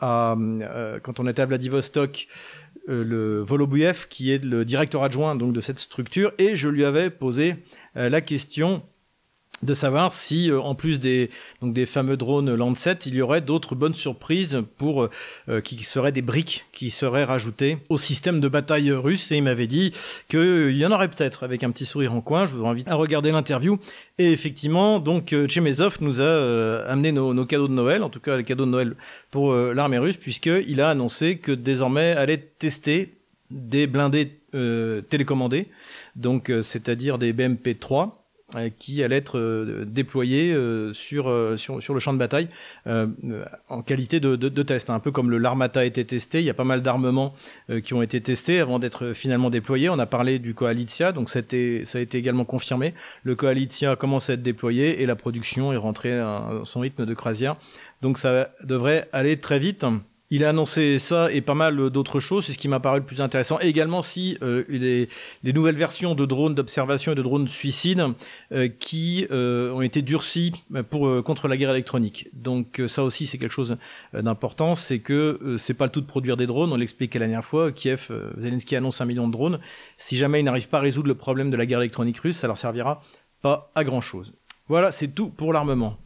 quand 0.00 1.20
on 1.20 1.26
était 1.28 1.42
à 1.42 1.46
Vladivostok, 1.46 2.28
le 2.86 3.42
Volobouyev, 3.42 4.06
qui 4.08 4.32
est 4.32 4.42
le 4.42 4.64
directeur 4.64 5.02
adjoint 5.02 5.36
donc 5.36 5.52
de 5.52 5.60
cette 5.60 5.78
structure, 5.78 6.32
et 6.38 6.56
je 6.56 6.68
lui 6.68 6.86
avais 6.86 7.10
posé 7.10 7.56
la 7.94 8.20
question 8.20 8.82
de 9.64 9.74
savoir 9.74 10.12
si, 10.12 10.50
euh, 10.50 10.60
en 10.60 10.74
plus 10.74 11.00
des, 11.00 11.30
donc 11.60 11.72
des 11.72 11.86
fameux 11.86 12.16
drones 12.16 12.54
Lancet, 12.54 12.98
il 13.06 13.14
y 13.14 13.22
aurait 13.22 13.40
d'autres 13.40 13.74
bonnes 13.74 13.94
surprises 13.94 14.62
pour 14.78 15.08
euh, 15.48 15.60
qui 15.60 15.82
seraient 15.84 16.12
des 16.12 16.22
briques 16.22 16.66
qui 16.72 16.90
seraient 16.90 17.24
rajoutées 17.24 17.78
au 17.88 17.96
système 17.96 18.40
de 18.40 18.48
bataille 18.48 18.92
russe. 18.92 19.32
Et 19.32 19.36
il 19.36 19.42
m'avait 19.42 19.66
dit 19.66 19.92
qu'il 20.28 20.38
euh, 20.38 20.72
y 20.72 20.84
en 20.86 20.92
aurait 20.92 21.08
peut-être 21.08 21.42
avec 21.42 21.64
un 21.64 21.70
petit 21.70 21.86
sourire 21.86 22.12
en 22.12 22.20
coin. 22.20 22.46
Je 22.46 22.54
vous 22.54 22.66
invite 22.66 22.88
à 22.88 22.94
regarder 22.94 23.32
l'interview. 23.32 23.78
Et 24.18 24.30
effectivement, 24.30 25.00
donc 25.00 25.34
Chemezov 25.48 25.98
nous 26.00 26.20
a 26.20 26.84
amené 26.86 27.10
nos, 27.10 27.44
cadeaux 27.46 27.66
de 27.66 27.72
Noël, 27.72 28.04
en 28.04 28.10
tout 28.10 28.20
cas 28.20 28.36
les 28.36 28.44
cadeaux 28.44 28.64
de 28.64 28.70
Noël 28.70 28.94
pour 29.32 29.52
l'armée 29.52 29.98
russe, 29.98 30.16
puisqu'il 30.16 30.80
a 30.80 30.90
annoncé 30.90 31.38
que 31.38 31.50
désormais 31.50 32.12
allait 32.12 32.38
tester 32.38 33.14
des 33.50 33.88
blindés 33.88 34.38
télécommandés, 35.10 35.66
donc 36.14 36.52
c'est-à-dire 36.62 37.18
des 37.18 37.32
BMP-3 37.32 38.02
euh, 38.02 38.06
qui 38.78 39.02
allait 39.02 39.16
être 39.16 39.38
euh, 39.38 39.84
déployé 39.84 40.52
euh, 40.52 40.92
sur, 40.92 41.24
sur, 41.56 41.82
sur, 41.82 41.94
le 41.94 42.00
champ 42.00 42.12
de 42.12 42.18
bataille 42.18 42.48
en 42.86 43.82
qualité 43.82 44.20
de, 44.20 44.36
de, 44.36 44.48
de, 44.48 44.62
test. 44.62 44.90
Un 44.90 45.00
peu 45.00 45.10
comme 45.10 45.30
le 45.30 45.38
l'Armata 45.38 45.80
a 45.80 45.84
été 45.84 46.04
testé, 46.04 46.40
il 46.40 46.44
y 46.44 46.50
a 46.50 46.54
pas 46.54 46.64
mal 46.64 46.82
d'armements 46.82 47.34
qui 47.82 47.94
ont 47.94 48.02
été 48.02 48.20
testés 48.20 48.60
avant 48.60 48.78
d'être 48.78 49.12
finalement 49.12 49.50
déployés. 49.50 49.88
On 49.88 49.98
a 49.98 50.06
parlé 50.06 50.38
du 50.38 50.54
Coalitia, 50.54 51.12
donc 51.12 51.30
ça 51.30 51.38
a 51.38 51.42
été, 51.42 51.84
ça 51.84 51.98
a 51.98 52.00
été 52.00 52.18
également 52.18 52.44
confirmé. 52.44 52.94
Le 53.22 53.34
Coalitia 53.34 53.96
commence 53.96 54.30
à 54.30 54.34
être 54.34 54.42
déployé 54.42 55.02
et 55.02 55.06
la 55.06 55.16
production 55.16 55.72
est 55.72 55.76
rentrée 55.76 56.18
à 56.18 56.60
son 56.64 56.80
rythme 56.80 57.06
de 57.06 57.14
croisière. 57.14 57.56
Donc 58.02 58.18
ça 58.18 58.50
devrait 58.62 59.08
aller 59.12 59.38
très 59.38 59.58
vite. 59.58 59.84
Il 60.30 60.42
a 60.42 60.48
annoncé 60.48 60.98
ça 60.98 61.30
et 61.30 61.42
pas 61.42 61.54
mal 61.54 61.90
d'autres 61.90 62.18
choses, 62.18 62.46
c'est 62.46 62.54
ce 62.54 62.58
qui 62.58 62.66
m'a 62.66 62.80
paru 62.80 63.00
le 63.00 63.04
plus 63.04 63.20
intéressant. 63.20 63.58
Et 63.60 63.68
également 63.68 64.00
si 64.00 64.38
euh, 64.42 64.64
les, 64.68 65.52
nouvelles 65.52 65.76
versions 65.76 66.14
de 66.14 66.24
drones 66.24 66.54
d'observation 66.54 67.12
et 67.12 67.14
de 67.14 67.22
drones 67.22 67.46
suicides 67.46 68.02
euh, 68.52 68.68
qui 68.68 69.26
euh, 69.30 69.70
ont 69.72 69.82
été 69.82 70.00
durcies 70.00 70.52
pour 70.90 71.22
contre 71.22 71.46
la 71.46 71.56
guerre 71.56 71.70
électronique. 71.70 72.28
Donc 72.32 72.82
ça 72.86 73.04
aussi 73.04 73.26
c'est 73.26 73.38
quelque 73.38 73.52
chose 73.52 73.76
d'important, 74.14 74.74
c'est 74.74 74.98
que 74.98 75.56
c'est 75.58 75.74
pas 75.74 75.86
le 75.86 75.92
tout 75.92 76.00
de 76.00 76.06
produire 76.06 76.36
des 76.36 76.46
drones. 76.46 76.72
On 76.72 76.76
l'expliquait 76.76 77.18
la 77.18 77.26
dernière 77.26 77.44
fois. 77.44 77.70
Kiev, 77.70 78.10
Zelensky 78.38 78.76
annonce 78.76 79.00
un 79.00 79.04
million 79.04 79.26
de 79.28 79.32
drones. 79.32 79.60
Si 79.98 80.16
jamais 80.16 80.40
il 80.40 80.44
n'arrive 80.44 80.68
pas 80.68 80.78
à 80.78 80.80
résoudre 80.80 81.08
le 81.08 81.14
problème 81.14 81.50
de 81.50 81.56
la 81.56 81.66
guerre 81.66 81.80
électronique 81.80 82.18
russe, 82.18 82.38
ça 82.38 82.46
leur 82.46 82.58
servira 82.58 83.02
pas 83.42 83.70
à 83.74 83.84
grand 83.84 84.00
chose. 84.00 84.32
Voilà, 84.68 84.90
c'est 84.90 85.08
tout 85.08 85.28
pour 85.28 85.52
l'armement. 85.52 85.98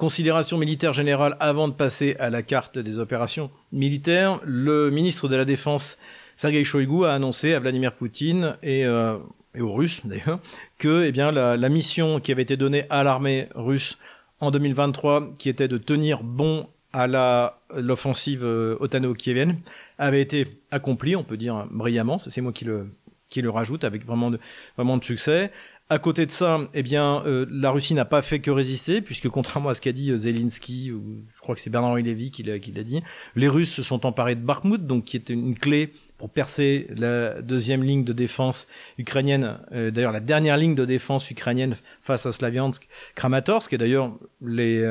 Considération 0.00 0.56
militaire 0.56 0.94
générale 0.94 1.36
avant 1.40 1.68
de 1.68 1.74
passer 1.74 2.16
à 2.18 2.30
la 2.30 2.42
carte 2.42 2.78
des 2.78 2.98
opérations 2.98 3.50
militaires. 3.70 4.40
Le 4.46 4.88
ministre 4.90 5.28
de 5.28 5.36
la 5.36 5.44
Défense, 5.44 5.98
Sergei 6.36 6.64
Shoigu, 6.64 7.04
a 7.04 7.12
annoncé 7.12 7.52
à 7.52 7.60
Vladimir 7.60 7.92
Poutine 7.92 8.56
et, 8.62 8.86
euh, 8.86 9.18
aux 9.58 9.74
Russes 9.74 10.00
d'ailleurs 10.06 10.40
que 10.78 11.04
eh 11.04 11.12
bien, 11.12 11.32
la, 11.32 11.68
mission 11.68 12.18
qui 12.18 12.32
avait 12.32 12.40
été 12.40 12.56
donnée 12.56 12.86
à 12.88 13.04
l'armée 13.04 13.48
russe 13.54 13.98
en 14.40 14.50
2023, 14.50 15.34
qui 15.36 15.50
était 15.50 15.68
de 15.68 15.76
tenir 15.76 16.22
bon 16.22 16.66
à 16.94 17.58
l'offensive 17.76 18.42
euh, 18.42 18.78
otano-kievienne, 18.80 19.58
avait 19.98 20.22
été 20.22 20.62
accomplie, 20.70 21.14
on 21.14 21.24
peut 21.24 21.36
dire 21.36 21.66
brillamment. 21.70 22.16
C'est 22.16 22.40
moi 22.40 22.52
qui 22.54 22.64
le 22.64 23.50
rajoute 23.50 23.84
avec 23.84 24.06
vraiment 24.06 24.30
de 24.30 25.04
succès. 25.04 25.52
À 25.92 25.98
côté 25.98 26.24
de 26.24 26.30
ça, 26.30 26.68
eh 26.72 26.84
bien, 26.84 27.24
euh, 27.26 27.46
la 27.50 27.72
Russie 27.72 27.94
n'a 27.94 28.04
pas 28.04 28.22
fait 28.22 28.38
que 28.38 28.52
résister, 28.52 29.00
puisque 29.00 29.28
contrairement 29.28 29.70
à 29.70 29.74
ce 29.74 29.80
qu'a 29.80 29.90
dit 29.90 30.12
euh, 30.12 30.16
Zelensky, 30.16 30.92
je 31.34 31.40
crois 31.40 31.56
que 31.56 31.60
c'est 31.60 31.68
Bernard-Henri 31.68 32.04
Lévy 32.04 32.30
qui 32.30 32.44
l'a 32.44 32.58
dit, 32.60 33.02
les 33.34 33.48
Russes 33.48 33.72
se 33.72 33.82
sont 33.82 34.06
emparés 34.06 34.36
de 34.36 34.40
Bakhmut, 34.40 34.86
donc 34.86 35.04
qui 35.04 35.16
était 35.16 35.32
une 35.32 35.58
clé 35.58 35.92
pour 36.16 36.30
percer 36.30 36.86
la 36.90 37.42
deuxième 37.42 37.82
ligne 37.82 38.04
de 38.04 38.12
défense 38.12 38.68
ukrainienne, 38.98 39.58
euh, 39.72 39.90
d'ailleurs 39.90 40.12
la 40.12 40.20
dernière 40.20 40.56
ligne 40.56 40.76
de 40.76 40.84
défense 40.84 41.28
ukrainienne 41.28 41.74
face 42.02 42.24
à 42.24 42.30
Slaviansk, 42.30 42.86
Kramatorsk, 43.16 43.72
et 43.72 43.78
d'ailleurs 43.78 44.12
les, 44.40 44.86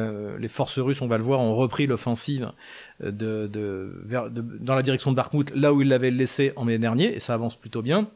forces 0.49 0.79
russes, 0.79 1.01
on 1.01 1.07
va 1.07 1.17
le 1.17 1.23
voir, 1.23 1.39
ont 1.39 1.55
repris 1.55 1.87
l'offensive 1.87 2.51
dans 2.99 4.75
la 4.75 4.81
direction 4.81 5.11
de 5.11 5.15
Bakhmut, 5.15 5.55
là 5.55 5.73
où 5.73 5.81
ils 5.81 5.87
l'avaient 5.87 6.11
laissé 6.11 6.51
en 6.57 6.65
mai 6.65 6.77
dernier, 6.77 7.15
et 7.15 7.21
ça 7.21 7.35
avance 7.35 7.55
plutôt 7.55 7.81
bien. 7.81 8.09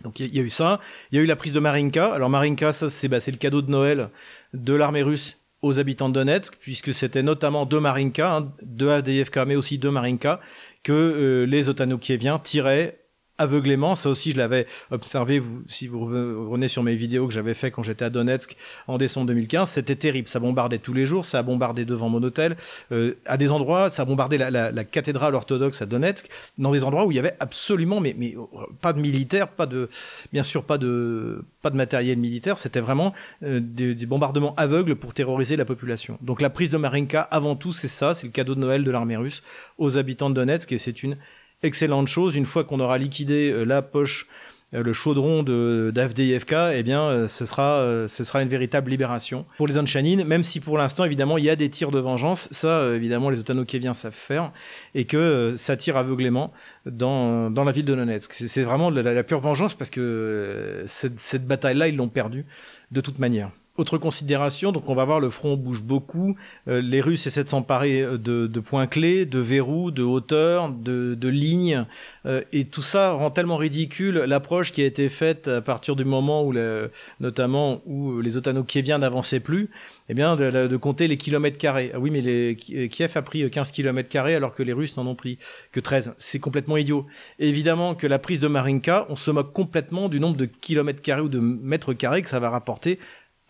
Donc 0.00 0.20
il 0.20 0.34
y, 0.34 0.40
a 0.40 0.42
eu 0.42 0.50
ça. 0.50 0.80
Il 1.10 1.16
y 1.16 1.20
a 1.20 1.22
eu 1.22 1.26
la 1.26 1.36
prise 1.36 1.52
de 1.52 1.60
Marinka. 1.60 2.12
Alors 2.12 2.30
Marinka, 2.30 2.72
ça 2.72 2.88
c'est 2.88 3.08
bah, 3.08 3.18
le 3.24 3.36
cadeau 3.36 3.62
de 3.62 3.70
Noël 3.70 4.08
de 4.54 4.74
l'armée 4.74 5.02
russe 5.02 5.38
aux 5.60 5.78
habitants 5.78 6.08
de 6.08 6.14
Donetsk, 6.14 6.56
puisque 6.58 6.92
c'était 6.92 7.22
notamment 7.22 7.66
de 7.66 7.78
Marinka, 7.78 8.34
hein, 8.34 8.52
de 8.62 8.88
ADFK, 8.88 9.38
mais 9.46 9.54
aussi 9.54 9.78
de 9.78 9.88
Marinka, 9.88 10.40
que 10.82 10.92
euh, 10.92 11.44
les 11.46 11.68
Otanokieviens 11.68 12.40
tiraient 12.40 12.98
aveuglément. 13.38 13.94
Ça 13.94 14.08
aussi, 14.08 14.32
je 14.32 14.36
l'avais 14.36 14.66
observé. 14.90 15.38
Vous, 15.38 15.62
si 15.66 15.86
vous 15.86 16.00
revenez 16.00 16.68
sur 16.68 16.82
mes 16.82 16.94
vidéos 16.94 17.26
que 17.26 17.32
j'avais 17.32 17.54
fait 17.54 17.70
quand 17.70 17.82
j'étais 17.82 18.04
à 18.04 18.10
Donetsk 18.10 18.56
en 18.86 18.98
décembre 18.98 19.26
2015, 19.28 19.68
c'était 19.68 19.96
terrible. 19.96 20.28
Ça 20.28 20.40
bombardait 20.40 20.78
tous 20.78 20.92
les 20.92 21.06
jours. 21.06 21.24
Ça 21.24 21.38
a 21.38 21.42
bombardé 21.42 21.84
devant 21.84 22.08
mon 22.08 22.22
hôtel. 22.22 22.56
Euh, 22.92 23.14
à 23.26 23.36
des 23.36 23.50
endroits, 23.50 23.90
ça 23.90 24.02
a 24.02 24.04
bombardé 24.04 24.38
la, 24.38 24.50
la, 24.50 24.70
la, 24.70 24.84
cathédrale 24.84 25.34
orthodoxe 25.34 25.82
à 25.82 25.86
Donetsk, 25.86 26.28
dans 26.58 26.72
des 26.72 26.84
endroits 26.84 27.06
où 27.06 27.12
il 27.12 27.16
y 27.16 27.18
avait 27.18 27.36
absolument, 27.40 28.00
mais, 28.00 28.14
mais 28.18 28.34
pas 28.80 28.92
de 28.92 29.00
militaires, 29.00 29.48
pas 29.48 29.66
de, 29.66 29.88
bien 30.32 30.42
sûr, 30.42 30.64
pas 30.64 30.78
de, 30.78 31.44
pas 31.62 31.70
de 31.70 31.76
matériel 31.76 32.18
militaire. 32.18 32.58
C'était 32.58 32.80
vraiment 32.80 33.12
euh, 33.42 33.60
des, 33.62 33.94
des, 33.94 34.06
bombardements 34.06 34.54
aveugles 34.56 34.96
pour 34.96 35.14
terroriser 35.14 35.56
la 35.56 35.64
population. 35.64 36.18
Donc 36.20 36.40
la 36.40 36.50
prise 36.50 36.70
de 36.70 36.76
Marinka, 36.76 37.22
avant 37.22 37.56
tout, 37.56 37.72
c'est 37.72 37.88
ça. 37.88 38.14
C'est 38.14 38.26
le 38.26 38.32
cadeau 38.32 38.54
de 38.54 38.60
Noël 38.60 38.84
de 38.84 38.90
l'armée 38.90 39.16
russe 39.16 39.42
aux 39.78 39.96
habitants 39.96 40.30
de 40.30 40.34
Donetsk 40.34 40.70
et 40.72 40.78
c'est 40.78 41.02
une 41.02 41.16
excellente 41.62 42.08
chose. 42.08 42.36
Une 42.36 42.46
fois 42.46 42.64
qu'on 42.64 42.80
aura 42.80 42.98
liquidé 42.98 43.50
euh, 43.50 43.64
la 43.64 43.82
poche, 43.82 44.26
euh, 44.74 44.82
le 44.82 44.92
chaudron 44.92 45.42
d'AFDIFK, 45.42 46.54
eh 46.74 46.82
bien, 46.82 47.02
euh, 47.02 47.28
ce 47.28 47.44
sera, 47.44 48.06
ce 48.08 48.24
sera 48.24 48.42
une 48.42 48.48
véritable 48.48 48.90
libération 48.90 49.44
pour 49.56 49.66
les 49.66 49.74
zones 49.74 49.86
chanines, 49.86 50.24
même 50.24 50.44
si 50.44 50.60
pour 50.60 50.78
l'instant, 50.78 51.04
évidemment, 51.04 51.38
il 51.38 51.44
y 51.44 51.50
a 51.50 51.56
des 51.56 51.70
tirs 51.70 51.90
de 51.90 51.98
vengeance. 51.98 52.48
Ça, 52.50 52.94
évidemment, 52.94 53.30
les 53.30 53.40
Otano-Kieviens 53.40 53.94
savent 53.94 54.12
faire 54.12 54.52
et 54.94 55.04
que 55.04 55.54
ça 55.56 55.76
tire 55.76 55.96
aveuglément 55.96 56.52
dans, 56.86 57.50
la 57.50 57.72
ville 57.72 57.84
de 57.84 57.94
Donetsk. 57.94 58.32
C'est 58.32 58.62
vraiment 58.62 58.90
la, 58.90 59.02
la, 59.02 59.22
pure 59.22 59.40
vengeance 59.40 59.74
parce 59.74 59.90
que 59.90 60.84
cette, 60.86 61.18
cette 61.18 61.46
bataille-là, 61.46 61.88
ils 61.88 61.96
l'ont 61.96 62.08
perdue 62.08 62.44
de 62.90 63.00
toute 63.00 63.18
manière. 63.18 63.50
Autre 63.78 63.96
considération, 63.96 64.70
donc 64.70 64.90
on 64.90 64.94
va 64.94 65.06
voir 65.06 65.18
le 65.18 65.30
front 65.30 65.56
bouge 65.56 65.82
beaucoup. 65.82 66.36
Euh, 66.68 66.82
les 66.82 67.00
Russes 67.00 67.26
essaient 67.26 67.42
de 67.42 67.48
s'emparer 67.48 68.02
de, 68.02 68.46
de, 68.46 68.60
points 68.60 68.86
clés, 68.86 69.24
de 69.24 69.38
verrous, 69.38 69.90
de 69.90 70.02
hauteurs, 70.02 70.70
de, 70.70 71.14
de 71.14 71.28
lignes, 71.28 71.86
euh, 72.26 72.42
et 72.52 72.66
tout 72.66 72.82
ça 72.82 73.12
rend 73.12 73.30
tellement 73.30 73.56
ridicule 73.56 74.16
l'approche 74.26 74.72
qui 74.72 74.82
a 74.82 74.84
été 74.84 75.08
faite 75.08 75.48
à 75.48 75.62
partir 75.62 75.96
du 75.96 76.04
moment 76.04 76.44
où, 76.44 76.52
le, 76.52 76.90
notamment, 77.20 77.80
où 77.86 78.20
les 78.20 78.36
Otano-Kieviens 78.36 78.98
n'avançaient 78.98 79.40
plus, 79.40 79.70
eh 80.10 80.14
bien, 80.14 80.36
de, 80.36 80.66
de, 80.66 80.76
compter 80.76 81.08
les 81.08 81.16
kilomètres 81.16 81.56
carrés. 81.56 81.92
Ah 81.94 81.98
oui, 81.98 82.10
mais 82.10 82.20
les, 82.20 82.56
Kiev 82.56 83.12
a 83.14 83.22
pris 83.22 83.48
15 83.50 83.70
kilomètres 83.70 84.10
carrés 84.10 84.34
alors 84.34 84.54
que 84.54 84.62
les 84.62 84.74
Russes 84.74 84.98
n'en 84.98 85.06
ont 85.06 85.14
pris 85.14 85.38
que 85.70 85.80
13. 85.80 86.12
C'est 86.18 86.40
complètement 86.40 86.76
idiot. 86.76 87.06
Évidemment 87.38 87.94
que 87.94 88.06
la 88.06 88.18
prise 88.18 88.40
de 88.40 88.48
Marinka, 88.48 89.06
on 89.08 89.16
se 89.16 89.30
moque 89.30 89.54
complètement 89.54 90.10
du 90.10 90.20
nombre 90.20 90.36
de 90.36 90.44
kilomètres 90.44 91.00
carrés 91.00 91.22
ou 91.22 91.30
de 91.30 91.40
mètres 91.40 91.94
carrés 91.94 92.20
que 92.20 92.28
ça 92.28 92.40
va 92.40 92.50
rapporter 92.50 92.98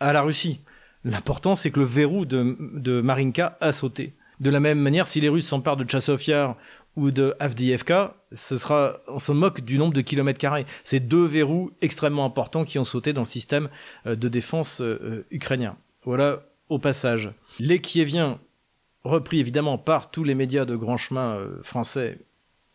à 0.03 0.13
la 0.13 0.23
Russie. 0.23 0.61
L'important, 1.05 1.57
c'est 1.57 1.71
que 1.71 1.81
le 1.81 1.87
verrou 1.87 2.25
de, 2.25 2.57
de, 2.75 3.01
Marinka 3.01 3.57
a 3.61 3.73
sauté. 3.73 4.13
De 4.41 4.51
la 4.51 4.61
même 4.61 4.79
manière, 4.79 5.07
si 5.07 5.21
les 5.21 5.29
Russes 5.29 5.47
s'emparent 5.47 5.77
de 5.77 5.85
Tchassofyar 5.85 6.57
ou 6.97 7.11
de 7.11 7.35
Avdiivka, 7.41 8.15
ce 8.33 8.59
sera, 8.59 8.99
on 9.09 9.19
se 9.19 9.33
moque 9.33 9.63
du 9.63 9.79
nombre 9.79 9.95
de 9.95 10.01
kilomètres 10.01 10.39
carrés. 10.39 10.67
C'est 10.85 11.01
deux 11.01 11.25
verrous 11.25 11.71
extrêmement 11.81 12.25
importants 12.25 12.65
qui 12.65 12.79
ont 12.79 12.85
sauté 12.85 13.13
dans 13.13 13.23
le 13.23 13.27
système 13.27 13.69
euh, 14.07 14.15
de 14.15 14.29
défense 14.29 14.81
euh, 14.81 15.25
ukrainien. 15.31 15.77
Voilà 16.05 16.43
au 16.69 16.79
passage. 16.79 17.31
Les 17.59 17.81
Kieviens, 17.81 18.39
repris 19.05 19.41
évidemment 19.41 19.79
par 19.79 20.11
tous 20.11 20.25
les 20.25 20.35
médias 20.35 20.65
de 20.65 20.77
grand 20.77 20.97
chemin 20.97 21.37
euh, 21.37 21.63
français, 21.63 22.19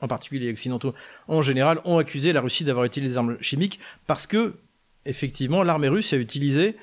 en 0.02 0.08
particulier 0.08 0.52
occidentaux 0.52 0.94
en 1.28 1.42
général, 1.42 1.80
ont 1.86 1.98
accusé 1.98 2.34
la 2.34 2.42
Russie 2.42 2.64
d'avoir 2.64 2.86
utilisé 2.86 3.14
des 3.14 3.18
armes 3.18 3.38
chimiques 3.42 3.80
parce 4.06 4.28
que, 4.28 4.56
effectivement, 5.06 5.64
l'armée 5.64 5.90
russe 5.90 6.14
a 6.14 6.18
utilisé 6.18 6.76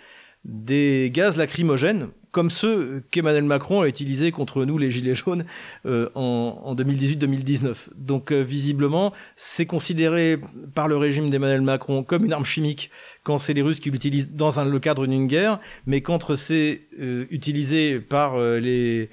des 0.45 1.11
gaz 1.13 1.37
lacrymogènes 1.37 2.09
comme 2.35 2.51
ceux 2.51 3.05
qu'Emmanuel 3.13 3.45
Macron 3.45 3.83
a 3.83 3.89
utilisés 3.89 4.33
contre 4.33 4.65
nous, 4.65 4.77
les 4.77 4.91
Gilets 4.91 5.15
jaunes, 5.15 5.45
euh, 5.87 6.11
en, 6.17 6.61
en 6.65 6.75
2018-2019. 6.75 7.75
Donc 7.97 8.33
euh, 8.33 8.43
visiblement, 8.43 9.13
c'est 9.37 9.67
considéré 9.67 10.39
par 10.75 10.89
le 10.89 10.97
régime 10.97 11.31
d'Emmanuel 11.31 11.63
Macron 11.63 12.03
comme 12.03 12.25
une 12.25 12.33
arme 12.33 12.45
chimique 12.45 12.91
quand 13.25 13.39
c'est 13.39 13.55
les 13.55 13.63
Russes 13.63 13.81
qui 13.81 13.91
l'utilisent 13.91 14.33
dans 14.33 14.61
un, 14.61 14.67
le 14.67 14.79
cadre 14.79 15.07
d'une 15.07 15.27
guerre, 15.27 15.59
mais 15.87 16.03
quand 16.03 16.37
c'est 16.37 16.83
euh, 17.01 17.25
utilisé 17.31 17.99
par 17.99 18.35
euh, 18.35 18.61
les, 18.61 19.09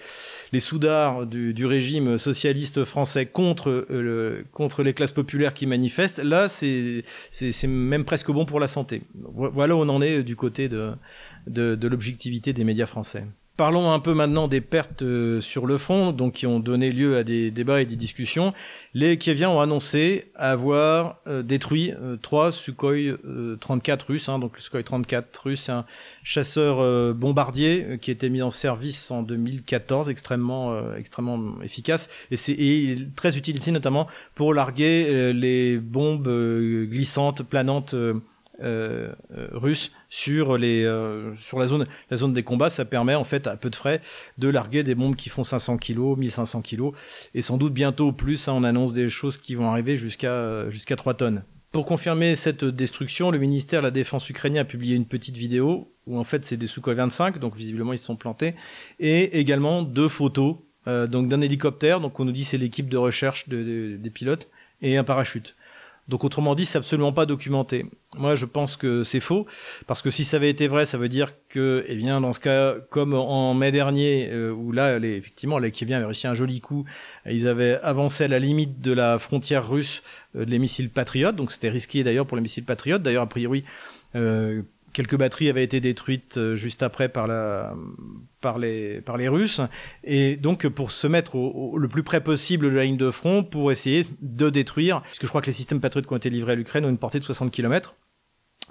les 0.52 0.60
soudards 0.60 1.26
du, 1.26 1.54
du, 1.54 1.66
régime 1.66 2.18
socialiste 2.18 2.84
français 2.84 3.26
contre, 3.26 3.70
euh, 3.70 3.86
le, 3.90 4.46
contre 4.52 4.84
les 4.84 4.94
classes 4.94 5.14
populaires 5.14 5.54
qui 5.54 5.66
manifestent, 5.66 6.20
là, 6.20 6.50
c'est 6.50 7.04
même 7.68 8.04
presque 8.04 8.30
bon 8.32 8.46
pour 8.46 8.60
la 8.60 8.68
santé. 8.68 9.02
Voilà 9.16 9.76
où 9.76 9.80
on 9.80 9.90
en 9.90 10.02
est 10.02 10.24
du 10.24 10.36
côté 10.36 10.68
de, 10.68 10.92
de, 11.48 11.76
de 11.76 11.88
l'objectivité 11.88 12.54
des 12.54 12.64
médias 12.64 12.86
français. 12.86 13.26
Parlons 13.62 13.92
un 13.92 14.00
peu 14.00 14.16
maintenant 14.16 14.48
des 14.48 14.60
pertes 14.60 15.04
euh, 15.04 15.40
sur 15.40 15.68
le 15.68 15.78
front, 15.78 16.14
donc 16.14 16.34
qui 16.34 16.48
ont 16.48 16.60
donné 16.60 16.92
lieu 16.92 17.18
à 17.18 17.24
des 17.24 17.52
débats 17.52 17.80
et 17.82 17.86
des 17.86 17.98
discussions. 17.98 18.54
Les 18.96 19.18
Kieviens 19.18 19.50
ont 19.50 19.60
annoncé 19.60 20.32
avoir 20.36 21.18
euh, 21.28 21.44
détruit 21.44 21.92
euh, 21.92 22.16
trois 22.16 22.52
Sukhoi 22.52 23.18
34 23.60 24.08
russes. 24.08 24.30
Hein, 24.30 24.40
donc 24.40 24.56
le 24.56 24.62
Sukhoi 24.62 24.82
34 24.82 25.44
russe, 25.44 25.70
un 25.70 25.86
chasseur 26.24 27.14
bombardier 27.14 28.00
qui 28.02 28.10
été 28.10 28.32
mis 28.32 28.42
en 28.42 28.50
service 28.50 29.12
en 29.12 29.22
2014, 29.22 30.10
extrêmement 30.10 30.96
extrêmement 30.96 31.62
efficace 31.62 32.10
et 32.32 32.38
c'est 32.38 32.98
très 33.16 33.38
utilisé 33.38 33.72
notamment 33.72 34.08
pour 34.34 34.54
larguer 34.54 35.34
les 35.34 35.78
bombes 35.78 36.30
glissantes, 36.90 37.44
planantes 37.44 37.96
euh, 38.62 39.12
euh, 39.36 39.48
russe 39.54 39.92
sur 40.10 40.58
les 40.58 40.84
euh, 40.86 41.36
sur 41.36 41.60
la 41.60 41.68
zone 41.68 41.88
la 42.10 42.18
zone 42.18 42.34
des 42.34 42.44
combats. 42.44 42.70
Ça 42.70 42.86
permet 42.86 43.16
en 43.16 43.24
fait 43.24 43.48
à 43.48 43.58
peu 43.58 43.70
de 43.70 43.76
frais 43.76 44.02
de 44.38 44.48
larguer 44.50 44.84
des 44.84 44.96
bombes 44.96 45.16
qui 45.16 45.30
font 45.30 45.44
500 45.44 45.78
kg 45.78 46.18
1500 46.18 46.62
kg 46.62 46.92
et 47.34 47.42
sans 47.42 47.58
doute 47.58 47.74
bientôt 47.74 48.12
plus 48.12 48.48
hein, 48.48 48.54
on 48.56 48.64
annonce 48.64 48.94
des 48.94 49.10
choses 49.10 49.38
qui 49.38 49.56
vont 49.56 49.70
arriver 49.70 49.98
jusqu'à 49.98 50.70
jusqu'à 50.70 50.96
3 50.96 51.16
tonnes. 51.16 51.44
Pour 51.72 51.86
confirmer 51.86 52.36
cette 52.36 52.66
destruction, 52.66 53.32
le 53.32 53.38
ministère 53.38 53.82
de 53.82 53.88
la 53.88 53.92
Défense 53.92 54.30
ukrainien 54.30 54.62
a 54.62 54.66
publié 54.66 54.96
une 54.98 55.06
petite 55.06 55.38
vidéo 55.38 55.90
où 56.06 56.20
en 56.20 56.26
fait 56.26 56.44
c'est 56.44 56.58
des 56.58 56.68
Sukhoi 56.68 56.96
25, 56.96 57.40
donc 57.40 57.56
visiblement 57.56 57.94
ils 57.94 57.98
se 57.98 58.06
sont 58.06 58.18
plantés, 58.18 58.56
et 59.00 59.40
également 59.40 59.82
deux 59.82 60.10
photos 60.10 60.58
euh, 60.88 61.08
donc 61.08 61.30
d'un 61.30 61.40
hélicoptère, 61.40 62.02
donc 62.02 62.20
on 62.20 62.26
nous 62.26 62.34
dit 62.34 62.44
c'est 62.44 62.58
l'équipe 62.58 62.90
de 62.90 62.98
recherche 62.98 63.48
de, 63.48 63.64
de, 63.64 63.98
des 63.98 64.10
pilotes, 64.10 64.50
et 64.82 64.98
un 64.98 65.04
parachute. 65.04 65.56
Donc 66.12 66.26
autrement 66.26 66.56
dit, 66.56 66.66
c'est 66.66 66.78
absolument 66.78 67.14
pas 67.14 67.26
documenté. 67.26 67.86
Moi, 68.18 68.36
je 68.36 68.46
pense 68.46 68.76
que 68.76 69.06
c'est 69.06 69.22
faux, 69.22 69.48
parce 69.88 70.02
que 70.02 70.12
si 70.12 70.26
ça 70.26 70.36
avait 70.36 70.50
été 70.50 70.68
vrai, 70.68 70.86
ça 70.86 70.98
veut 70.98 71.08
dire 71.08 71.32
que, 71.48 71.86
eh 71.88 71.96
bien, 71.96 72.20
dans 72.20 72.34
ce 72.34 72.42
cas, 72.42 72.76
comme 72.90 73.14
en 73.14 73.54
mai 73.54 73.72
dernier, 73.72 74.28
euh, 74.30 74.52
où 74.52 74.74
là, 74.74 74.98
effectivement, 74.98 75.58
les 75.58 75.72
Kieviens 75.72 75.96
avaient 75.96 76.08
réussi 76.08 76.28
un 76.28 76.34
joli 76.34 76.60
coup, 76.60 76.84
ils 77.26 77.48
avaient 77.48 77.80
avancé 77.82 78.26
à 78.26 78.28
la 78.28 78.40
limite 78.40 78.82
de 78.82 78.92
la 78.92 79.20
frontière 79.20 79.70
russe 79.70 80.04
euh, 80.36 80.44
les 80.44 80.60
missiles 80.60 80.90
Patriot, 80.90 81.32
donc 81.32 81.50
c'était 81.50 81.70
risqué 81.70 82.04
d'ailleurs 82.04 82.26
pour 82.26 82.36
les 82.36 82.44
missiles 82.44 82.66
Patriot. 82.66 82.98
D'ailleurs, 82.98 83.24
a 83.24 83.30
priori, 83.30 83.64
euh, 84.16 84.64
quelques 84.94 85.18
batteries 85.18 85.50
avaient 85.50 85.64
été 85.64 85.80
détruites 85.80 86.38
euh, 86.38 86.56
juste 86.56 86.84
après 86.84 87.10
par 87.10 87.28
les 88.58 89.28
Russes 89.28 89.62
et 90.04 90.36
donc 90.36 90.68
pour 90.68 90.92
se 90.92 91.08
mettre 91.08 91.38
le 91.76 91.88
plus 91.88 92.04
près 92.04 92.22
possible 92.22 92.66
de 92.72 92.76
la 92.76 92.84
ligne 92.84 92.98
de 92.98 93.12
front 93.12 93.44
pour 93.44 93.72
essayer 93.72 94.06
de 94.22 94.50
détruire 94.50 95.02
parce 95.02 95.20
que 95.20 95.28
je 95.28 95.30
crois 95.30 95.42
que 95.42 95.48
les 95.48 95.54
systèmes 95.54 95.80
Patriot 95.80 96.06
qui 96.06 96.14
ont 96.14 96.18
été 96.18 96.30
livrés 96.30 96.54
à 96.54 96.56
l'Ukraine 96.56 96.86
ont 96.86 96.90
une 96.90 96.98
portée 96.98 97.20
de 97.20 97.24
60 97.24 97.52
km 97.52 97.96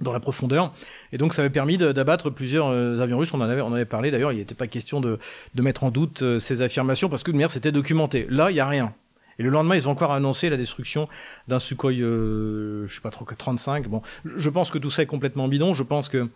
dans 0.01 0.13
la 0.13 0.21
profondeur. 0.21 0.73
Et 1.13 1.19
donc 1.19 1.35
ça 1.35 1.43
avait 1.43 1.51
permis 1.51 1.77
d'abattre 1.77 2.31
plusieurs 2.31 2.69
avions 3.01 3.19
russes. 3.19 3.35
On 3.35 3.41
en 3.41 3.43
avait, 3.43 3.61
on 3.61 3.75
avait 3.75 3.85
parlé 3.85 4.11
d'ailleurs. 4.11 4.33
Il 4.33 4.39
n'était 4.39 4.55
pas 4.55 4.67
question 4.67 4.99
de, 5.01 5.19
de, 5.55 5.63
mettre 5.63 5.85
en 5.85 5.91
doute 5.91 6.39
ces 6.39 6.63
affirmations 6.63 7.11
parce 7.11 7.23
que 7.23 7.31
de 7.31 7.37
manière 7.37 7.51
c'était 7.51 7.73
documenté. 7.73 8.27
Là, 8.31 8.51
il 8.51 8.57
y 8.57 8.61
a 8.61 8.67
rien. 8.67 8.95
Et 9.41 9.43
le 9.43 9.49
lendemain, 9.49 9.75
ils 9.75 9.89
ont 9.89 9.93
encore 9.93 10.13
annoncé 10.13 10.51
la 10.51 10.59
destruction 10.59 11.09
d'un 11.49 11.59
Sukhoi, 11.59 11.93
euh, 11.93 12.87
je 12.87 12.95
sais 12.95 13.01
pas 13.01 13.11
trop 13.11 13.25
que 13.25 13.35
35. 13.35 13.89
Bon, 13.89 14.03
je 14.27 14.51
pense 14.51 14.71
que 14.71 14.77
tout 14.77 14.91
ça 14.91 15.01
est 15.03 15.07
complètement 15.07 15.49
bidon. 15.49 15.73
Je 15.73 15.83
pense 15.83 16.11
que 16.11 16.29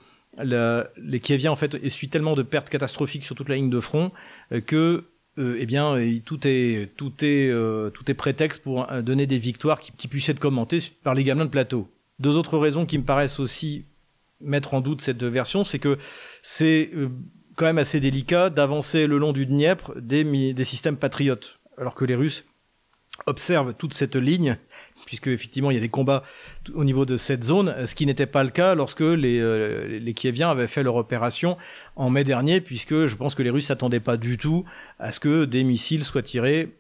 les 0.43 1.21
Kieviens 1.21 1.53
en 1.53 1.57
fait 1.57 1.75
essuient 1.83 2.09
tellement 2.09 2.35
de 2.35 2.43
pertes 2.43 2.71
catastrophiques 2.71 3.25
sur 3.25 3.35
toute 3.35 3.51
la 3.51 3.57
ligne 3.57 3.69
de 3.69 3.79
front 3.79 4.11
euh, 4.53 4.63
que 4.63 5.05
euh, 5.37 5.59
eh 5.59 5.67
bien 5.67 5.97
tout 6.25 6.41
est 6.47 6.91
tout 6.97 7.13
est 7.21 7.51
euh, 7.51 7.91
tout 7.91 8.11
est 8.11 8.15
prétexte 8.15 8.63
pour 8.63 8.87
donner 9.03 9.27
des 9.27 9.39
victoires 9.39 9.81
qui, 9.81 9.93
qui, 9.93 10.09
puissent 10.09 10.31
être 10.31 10.41
commentées 10.41 10.79
par 11.03 11.15
les 11.15 11.25
gamins 11.25 11.45
de 11.45 11.51
plateau. 11.51 11.91
Deux 12.21 12.39
autres 12.39 12.57
raisons 12.57 12.87
qui 12.87 12.97
me 12.97 13.05
paraissent 13.05 13.39
aussi 13.39 13.85
mettre 14.41 14.73
en 14.73 14.81
doute 14.81 15.03
cette 15.03 15.25
version, 15.25 15.63
c'est 15.63 15.79
que 15.79 15.99
c'est 16.41 16.91
quand 17.57 17.67
même 17.67 17.79
assez 17.79 18.01
délicat 18.01 18.49
d'avancer 18.49 19.07
le 19.07 19.19
long 19.19 19.33
du 19.33 19.45
Dniepr 19.45 19.93
des, 20.01 20.25
des 20.55 20.65
systèmes 20.65 20.97
patriotes, 20.97 21.59
alors 21.77 21.95
que 21.95 22.07
les 22.07 22.15
Russes 22.15 22.45
observe 23.27 23.75
toute 23.75 23.95
cette 23.95 24.17
ligne, 24.17 24.57
puisque 25.07 25.29
effectivement 25.29 25.71
il 25.71 25.75
y 25.75 25.79
a 25.79 25.81
des 25.81 25.89
combats 25.89 26.23
au 26.75 26.85
niveau 26.85 27.05
de 27.05 27.17
cette 27.17 27.45
zone, 27.45 27.75
ce 27.87 27.95
qui 27.95 28.07
n'était 28.07 28.27
pas 28.27 28.45
le 28.45 28.51
cas 28.51 28.75
lorsque 28.75 29.01
les, 29.01 29.39
euh, 29.41 29.99
les 29.99 30.13
Kieviens 30.15 30.51
avaient 30.51 30.67
fait 30.67 30.83
leur 30.83 30.97
opération 30.97 31.57
en 31.97 32.11
mai 32.11 32.25
dernier, 32.25 32.61
puisque 32.61 33.07
je 33.07 33.17
pense 33.17 33.35
que 33.35 33.43
les 33.43 33.51
Russes 33.51 33.67
s'attendaient 33.67 34.01
pas 34.01 34.17
du 34.17 34.37
tout 34.37 34.65
à 34.99 35.13
ce 35.13 35.21
que 35.21 35.45
des 35.45 35.65
missiles 35.65 36.05
soient 36.05 36.23
tirés 36.23 36.75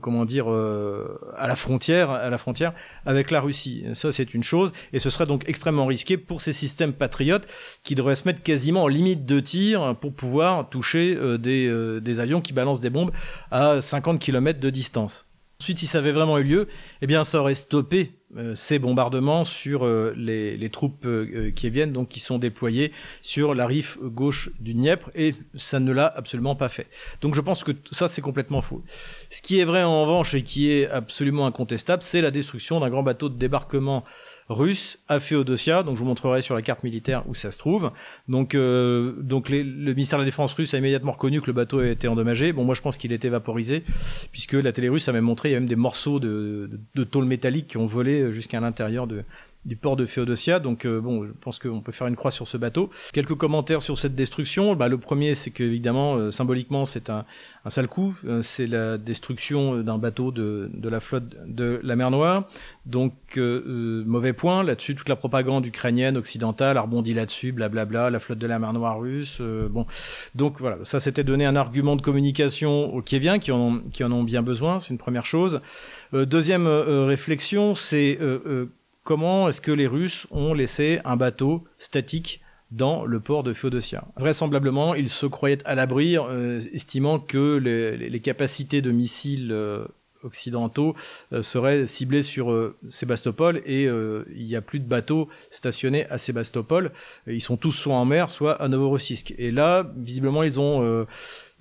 comment 0.00 0.24
dire, 0.24 0.50
euh, 0.50 1.18
à 1.36 1.46
la 1.46 1.56
frontière, 1.56 2.10
à 2.10 2.30
la 2.30 2.38
frontière 2.38 2.72
avec 3.04 3.30
la 3.30 3.40
Russie. 3.40 3.84
Ça, 3.92 4.12
c'est 4.12 4.32
une 4.32 4.42
chose, 4.42 4.72
et 4.92 4.98
ce 4.98 5.10
serait 5.10 5.26
donc 5.26 5.44
extrêmement 5.46 5.86
risqué 5.86 6.16
pour 6.16 6.40
ces 6.40 6.52
systèmes 6.52 6.92
patriotes 6.92 7.46
qui 7.82 7.94
devraient 7.94 8.16
se 8.16 8.26
mettre 8.26 8.42
quasiment 8.42 8.84
en 8.84 8.88
limite 8.88 9.26
de 9.26 9.40
tir 9.40 9.94
pour 10.00 10.14
pouvoir 10.14 10.68
toucher 10.70 11.16
euh, 11.16 11.36
des, 11.36 12.00
des 12.00 12.20
avions 12.20 12.40
qui 12.40 12.52
balancent 12.52 12.80
des 12.80 12.90
bombes 12.90 13.12
à 13.50 13.80
50 13.80 14.18
km 14.18 14.58
de 14.58 14.70
distance. 14.70 15.26
Ensuite, 15.60 15.78
si 15.78 15.86
ça 15.88 15.98
avait 15.98 16.12
vraiment 16.12 16.38
eu 16.38 16.44
lieu, 16.44 16.68
eh 17.02 17.08
bien, 17.08 17.24
ça 17.24 17.40
aurait 17.40 17.56
stoppé 17.56 18.12
euh, 18.36 18.54
ces 18.54 18.78
bombardements 18.78 19.44
sur 19.44 19.84
euh, 19.84 20.14
les, 20.16 20.70
troupes 20.70 21.04
euh, 21.04 21.50
qui 21.50 21.68
viennent, 21.68 21.92
donc 21.92 22.08
qui 22.08 22.20
sont 22.20 22.38
déployées 22.38 22.92
sur 23.22 23.56
la 23.56 23.66
rive 23.66 23.98
gauche 24.00 24.50
du 24.60 24.72
Dniepr, 24.72 25.10
et 25.16 25.34
ça 25.54 25.80
ne 25.80 25.90
l'a 25.90 26.06
absolument 26.06 26.54
pas 26.54 26.68
fait. 26.68 26.86
Donc, 27.22 27.34
je 27.34 27.40
pense 27.40 27.64
que 27.64 27.72
ça, 27.90 28.06
c'est 28.06 28.20
complètement 28.20 28.62
faux. 28.62 28.84
Ce 29.30 29.42
qui 29.42 29.58
est 29.58 29.64
vrai 29.64 29.82
en 29.82 30.02
revanche 30.02 30.32
et 30.34 30.42
qui 30.42 30.70
est 30.70 30.88
absolument 30.88 31.44
incontestable, 31.44 32.04
c'est 32.04 32.20
la 32.20 32.30
destruction 32.30 32.78
d'un 32.78 32.88
grand 32.88 33.02
bateau 33.02 33.28
de 33.28 33.36
débarquement 33.36 34.04
russe 34.48 34.98
à 35.08 35.20
Féodosia. 35.20 35.82
Donc 35.82 35.96
je 35.96 36.00
vous 36.00 36.08
montrerai 36.08 36.42
sur 36.42 36.54
la 36.54 36.62
carte 36.62 36.84
militaire 36.84 37.24
où 37.28 37.34
ça 37.34 37.50
se 37.50 37.58
trouve. 37.58 37.90
Donc, 38.28 38.54
euh, 38.54 39.12
donc 39.20 39.48
le 39.48 39.92
ministère 39.92 40.18
de 40.18 40.24
la 40.24 40.28
Défense 40.28 40.52
russe 40.54 40.74
a 40.74 40.78
immédiatement 40.78 41.12
reconnu 41.12 41.40
que 41.40 41.46
le 41.46 41.52
bateau 41.52 41.80
a 41.80 41.88
été 41.88 42.08
endommagé. 42.08 42.52
Bon, 42.52 42.64
moi 42.64 42.74
je 42.74 42.82
pense 42.82 42.98
qu'il 42.98 43.12
était 43.12 43.28
vaporisé, 43.28 43.84
puisque 44.32 44.54
la 44.54 44.72
télé 44.72 44.88
russe 44.88 45.08
a 45.08 45.12
même 45.12 45.24
montré, 45.24 45.50
il 45.50 45.52
y 45.52 45.56
a 45.56 45.60
même 45.60 45.68
des 45.68 45.76
morceaux 45.76 46.20
de, 46.20 46.68
de, 46.70 46.80
de 46.94 47.04
tôle 47.04 47.24
métallique 47.24 47.68
qui 47.68 47.76
ont 47.76 47.86
volé 47.86 48.32
jusqu'à 48.32 48.60
l'intérieur 48.60 49.06
de, 49.06 49.24
du 49.68 49.76
port 49.76 49.96
de 49.96 50.06
Féodosia. 50.06 50.58
Donc 50.58 50.84
euh, 50.84 51.00
bon, 51.00 51.26
je 51.26 51.32
pense 51.40 51.58
qu'on 51.58 51.80
peut 51.80 51.92
faire 51.92 52.06
une 52.06 52.16
croix 52.16 52.30
sur 52.30 52.48
ce 52.48 52.56
bateau. 52.56 52.90
Quelques 53.12 53.34
commentaires 53.34 53.82
sur 53.82 53.98
cette 53.98 54.14
destruction. 54.14 54.74
Bah, 54.74 54.88
le 54.88 54.98
premier, 54.98 55.34
c'est 55.34 55.50
que 55.50 55.62
évidemment, 55.62 56.16
euh, 56.16 56.30
symboliquement, 56.30 56.84
c'est 56.84 57.10
un, 57.10 57.24
sale 57.68 57.86
coup. 57.86 58.14
Euh, 58.24 58.40
c'est 58.42 58.66
la 58.66 58.96
destruction 58.96 59.82
d'un 59.82 59.98
bateau 59.98 60.32
de, 60.32 60.70
de, 60.72 60.88
la 60.88 61.00
flotte 61.00 61.36
de 61.46 61.80
la 61.84 61.96
mer 61.96 62.10
Noire. 62.10 62.48
Donc 62.86 63.12
mauvais 63.36 64.32
point 64.32 64.62
là-dessus. 64.62 64.94
Toute 64.94 65.10
la 65.10 65.16
propagande 65.16 65.66
ukrainienne 65.66 66.16
occidentale 66.16 66.78
a 66.78 66.80
rebondi 66.80 67.12
là-dessus, 67.12 67.52
blablabla. 67.52 68.08
La 68.08 68.18
flotte 68.18 68.38
de 68.38 68.46
la 68.46 68.58
mer 68.58 68.72
Noire 68.72 68.98
russe. 68.98 69.42
bon, 69.42 69.84
donc 70.34 70.58
voilà, 70.58 70.78
ça 70.84 70.98
c'était 70.98 71.24
donné 71.24 71.44
un 71.44 71.54
argument 71.54 71.96
de 71.96 72.00
communication 72.00 72.94
aux 72.94 73.02
Kieviens 73.02 73.38
qui 73.38 73.52
en, 73.52 73.80
qui 73.92 74.02
en 74.04 74.12
ont 74.12 74.24
bien 74.24 74.40
besoin. 74.40 74.80
C'est 74.80 74.88
une 74.88 74.98
première 74.98 75.26
chose. 75.26 75.60
deuxième 76.14 76.66
réflexion, 76.66 77.74
c'est 77.74 78.18
comment 79.08 79.48
est-ce 79.48 79.62
que 79.62 79.72
les 79.72 79.86
Russes 79.86 80.26
ont 80.30 80.52
laissé 80.52 81.00
un 81.06 81.16
bateau 81.16 81.64
statique 81.78 82.42
dans 82.70 83.06
le 83.06 83.20
port 83.20 83.42
de 83.42 83.54
Féodosia? 83.54 84.04
Vraisemblablement, 84.18 84.94
ils 84.94 85.08
se 85.08 85.24
croyaient 85.24 85.66
à 85.66 85.74
l'abri, 85.74 86.18
euh, 86.18 86.60
estimant 86.74 87.18
que 87.18 87.56
les, 87.56 88.20
capacités 88.20 88.82
de 88.82 88.90
missiles 88.90 89.50
euh, 89.50 89.86
occidentaux 90.22 90.94
euh, 91.32 91.42
seraient 91.42 91.86
ciblées 91.86 92.22
sur 92.22 92.54
Sébastopol 92.88 93.62
et 93.66 93.84
il 93.84 94.46
n'y 94.46 94.56
a 94.56 94.62
plus 94.62 94.80
de 94.80 94.88
bateaux 94.88 95.28
stationnés 95.50 96.06
à 96.06 96.18
Sébastopol. 96.18 96.92
Ils 97.26 97.40
sont 97.40 97.56
tous 97.56 97.72
soit 97.72 97.94
en 97.94 98.04
mer, 98.04 98.30
soit 98.30 98.52
à 98.60 98.68
Novorossiysk. 98.68 99.34
Et 99.38 99.50
là, 99.50 99.90
visiblement, 99.96 100.42
ils 100.42 100.60
ont 100.60 101.06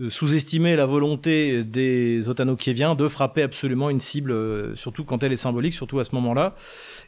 sous-estimé 0.09 0.75
la 0.75 0.85
volonté 0.85 1.63
des 1.63 2.29
Otano-Kieviens 2.29 2.95
de 2.95 3.07
frapper 3.07 3.41
absolument 3.41 3.89
une 3.89 3.99
cible, 3.99 4.75
surtout 4.75 5.03
quand 5.03 5.23
elle 5.23 5.33
est 5.33 5.37
symbolique, 5.37 5.73
surtout 5.73 5.99
à 5.99 6.03
ce 6.03 6.13
moment-là. 6.15 6.55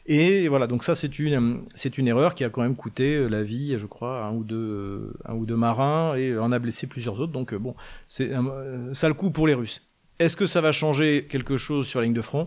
Et 0.06 0.48
voilà, 0.48 0.66
donc 0.66 0.82
ça 0.82 0.96
c'est 0.96 1.18
une 1.18 1.62
c'est 1.74 1.98
une 1.98 2.08
erreur 2.08 2.34
qui 2.34 2.44
a 2.44 2.50
quand 2.50 2.62
même 2.62 2.76
coûté 2.76 3.14
euh, 3.14 3.28
la 3.28 3.42
vie, 3.42 3.78
je 3.78 3.86
crois, 3.86 4.24
un 4.24 4.32
ou 4.32 4.44
deux 4.44 4.56
euh, 4.56 5.12
un 5.24 5.34
ou 5.34 5.46
deux 5.46 5.56
marins 5.56 6.14
et 6.14 6.36
en 6.38 6.52
a 6.52 6.58
blessé 6.58 6.86
plusieurs 6.86 7.20
autres. 7.20 7.32
Donc 7.32 7.52
euh, 7.52 7.58
bon, 7.58 7.74
c'est 8.08 8.32
un 8.34 8.94
sale 8.94 9.14
coup 9.14 9.30
pour 9.30 9.46
les 9.46 9.54
Russes. 9.54 9.89
Est-ce 10.20 10.36
que 10.36 10.44
ça 10.46 10.60
va 10.60 10.70
changer 10.70 11.26
quelque 11.28 11.56
chose 11.56 11.88
sur 11.88 11.98
la 11.98 12.04
ligne 12.04 12.14
de 12.14 12.20
front? 12.20 12.46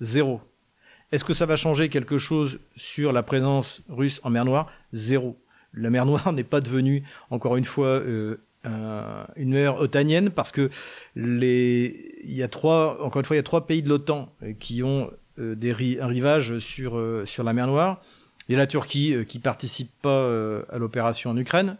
Zéro. 0.00 0.42
Est-ce 1.10 1.24
que 1.24 1.32
ça 1.32 1.46
va 1.46 1.56
changer 1.56 1.88
quelque 1.88 2.18
chose 2.18 2.60
sur 2.76 3.12
la 3.12 3.22
présence 3.22 3.82
russe 3.88 4.20
en 4.24 4.30
mer 4.30 4.44
Noire? 4.44 4.70
Zéro. 4.92 5.36
La 5.72 5.88
mer 5.88 6.04
Noire 6.04 6.32
n'est 6.34 6.44
pas 6.44 6.60
devenue, 6.60 7.02
encore 7.30 7.56
une 7.56 7.64
fois, 7.64 7.86
euh, 7.86 8.36
une 9.36 9.50
mer 9.50 9.76
otanienne 9.76 10.28
parce 10.28 10.52
que 10.52 10.70
il 11.16 11.94
y 12.24 12.42
a 12.42 12.48
trois, 12.48 13.02
encore 13.02 13.20
une 13.20 13.26
fois, 13.26 13.36
il 13.36 13.42
trois 13.42 13.66
pays 13.66 13.82
de 13.82 13.88
l'OTAN 13.88 14.30
qui 14.60 14.82
ont 14.82 15.10
euh, 15.38 15.56
des 15.56 15.98
un 16.00 16.06
rivage 16.06 16.58
sur, 16.58 16.96
euh, 16.96 17.24
la 17.42 17.52
mer 17.54 17.66
Noire. 17.66 18.02
Il 18.48 18.52
y 18.52 18.54
a 18.54 18.58
la 18.58 18.66
Turquie 18.66 19.14
euh, 19.14 19.24
qui 19.24 19.38
participe 19.38 19.90
pas 20.02 20.28
à 20.70 20.78
l'opération 20.78 21.30
en 21.30 21.36
Ukraine. 21.38 21.78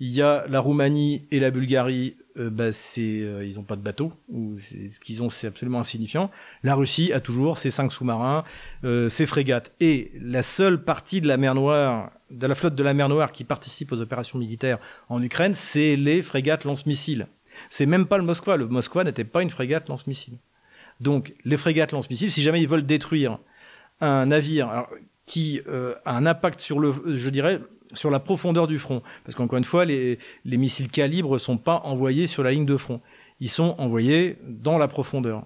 Il 0.00 0.08
y 0.08 0.22
a 0.22 0.46
la 0.48 0.60
Roumanie 0.60 1.26
et 1.30 1.40
la 1.40 1.50
Bulgarie, 1.50 2.16
bah, 2.38 2.72
c'est, 2.72 3.02
ils 3.02 3.54
n'ont 3.56 3.62
pas 3.62 3.76
de 3.76 3.82
bateau, 3.82 4.12
ou 4.28 4.58
ce 4.58 5.00
qu'ils 5.00 5.22
ont, 5.22 5.30
c'est 5.30 5.46
absolument 5.46 5.80
insignifiant. 5.80 6.30
La 6.62 6.74
Russie 6.74 7.12
a 7.12 7.20
toujours 7.20 7.58
ses 7.58 7.70
cinq 7.70 7.92
sous-marins, 7.92 8.44
ses 8.82 9.26
frégates. 9.26 9.72
Et 9.80 10.12
la 10.20 10.42
seule 10.42 10.82
partie 10.82 11.20
de 11.20 11.28
la 11.28 11.36
mer 11.36 11.54
Noire, 11.54 12.10
de 12.30 12.46
la 12.46 12.54
flotte 12.54 12.74
de 12.74 12.82
la 12.82 12.94
mer 12.94 13.08
Noire 13.08 13.32
qui 13.32 13.44
participe 13.44 13.92
aux 13.92 14.00
opérations 14.00 14.38
militaires 14.38 14.78
en 15.08 15.22
Ukraine, 15.22 15.54
c'est 15.54 15.96
les 15.96 16.22
frégates 16.22 16.64
lance-missiles. 16.64 17.26
C'est 17.70 17.86
même 17.86 18.06
pas 18.06 18.18
le 18.18 18.24
Moskva. 18.24 18.56
Le 18.56 18.68
Moskva 18.68 19.04
n'était 19.04 19.24
pas 19.24 19.42
une 19.42 19.50
frégate 19.50 19.88
lance-missiles. 19.88 20.38
Donc 21.00 21.34
les 21.44 21.56
frégates 21.56 21.92
lance-missiles, 21.92 22.30
si 22.30 22.42
jamais 22.42 22.60
ils 22.60 22.68
veulent 22.68 22.86
détruire 22.86 23.38
un 24.00 24.26
navire 24.26 24.86
qui 25.28 25.60
euh, 25.68 25.94
a 26.04 26.16
un 26.16 26.26
impact 26.26 26.60
sur 26.60 26.80
le, 26.80 26.92
je 27.06 27.30
dirais, 27.30 27.60
sur 27.94 28.10
la 28.10 28.18
profondeur 28.18 28.66
du 28.66 28.78
front, 28.78 29.02
parce 29.24 29.34
qu'encore 29.34 29.58
une 29.58 29.64
fois, 29.64 29.84
les, 29.84 30.18
les 30.44 30.56
missiles 30.56 30.90
calibres 30.90 31.38
sont 31.38 31.56
pas 31.56 31.80
envoyés 31.84 32.26
sur 32.26 32.42
la 32.42 32.50
ligne 32.50 32.66
de 32.66 32.76
front. 32.76 33.00
Ils 33.40 33.48
sont 33.48 33.76
envoyés 33.78 34.36
dans 34.48 34.78
la 34.78 34.88
profondeur. 34.88 35.44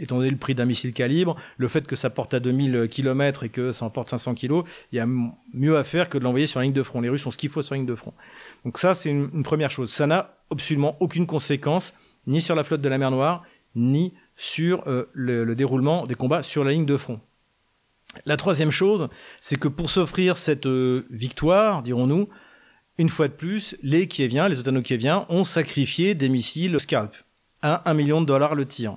Étant 0.00 0.16
donné 0.16 0.30
le 0.30 0.36
prix 0.36 0.56
d'un 0.56 0.64
missile 0.64 0.92
calibre, 0.92 1.36
le 1.56 1.68
fait 1.68 1.86
que 1.86 1.94
ça 1.94 2.10
porte 2.10 2.34
à 2.34 2.40
2000 2.40 2.88
km 2.90 3.44
et 3.44 3.50
que 3.50 3.70
ça 3.70 3.84
emporte 3.84 4.08
500 4.08 4.34
kg, 4.34 4.62
il 4.90 4.96
y 4.96 4.98
a 4.98 5.06
mieux 5.54 5.76
à 5.76 5.84
faire 5.84 6.08
que 6.08 6.18
de 6.18 6.24
l'envoyer 6.24 6.48
sur 6.48 6.58
la 6.58 6.64
ligne 6.64 6.74
de 6.74 6.82
front. 6.82 7.00
Les 7.00 7.08
Russes 7.08 7.24
ont 7.24 7.30
ce 7.30 7.38
qu'il 7.38 7.50
faut 7.50 7.62
sur 7.62 7.74
la 7.74 7.78
ligne 7.78 7.86
de 7.86 7.94
front. 7.94 8.14
Donc 8.64 8.78
ça, 8.78 8.96
c'est 8.96 9.10
une, 9.10 9.30
une 9.32 9.44
première 9.44 9.70
chose. 9.70 9.92
Ça 9.92 10.08
n'a 10.08 10.38
absolument 10.50 10.96
aucune 10.98 11.26
conséquence, 11.26 11.94
ni 12.26 12.42
sur 12.42 12.56
la 12.56 12.64
flotte 12.64 12.80
de 12.80 12.88
la 12.88 12.98
mer 12.98 13.12
Noire, 13.12 13.44
ni 13.76 14.12
sur 14.38 14.86
euh, 14.86 15.10
le, 15.12 15.54
déroulement 15.54 16.06
des 16.06 16.14
combats 16.14 16.42
sur 16.42 16.64
la 16.64 16.72
ligne 16.72 16.86
de 16.86 16.96
front. 16.96 17.20
La 18.26 18.36
troisième 18.36 18.70
chose, 18.70 19.08
c'est 19.40 19.58
que 19.58 19.68
pour 19.68 19.90
s'offrir 19.90 20.36
cette 20.36 20.66
euh, 20.66 21.06
victoire, 21.10 21.82
dirons-nous, 21.82 22.28
une 22.98 23.08
fois 23.08 23.28
de 23.28 23.32
plus, 23.32 23.76
les 23.82 24.08
Kieviens, 24.08 24.48
les 24.48 24.58
Otano-Kieviens, 24.58 25.26
ont 25.28 25.44
sacrifié 25.44 26.14
des 26.14 26.28
missiles 26.28 26.78
Scalp 26.80 27.14
à 27.62 27.88
1 27.88 27.94
million 27.94 28.20
de 28.20 28.26
dollars 28.26 28.54
le 28.54 28.66
tir. 28.66 28.96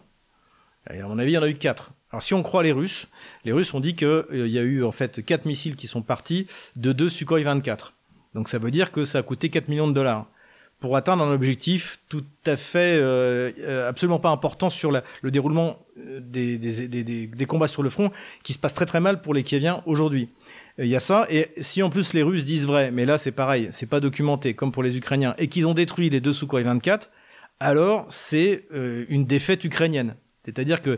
Et 0.91 0.99
à 0.99 1.07
mon 1.07 1.19
avis, 1.19 1.31
il 1.31 1.35
y 1.35 1.37
en 1.37 1.43
a 1.43 1.49
eu 1.49 1.55
4. 1.55 1.91
Alors 2.11 2.23
si 2.23 2.33
on 2.33 2.43
croit 2.43 2.63
les 2.63 2.71
Russes, 2.71 3.07
les 3.45 3.51
Russes 3.51 3.73
ont 3.73 3.79
dit 3.79 3.95
qu'il 3.95 4.07
euh, 4.07 4.47
y 4.47 4.57
a 4.57 4.61
eu 4.61 4.83
en 4.83 4.91
fait 4.91 5.23
4 5.23 5.45
missiles 5.45 5.75
qui 5.75 5.87
sont 5.87 6.01
partis 6.01 6.47
de 6.75 6.91
deux 6.91 7.09
Sukhoi 7.09 7.41
24. 7.41 7.93
Donc 8.33 8.49
ça 8.49 8.57
veut 8.57 8.71
dire 8.71 8.91
que 8.91 9.05
ça 9.05 9.19
a 9.19 9.23
coûté 9.23 9.49
4 9.49 9.69
millions 9.69 9.87
de 9.87 9.93
dollars 9.93 10.27
pour 10.81 10.97
atteindre 10.97 11.23
un 11.23 11.31
objectif 11.31 11.99
tout 12.09 12.25
à 12.45 12.57
fait 12.57 12.97
euh, 12.99 13.51
euh, 13.59 13.87
absolument 13.87 14.19
pas 14.19 14.31
important 14.31 14.69
sur 14.69 14.91
la, 14.91 15.03
le 15.21 15.31
déroulement 15.31 15.77
euh, 15.97 16.19
des, 16.19 16.57
des, 16.57 16.87
des, 16.87 17.27
des, 17.27 17.45
combats 17.45 17.67
sur 17.67 17.83
le 17.83 17.89
front 17.89 18.11
qui 18.43 18.51
se 18.51 18.59
passe 18.59 18.73
très 18.73 18.87
très 18.87 18.99
mal 18.99 19.21
pour 19.21 19.33
les 19.33 19.43
Kieviens 19.43 19.83
aujourd'hui. 19.85 20.29
Il 20.79 20.87
y 20.87 20.95
a 20.95 20.99
ça, 20.99 21.27
et 21.29 21.49
si 21.57 21.83
en 21.83 21.89
plus 21.89 22.13
les 22.13 22.23
Russes 22.23 22.43
disent 22.43 22.65
vrai, 22.65 22.89
mais 22.91 23.05
là 23.05 23.17
c'est 23.17 23.31
pareil, 23.31 23.69
c'est 23.71 23.85
pas 23.85 23.99
documenté 23.99 24.55
comme 24.55 24.71
pour 24.71 24.81
les 24.81 24.97
Ukrainiens, 24.97 25.35
et 25.37 25.47
qu'ils 25.47 25.67
ont 25.67 25.73
détruit 25.73 26.09
les 26.09 26.19
deux 26.19 26.33
Sukhoi 26.33 26.63
24, 26.63 27.11
alors 27.59 28.07
c'est 28.09 28.65
une 28.71 29.25
défaite 29.25 29.63
ukrainienne. 29.65 30.15
C'est-à-dire 30.43 30.81
que 30.81 30.97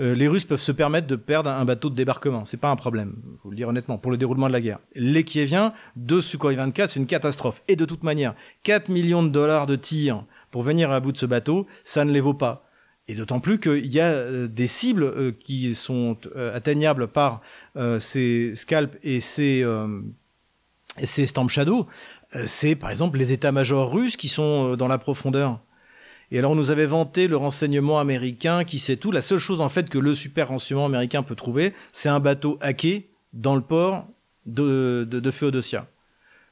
euh, 0.00 0.14
les 0.14 0.28
Russes 0.28 0.44
peuvent 0.44 0.60
se 0.60 0.72
permettre 0.72 1.06
de 1.06 1.16
perdre 1.16 1.50
un 1.50 1.64
bateau 1.64 1.90
de 1.90 1.94
débarquement. 1.94 2.44
C'est 2.44 2.60
pas 2.60 2.70
un 2.70 2.76
problème, 2.76 3.14
faut 3.42 3.50
le 3.50 3.56
dire 3.56 3.68
honnêtement, 3.68 3.98
pour 3.98 4.10
le 4.10 4.16
déroulement 4.16 4.48
de 4.48 4.52
la 4.52 4.60
guerre. 4.60 4.78
Les 4.94 5.24
Kieviens, 5.24 5.72
deux 5.96 6.20
Sukhoi 6.20 6.54
24, 6.54 6.90
c'est 6.90 7.00
une 7.00 7.06
catastrophe. 7.06 7.62
Et 7.68 7.76
de 7.76 7.84
toute 7.84 8.02
manière, 8.02 8.34
4 8.64 8.88
millions 8.88 9.22
de 9.22 9.28
dollars 9.28 9.66
de 9.66 9.76
tirs 9.76 10.24
pour 10.50 10.62
venir 10.62 10.90
à 10.90 11.00
bout 11.00 11.12
de 11.12 11.16
ce 11.16 11.26
bateau, 11.26 11.66
ça 11.84 12.04
ne 12.04 12.12
les 12.12 12.20
vaut 12.20 12.34
pas. 12.34 12.68
Et 13.06 13.14
d'autant 13.14 13.38
plus 13.38 13.60
qu'il 13.60 13.86
y 13.86 14.00
a 14.00 14.10
euh, 14.10 14.48
des 14.48 14.66
cibles 14.66 15.04
euh, 15.04 15.32
qui 15.32 15.74
sont 15.74 16.16
atteignables 16.54 17.08
par 17.08 17.42
ces 17.98 18.52
scalps 18.54 18.96
et 19.02 19.20
ces, 19.20 19.64
ces 20.98 21.26
Storm 21.26 21.48
Shadow. 21.48 21.86
c'est 22.46 22.76
par 22.76 22.90
exemple 22.90 23.18
les 23.18 23.32
états-majors 23.32 23.92
russes 23.92 24.16
qui 24.16 24.28
sont 24.28 24.76
dans 24.76 24.88
la 24.88 24.98
profondeur. 24.98 25.60
Et 26.34 26.38
alors 26.38 26.50
on 26.50 26.56
nous 26.56 26.72
avait 26.72 26.86
vanté 26.86 27.28
le 27.28 27.36
renseignement 27.36 28.00
américain 28.00 28.64
qui 28.64 28.80
sait 28.80 28.96
tout. 28.96 29.12
La 29.12 29.22
seule 29.22 29.38
chose 29.38 29.60
en 29.60 29.68
fait 29.68 29.88
que 29.88 29.98
le 29.98 30.16
super 30.16 30.48
renseignement 30.48 30.84
américain 30.84 31.22
peut 31.22 31.36
trouver, 31.36 31.72
c'est 31.92 32.08
un 32.08 32.18
bateau 32.18 32.58
hacké 32.60 33.08
dans 33.32 33.54
le 33.54 33.60
port 33.60 34.08
de, 34.44 35.06
de, 35.08 35.30
Féodosia. 35.30 35.86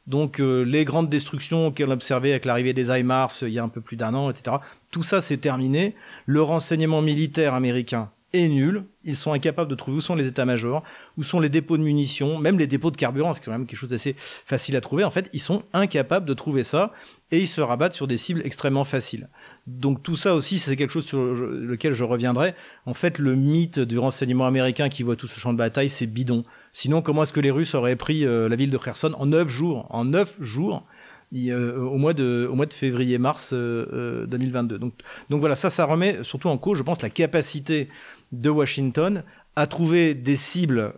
Donc 0.07 0.39
euh, 0.39 0.63
les 0.63 0.85
grandes 0.85 1.09
destructions 1.09 1.73
qu'on 1.73 1.91
a 1.91 1.95
observées 1.95 2.31
avec 2.31 2.45
l'arrivée 2.45 2.75
des 2.75 2.97
HIMARS 2.97 3.33
il 3.43 3.49
y 3.49 3.59
a 3.59 3.65
un 3.65 3.69
peu 3.69 3.81
plus 3.81 3.97
d'un 3.97 4.15
an, 4.15 4.31
etc. 4.31 4.59
Tout 4.93 5.03
ça 5.03 5.21
c'est 5.21 5.39
terminé. 5.39 5.97
Le 6.27 6.43
renseignement 6.43 7.03
militaire 7.03 7.55
américain 7.55 8.09
est 8.33 8.49
nul. 8.49 8.85
Ils 9.05 9.17
sont 9.17 9.33
incapables 9.33 9.71
de 9.71 9.75
trouver 9.75 9.97
où 9.97 10.01
sont 10.01 10.15
les 10.15 10.29
états-majors, 10.29 10.83
où 11.19 11.23
sont 11.23 11.41
les 11.41 11.49
dépôts 11.49 11.77
de 11.77 11.83
munitions, 11.83 12.39
même 12.39 12.59
les 12.59 12.67
dépôts 12.67 12.91
de 12.91 12.97
carburant, 12.97 13.35
c'est 13.35 13.45
quand 13.45 13.51
même 13.51 13.67
quelque 13.67 13.79
chose 13.79 13.91
d'assez 13.91 14.15
facile 14.17 14.77
à 14.77 14.81
trouver. 14.81 15.05
En 15.05 15.11
fait, 15.11 15.29
ils 15.33 15.41
sont 15.41 15.63
incapables 15.73 16.27
de 16.27 16.35
trouver 16.35 16.65
ça 16.65 16.93
et 17.31 17.41
ils 17.41 17.49
se 17.49 17.61
rabattent 17.61 17.95
sur 17.95 18.07
des 18.07 18.17
cibles 18.17 18.43
extrêmement 18.45 18.85
faciles. 18.85 19.29
Donc 19.67 20.03
tout 20.03 20.17
ça 20.17 20.35
aussi, 20.35 20.59
c'est 20.59 20.77
quelque 20.77 20.93
chose 20.93 21.07
sur 21.07 21.21
lequel 21.23 21.93
je 21.93 22.05
reviendrai. 22.05 22.55
En 22.87 22.95
fait, 22.95 23.19
le 23.19 23.35
mythe 23.35 23.81
du 23.81 23.99
renseignement 23.99 24.47
américain 24.47 24.89
qui 24.89 25.03
voit 25.03 25.17
tout 25.17 25.27
ce 25.27 25.39
champ 25.39 25.53
de 25.53 25.59
bataille, 25.59 25.91
c'est 25.91 26.07
bidon. 26.07 26.45
Sinon, 26.73 27.03
comment 27.03 27.25
est-ce 27.25 27.33
que 27.33 27.41
les 27.41 27.51
Russes 27.51 27.75
auraient 27.75 27.97
pris 27.97 28.25
euh, 28.25 28.49
la 28.49 28.57
ville 28.57 28.71
de 28.71 28.79
Kherson 28.79 29.15
en 29.19 29.27
neuf 29.27 29.49
jours? 29.49 29.87
En 29.91 30.05
neuf 30.05 30.41
jours 30.41 30.87
euh, 31.35 31.79
au 31.79 31.97
mois 31.97 32.13
de 32.13 32.51
de 32.53 32.73
février-mars 32.73 33.55
2022. 33.55 34.75
Euh, 34.75 34.79
donc 34.79 34.93
donc 35.31 35.41
voilà, 35.41 35.57
ça 35.57 35.71
ça 35.71 35.87
remet 35.87 36.23
surtout 36.23 36.49
en 36.49 36.59
cause, 36.59 36.77
je 36.77 36.83
pense, 36.83 37.01
la 37.01 37.09
capacité 37.11 37.89
de 38.33 38.51
Washington 38.51 39.23
à 39.55 39.67
trouver 39.67 40.15
des 40.15 40.37
cibles 40.37 40.95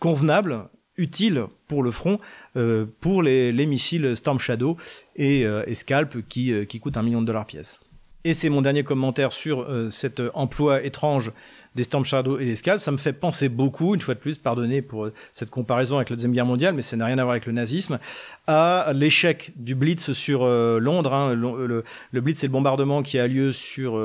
convenables 0.00 0.68
utiles 0.96 1.44
pour 1.68 1.82
le 1.82 1.90
front 1.90 2.18
euh, 2.56 2.86
pour 3.00 3.22
les, 3.22 3.52
missiles 3.66 4.16
Storm 4.16 4.38
Shadow 4.38 4.76
et, 5.16 5.44
euh, 5.46 5.62
Scalp 5.74 6.26
qui, 6.28 6.52
euh, 6.52 6.64
qui 6.64 6.80
coûtent 6.80 6.96
un 6.96 7.02
million 7.02 7.20
de 7.20 7.26
dollars 7.26 7.46
pièce. 7.46 7.80
Et 8.26 8.32
c'est 8.32 8.48
mon 8.48 8.62
dernier 8.62 8.84
commentaire 8.84 9.32
sur 9.32 9.68
cet 9.90 10.22
emploi 10.32 10.82
étrange 10.82 11.30
des 11.74 11.82
Storm 11.82 12.06
Shadow 12.06 12.38
et 12.38 12.46
des 12.46 12.56
Scalp. 12.56 12.80
Ça 12.80 12.90
me 12.90 12.96
fait 12.96 13.12
penser 13.12 13.50
beaucoup, 13.50 13.94
une 13.94 14.00
fois 14.00 14.14
de 14.14 14.18
plus, 14.18 14.38
pardonnez 14.38 14.80
pour 14.80 15.10
cette 15.30 15.50
comparaison 15.50 15.96
avec 15.96 16.08
la 16.08 16.16
Deuxième 16.16 16.32
Guerre 16.32 16.46
mondiale, 16.46 16.72
mais 16.72 16.80
ça 16.80 16.96
n'a 16.96 17.04
rien 17.04 17.18
à 17.18 17.22
voir 17.24 17.32
avec 17.32 17.44
le 17.44 17.52
nazisme, 17.52 17.98
à 18.46 18.92
l'échec 18.94 19.52
du 19.56 19.74
Blitz 19.74 20.12
sur 20.12 20.46
Londres. 20.46 21.12
Hein. 21.12 21.34
Le, 21.34 21.84
le, 22.12 22.20
Blitz, 22.22 22.38
c'est 22.38 22.46
le 22.46 22.52
bombardement 22.52 23.02
qui 23.02 23.18
a 23.18 23.26
lieu 23.26 23.52
sur, 23.52 24.00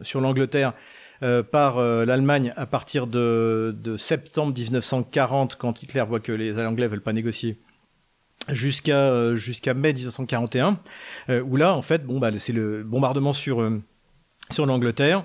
sur 0.00 0.20
l'Angleterre 0.20 0.72
euh, 1.22 1.42
par 1.42 1.78
euh, 1.78 2.04
l'Allemagne 2.04 2.52
à 2.56 2.66
partir 2.66 3.06
de, 3.06 3.74
septembre 3.96 4.52
1940, 4.58 5.56
quand 5.56 5.82
Hitler 5.82 6.04
voit 6.08 6.18
que 6.18 6.32
les 6.32 6.58
Anglais 6.58 6.88
veulent 6.88 7.00
pas 7.00 7.12
négocier 7.12 7.58
jusqu'à 8.48 8.96
euh, 8.96 9.36
mai 9.76 9.92
1941 9.92 10.80
où 11.44 11.56
là 11.56 11.76
en 11.76 11.82
fait 11.82 12.04
bon 12.04 12.18
bah 12.18 12.36
c'est 12.40 12.52
le 12.52 12.82
bombardement 12.82 13.32
sur 13.32 13.70
sur 14.50 14.66
l'Angleterre 14.66 15.24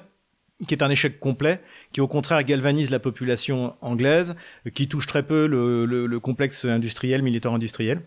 qui 0.68 0.76
est 0.76 0.84
un 0.84 0.90
échec 0.92 1.20
complet, 1.20 1.62
qui 1.94 2.02
au 2.02 2.08
contraire 2.08 2.44
galvanise 2.44 2.92
la 2.92 3.00
population 3.00 3.76
anglaise, 3.82 4.36
qui 4.76 4.88
touche 4.88 5.08
très 5.08 5.24
peu 5.24 5.48
le, 5.48 5.86
le 5.86 6.20
complexe 6.20 6.66
industriel, 6.66 7.24
militaire 7.24 7.54
industriel. 7.54 8.02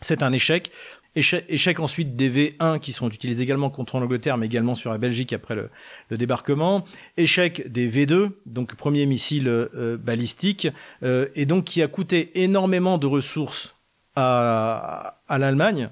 C'est 0.00 0.22
un 0.22 0.32
échec. 0.32 0.70
Échec, 1.16 1.80
ensuite 1.80 2.14
des 2.14 2.28
V1 2.28 2.78
qui 2.78 2.92
sont 2.92 3.08
utilisés 3.08 3.42
également 3.42 3.70
contre 3.70 3.98
l'Angleterre, 3.98 4.36
mais 4.36 4.46
également 4.46 4.74
sur 4.74 4.90
la 4.90 4.98
Belgique 4.98 5.32
après 5.32 5.54
le, 5.54 5.70
débarquement. 6.16 6.84
Échec 7.16 7.72
des 7.72 7.90
V2, 7.90 8.32
donc 8.44 8.74
premier 8.74 9.06
missile 9.06 9.48
euh, 9.48 9.96
balistique, 9.96 10.68
euh, 11.02 11.28
et 11.34 11.46
donc 11.46 11.64
qui 11.64 11.82
a 11.82 11.88
coûté 11.88 12.42
énormément 12.42 12.98
de 12.98 13.06
ressources 13.06 13.76
à, 14.14 15.20
l'Allemagne 15.30 15.88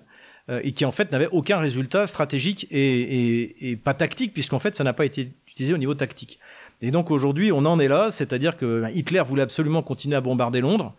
euh, 0.51 0.61
et 0.63 0.73
qui 0.73 0.85
en 0.85 0.93
fait 0.93 1.11
n'avait 1.11 1.29
aucun 1.29 1.57
résultat 1.57 2.07
stratégique 2.07 2.67
et, 2.71 3.79
pas 3.83 3.95
tactique, 3.95 4.35
puisqu'en 4.35 4.59
fait 4.59 4.77
ça 4.77 4.85
n'a 4.85 4.93
pas 4.93 5.07
été 5.07 5.33
utilisé 5.49 5.73
au 5.73 5.79
niveau 5.79 5.95
tactique. 5.95 6.39
Et 6.83 6.91
donc 6.91 7.11
aujourd'hui 7.11 7.51
on 7.51 7.65
en 7.65 7.81
est 7.81 7.89
là, 7.89 8.11
c'est-à-dire 8.11 8.59
que 8.59 8.83
ben, 8.83 8.91
Hitler 8.95 9.23
voulait 9.27 9.43
absolument 9.43 9.83
continuer 9.83 10.17
à 10.17 10.21
bombarder 10.21 10.61
Londres 10.61 10.95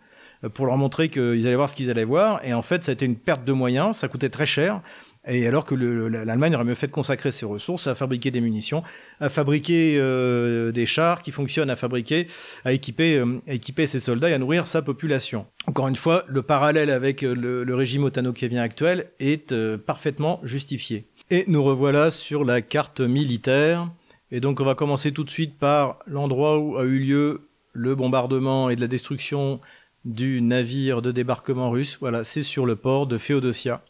pour 0.54 0.66
leur 0.66 0.76
montrer 0.76 1.08
qu'ils 1.08 1.46
allaient 1.46 1.56
voir 1.56 1.68
ce 1.68 1.76
qu'ils 1.76 1.90
allaient 1.90 2.04
voir. 2.04 2.40
Et 2.44 2.54
en 2.54 2.62
fait, 2.62 2.84
ça 2.84 2.90
a 2.90 2.94
été 2.94 3.06
une 3.06 3.16
perte 3.16 3.44
de 3.44 3.52
moyens, 3.52 3.96
ça 3.96 4.08
coûtait 4.08 4.28
très 4.28 4.46
cher. 4.46 4.82
Et 5.28 5.46
alors 5.46 5.64
que 5.64 5.74
l'Allemagne 5.74 6.54
aurait 6.54 6.64
mieux 6.64 6.74
fait 6.74 6.86
de 6.86 6.92
consacrer 6.92 7.32
ses 7.32 7.46
ressources 7.46 7.88
à 7.88 7.94
fabriquer 7.94 8.30
des 8.30 8.40
munitions, 8.40 8.82
à 9.20 9.28
fabriquer 9.28 9.96
euh, 9.98 10.70
des 10.70 10.86
chars 10.86 11.20
qui 11.20 11.32
fonctionnent, 11.32 11.70
à 11.70 11.76
fabriquer, 11.76 12.28
à 12.64 12.72
équiper, 12.72 13.18
euh, 13.18 13.40
équiper 13.48 13.86
ses 13.86 13.98
soldats 13.98 14.30
et 14.30 14.34
à 14.34 14.38
nourrir 14.38 14.66
sa 14.66 14.82
population. 14.82 15.46
Encore 15.66 15.88
une 15.88 15.96
fois, 15.96 16.24
le 16.28 16.42
parallèle 16.42 16.90
avec 16.90 17.22
le, 17.22 17.74
régime 17.74 18.04
otano-kévien 18.04 18.62
actuel 18.62 19.10
est 19.18 19.52
euh, 19.52 19.76
parfaitement 19.76 20.40
justifié. 20.44 21.06
Et 21.30 21.44
nous 21.48 21.64
revoilà 21.64 22.12
sur 22.12 22.44
la 22.44 22.62
carte 22.62 23.00
militaire. 23.00 23.90
Et 24.30 24.38
donc 24.40 24.60
on 24.60 24.64
va 24.64 24.74
commencer 24.74 25.12
tout 25.12 25.24
de 25.24 25.30
suite 25.30 25.58
par 25.58 25.98
l'endroit 26.06 26.58
où 26.58 26.76
a 26.76 26.84
eu 26.84 26.98
lieu 26.98 27.48
le 27.72 27.94
bombardement 27.94 28.70
et 28.70 28.76
de 28.76 28.80
la 28.80 28.86
destruction 28.86 29.60
du 30.06 30.40
navire 30.40 31.02
de 31.02 31.12
débarquement 31.12 31.70
russe. 31.70 31.98
Voilà, 32.00 32.24
c'est 32.24 32.42
sur 32.42 32.64
le 32.64 32.76
port 32.76 33.06
de 33.06 33.18
Féodosia. 33.18 33.82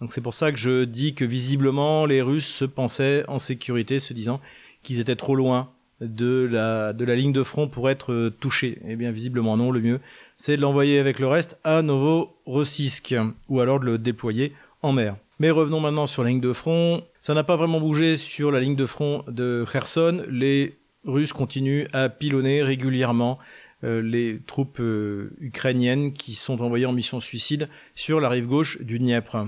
Donc 0.00 0.12
c'est 0.12 0.20
pour 0.20 0.32
ça 0.32 0.52
que 0.52 0.58
je 0.58 0.84
dis 0.84 1.14
que 1.14 1.24
visiblement 1.24 2.06
les 2.06 2.22
Russes 2.22 2.46
se 2.46 2.64
pensaient 2.64 3.24
en 3.28 3.38
sécurité, 3.38 3.98
se 3.98 4.12
disant 4.12 4.40
qu'ils 4.82 5.00
étaient 5.00 5.16
trop 5.16 5.34
loin 5.34 5.70
de 6.00 6.48
la, 6.50 6.92
de 6.92 7.04
la 7.04 7.16
ligne 7.16 7.32
de 7.32 7.42
front 7.42 7.68
pour 7.68 7.90
être 7.90 8.12
euh, 8.12 8.30
touchés. 8.30 8.78
Eh 8.86 8.96
bien 8.96 9.10
visiblement 9.10 9.56
non, 9.56 9.70
le 9.70 9.80
mieux 9.80 10.00
c'est 10.36 10.56
de 10.56 10.62
l'envoyer 10.62 10.98
avec 10.98 11.18
le 11.18 11.26
reste 11.26 11.58
à 11.64 11.82
Novorossiysk 11.82 13.14
ou 13.48 13.60
alors 13.60 13.80
de 13.80 13.86
le 13.86 13.98
déployer 13.98 14.52
en 14.82 14.92
mer. 14.92 15.16
Mais 15.38 15.50
revenons 15.50 15.80
maintenant 15.80 16.06
sur 16.06 16.22
la 16.22 16.30
ligne 16.30 16.40
de 16.40 16.52
front. 16.52 17.02
Ça 17.20 17.34
n'a 17.34 17.44
pas 17.44 17.56
vraiment 17.56 17.80
bougé 17.80 18.16
sur 18.16 18.52
la 18.52 18.60
ligne 18.60 18.76
de 18.76 18.86
front 18.86 19.24
de 19.28 19.64
Kherson. 19.70 20.22
Les 20.30 20.76
Russes 21.04 21.32
continuent 21.32 21.86
à 21.92 22.08
pilonner 22.08 22.62
régulièrement 22.62 23.38
les 23.82 24.40
troupes 24.46 24.80
euh, 24.80 25.30
ukrainiennes 25.40 26.12
qui 26.12 26.34
sont 26.34 26.60
envoyées 26.62 26.86
en 26.86 26.92
mission 26.92 27.20
suicide 27.20 27.68
sur 27.94 28.20
la 28.20 28.28
rive 28.28 28.46
gauche 28.46 28.80
du 28.80 28.98
Dniepr. 28.98 29.46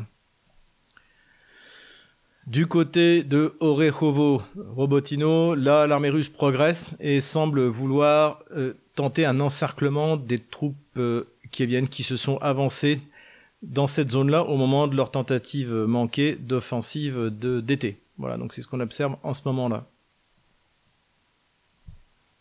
Du 2.46 2.66
côté 2.66 3.22
de 3.24 3.54
Orehovo, 3.60 4.42
Robotino, 4.56 5.54
là, 5.54 5.86
l'armée 5.86 6.08
russe 6.08 6.30
progresse 6.30 6.94
et 7.00 7.20
semble 7.20 7.66
vouloir 7.66 8.40
euh, 8.56 8.74
tenter 8.94 9.26
un 9.26 9.40
encerclement 9.40 10.16
des 10.16 10.38
troupes 10.38 10.76
viennent, 11.58 11.88
qui 11.88 12.02
se 12.02 12.16
sont 12.16 12.38
avancées 12.38 13.00
dans 13.62 13.86
cette 13.86 14.10
zone-là 14.10 14.44
au 14.44 14.56
moment 14.56 14.86
de 14.86 14.96
leur 14.96 15.10
tentative 15.10 15.72
manquée 15.72 16.36
d'offensive 16.36 17.30
d'été. 17.30 17.98
Voilà, 18.18 18.36
donc 18.36 18.52
c'est 18.52 18.62
ce 18.62 18.68
qu'on 18.68 18.80
observe 18.80 19.16
en 19.22 19.32
ce 19.32 19.42
moment-là. 19.46 19.86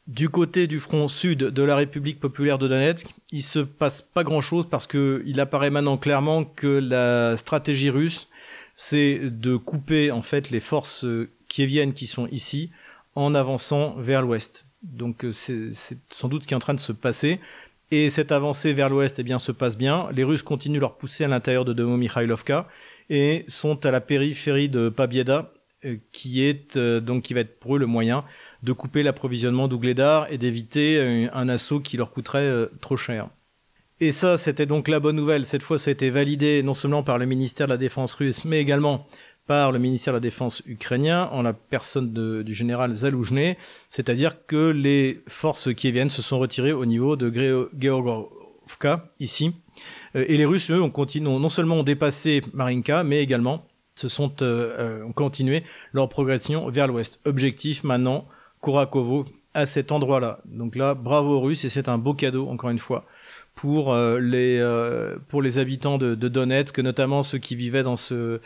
Du 0.07 0.29
côté 0.29 0.67
du 0.67 0.79
front 0.79 1.09
sud 1.09 1.39
de 1.39 1.63
la 1.63 1.75
République 1.75 2.19
populaire 2.19 2.57
de 2.57 2.67
Donetsk, 2.69 3.07
il 3.33 3.43
se 3.43 3.59
passe 3.59 4.01
pas 4.01 4.23
grand 4.23 4.39
chose 4.39 4.65
parce 4.69 4.87
que 4.87 5.21
il 5.25 5.41
apparaît 5.41 5.69
maintenant 5.69 5.97
clairement 5.97 6.45
que 6.45 6.67
la 6.67 7.35
stratégie 7.35 7.89
russe, 7.89 8.29
c'est 8.77 9.19
de 9.23 9.57
couper 9.57 10.11
en 10.11 10.21
fait 10.21 10.49
les 10.49 10.61
forces 10.61 11.05
kieviennes 11.49 11.93
qui 11.93 12.07
sont 12.07 12.27
ici 12.27 12.71
en 13.15 13.35
avançant 13.35 13.95
vers 13.97 14.21
l'ouest. 14.21 14.65
Donc 14.81 15.25
euh, 15.25 15.31
c'est 15.31 15.97
sans 16.09 16.29
doute 16.29 16.43
ce 16.43 16.47
qui 16.47 16.53
est 16.53 16.57
en 16.57 16.61
train 16.61 16.73
de 16.73 16.79
se 16.79 16.93
passer. 16.93 17.39
Et 17.91 18.09
cette 18.09 18.31
avancée 18.31 18.73
vers 18.73 18.89
l'ouest, 18.89 19.17
eh 19.19 19.23
bien, 19.23 19.39
se 19.39 19.51
passe 19.51 19.77
bien. 19.77 20.09
Les 20.13 20.23
Russes 20.23 20.43
continuent 20.43 20.79
leur 20.79 20.97
poussée 20.97 21.23
à 21.23 21.27
l'intérieur 21.29 21.63
de 21.63 21.73
Domo 21.73 21.95
Mikhailovka 21.95 22.67
et 23.09 23.45
sont 23.47 23.85
à 23.85 23.91
la 23.91 24.01
périphérie 24.01 24.67
de 24.67 24.89
Pabieda, 24.89 25.53
euh, 25.85 25.97
qui 26.11 26.43
est 26.43 26.75
euh, 26.75 26.99
donc 26.99 27.23
qui 27.23 27.33
va 27.33 27.41
être 27.41 27.59
pour 27.59 27.75
eux 27.75 27.79
le 27.79 27.85
moyen 27.85 28.25
de 28.63 28.73
couper 28.73 29.03
l'approvisionnement 29.03 29.67
d'Ougledar 29.67 30.27
et 30.31 30.37
d'éviter 30.37 31.29
un, 31.31 31.49
assaut 31.49 31.79
qui 31.79 31.97
leur 31.97 32.11
coûterait 32.11 32.39
euh, 32.39 32.67
trop 32.81 32.97
cher. 32.97 33.29
Et 33.99 34.11
ça, 34.11 34.37
c'était 34.37 34.65
donc 34.65 34.87
la 34.87 34.99
bonne 34.99 35.15
nouvelle. 35.15 35.45
Cette 35.45 35.63
fois, 35.63 35.79
ça 35.79 35.89
a 35.89 35.93
été 35.93 36.09
validé 36.09 36.61
non 36.63 36.73
seulement 36.73 37.03
par 37.03 37.17
le 37.17 37.25
ministère 37.25 37.67
de 37.67 37.71
la 37.71 37.77
Défense 37.77 38.13
russe, 38.13 38.45
mais 38.45 38.59
également 38.59 39.07
par 39.47 39.71
le 39.71 39.79
ministère 39.79 40.13
de 40.13 40.17
la 40.17 40.21
Défense 40.21 40.61
ukrainien, 40.65 41.29
en 41.31 41.41
la 41.41 41.53
personne 41.53 42.43
du 42.43 42.53
général 42.53 42.93
Zaloujny, 42.93 43.55
c'est-à-dire 43.89 44.45
que 44.45 44.69
les 44.69 45.21
forces 45.27 45.73
qui 45.73 45.91
viennent 45.91 46.09
se 46.09 46.21
sont 46.21 46.37
retirées 46.37 46.73
au 46.73 46.85
niveau 46.85 47.15
de 47.15 47.31
Georgovka, 47.79 49.09
ici. 49.19 49.53
Euh, 50.15 50.25
et 50.27 50.37
les 50.37 50.45
Russes, 50.45 50.69
eux, 50.69 50.81
ont, 50.81 50.91
non 51.21 51.49
seulement 51.49 51.75
ont 51.75 51.83
dépassé 51.83 52.41
Marinka, 52.53 53.03
mais 53.03 53.23
également 53.23 53.65
se 53.95 54.09
sont 54.09 54.31
euh, 54.41 55.03
ont 55.03 55.11
continué 55.11 55.63
leur 55.91 56.07
progression 56.07 56.69
vers 56.69 56.87
l'ouest. 56.87 57.19
Objectif 57.25 57.83
maintenant, 57.83 58.27
Kurakovo 58.67 59.25
à 59.53 59.65
cet 59.65 59.93
endroit-là. 59.93 60.39
Donc 60.45 60.75
là, 60.75 60.93
bravo 60.93 61.37
aux 61.37 61.39
Russes 61.39 61.63
et 61.63 61.69
c'est 61.69 61.87
un 61.87 61.97
beau 61.97 62.13
cadeau, 62.13 62.49
encore 62.49 62.69
une 62.69 62.79
fois, 62.79 63.05
pour 63.55 63.93
euh, 63.93 64.19
les 64.19 64.59
euh, 64.59 65.15
pour 65.29 65.41
les 65.41 65.57
habitants 65.57 65.97
de, 65.97 66.15
Donetsk, 66.15 66.77
notamment 66.79 67.23
ceux 67.23 67.37
qui 67.37 67.55
vivaient 67.55 67.83
dans 67.83 67.95
ce 67.95 68.41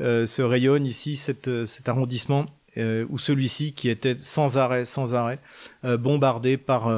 euh, 0.00 0.26
ce 0.26 0.42
rayon 0.42 0.82
ici, 0.82 1.14
cet, 1.14 1.64
cet 1.66 1.88
arrondissement 1.88 2.46
ou 3.10 3.18
celui-ci 3.18 3.74
qui 3.74 3.90
était 3.90 4.16
sans 4.16 4.56
arrêt, 4.56 4.84
sans 4.86 5.12
arrêt 5.12 5.38
bombardé 5.98 6.56
par 6.56 6.88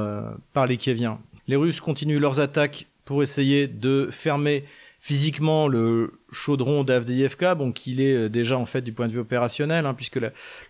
par 0.53 0.67
les 0.67 0.77
Kieviens. 0.77 1.19
Les 1.49 1.57
Russes 1.57 1.81
continuent 1.81 2.21
leurs 2.21 2.41
attaques 2.41 2.87
pour 3.05 3.23
essayer 3.23 3.67
de 3.67 4.09
fermer 4.13 4.65
physiquement 5.05 5.67
le 5.67 6.21
chaudron 6.31 6.85
d'Avdiivka, 6.85 7.57
bon 7.57 7.73
qu'il 7.73 8.01
est 8.01 8.29
déjà 8.29 8.57
en 8.57 8.67
fait 8.67 8.83
du 8.83 8.93
point 8.93 9.09
de 9.09 9.13
vue 9.13 9.19
opérationnel, 9.19 9.85
hein, 9.85 9.95
puisque 9.95 10.21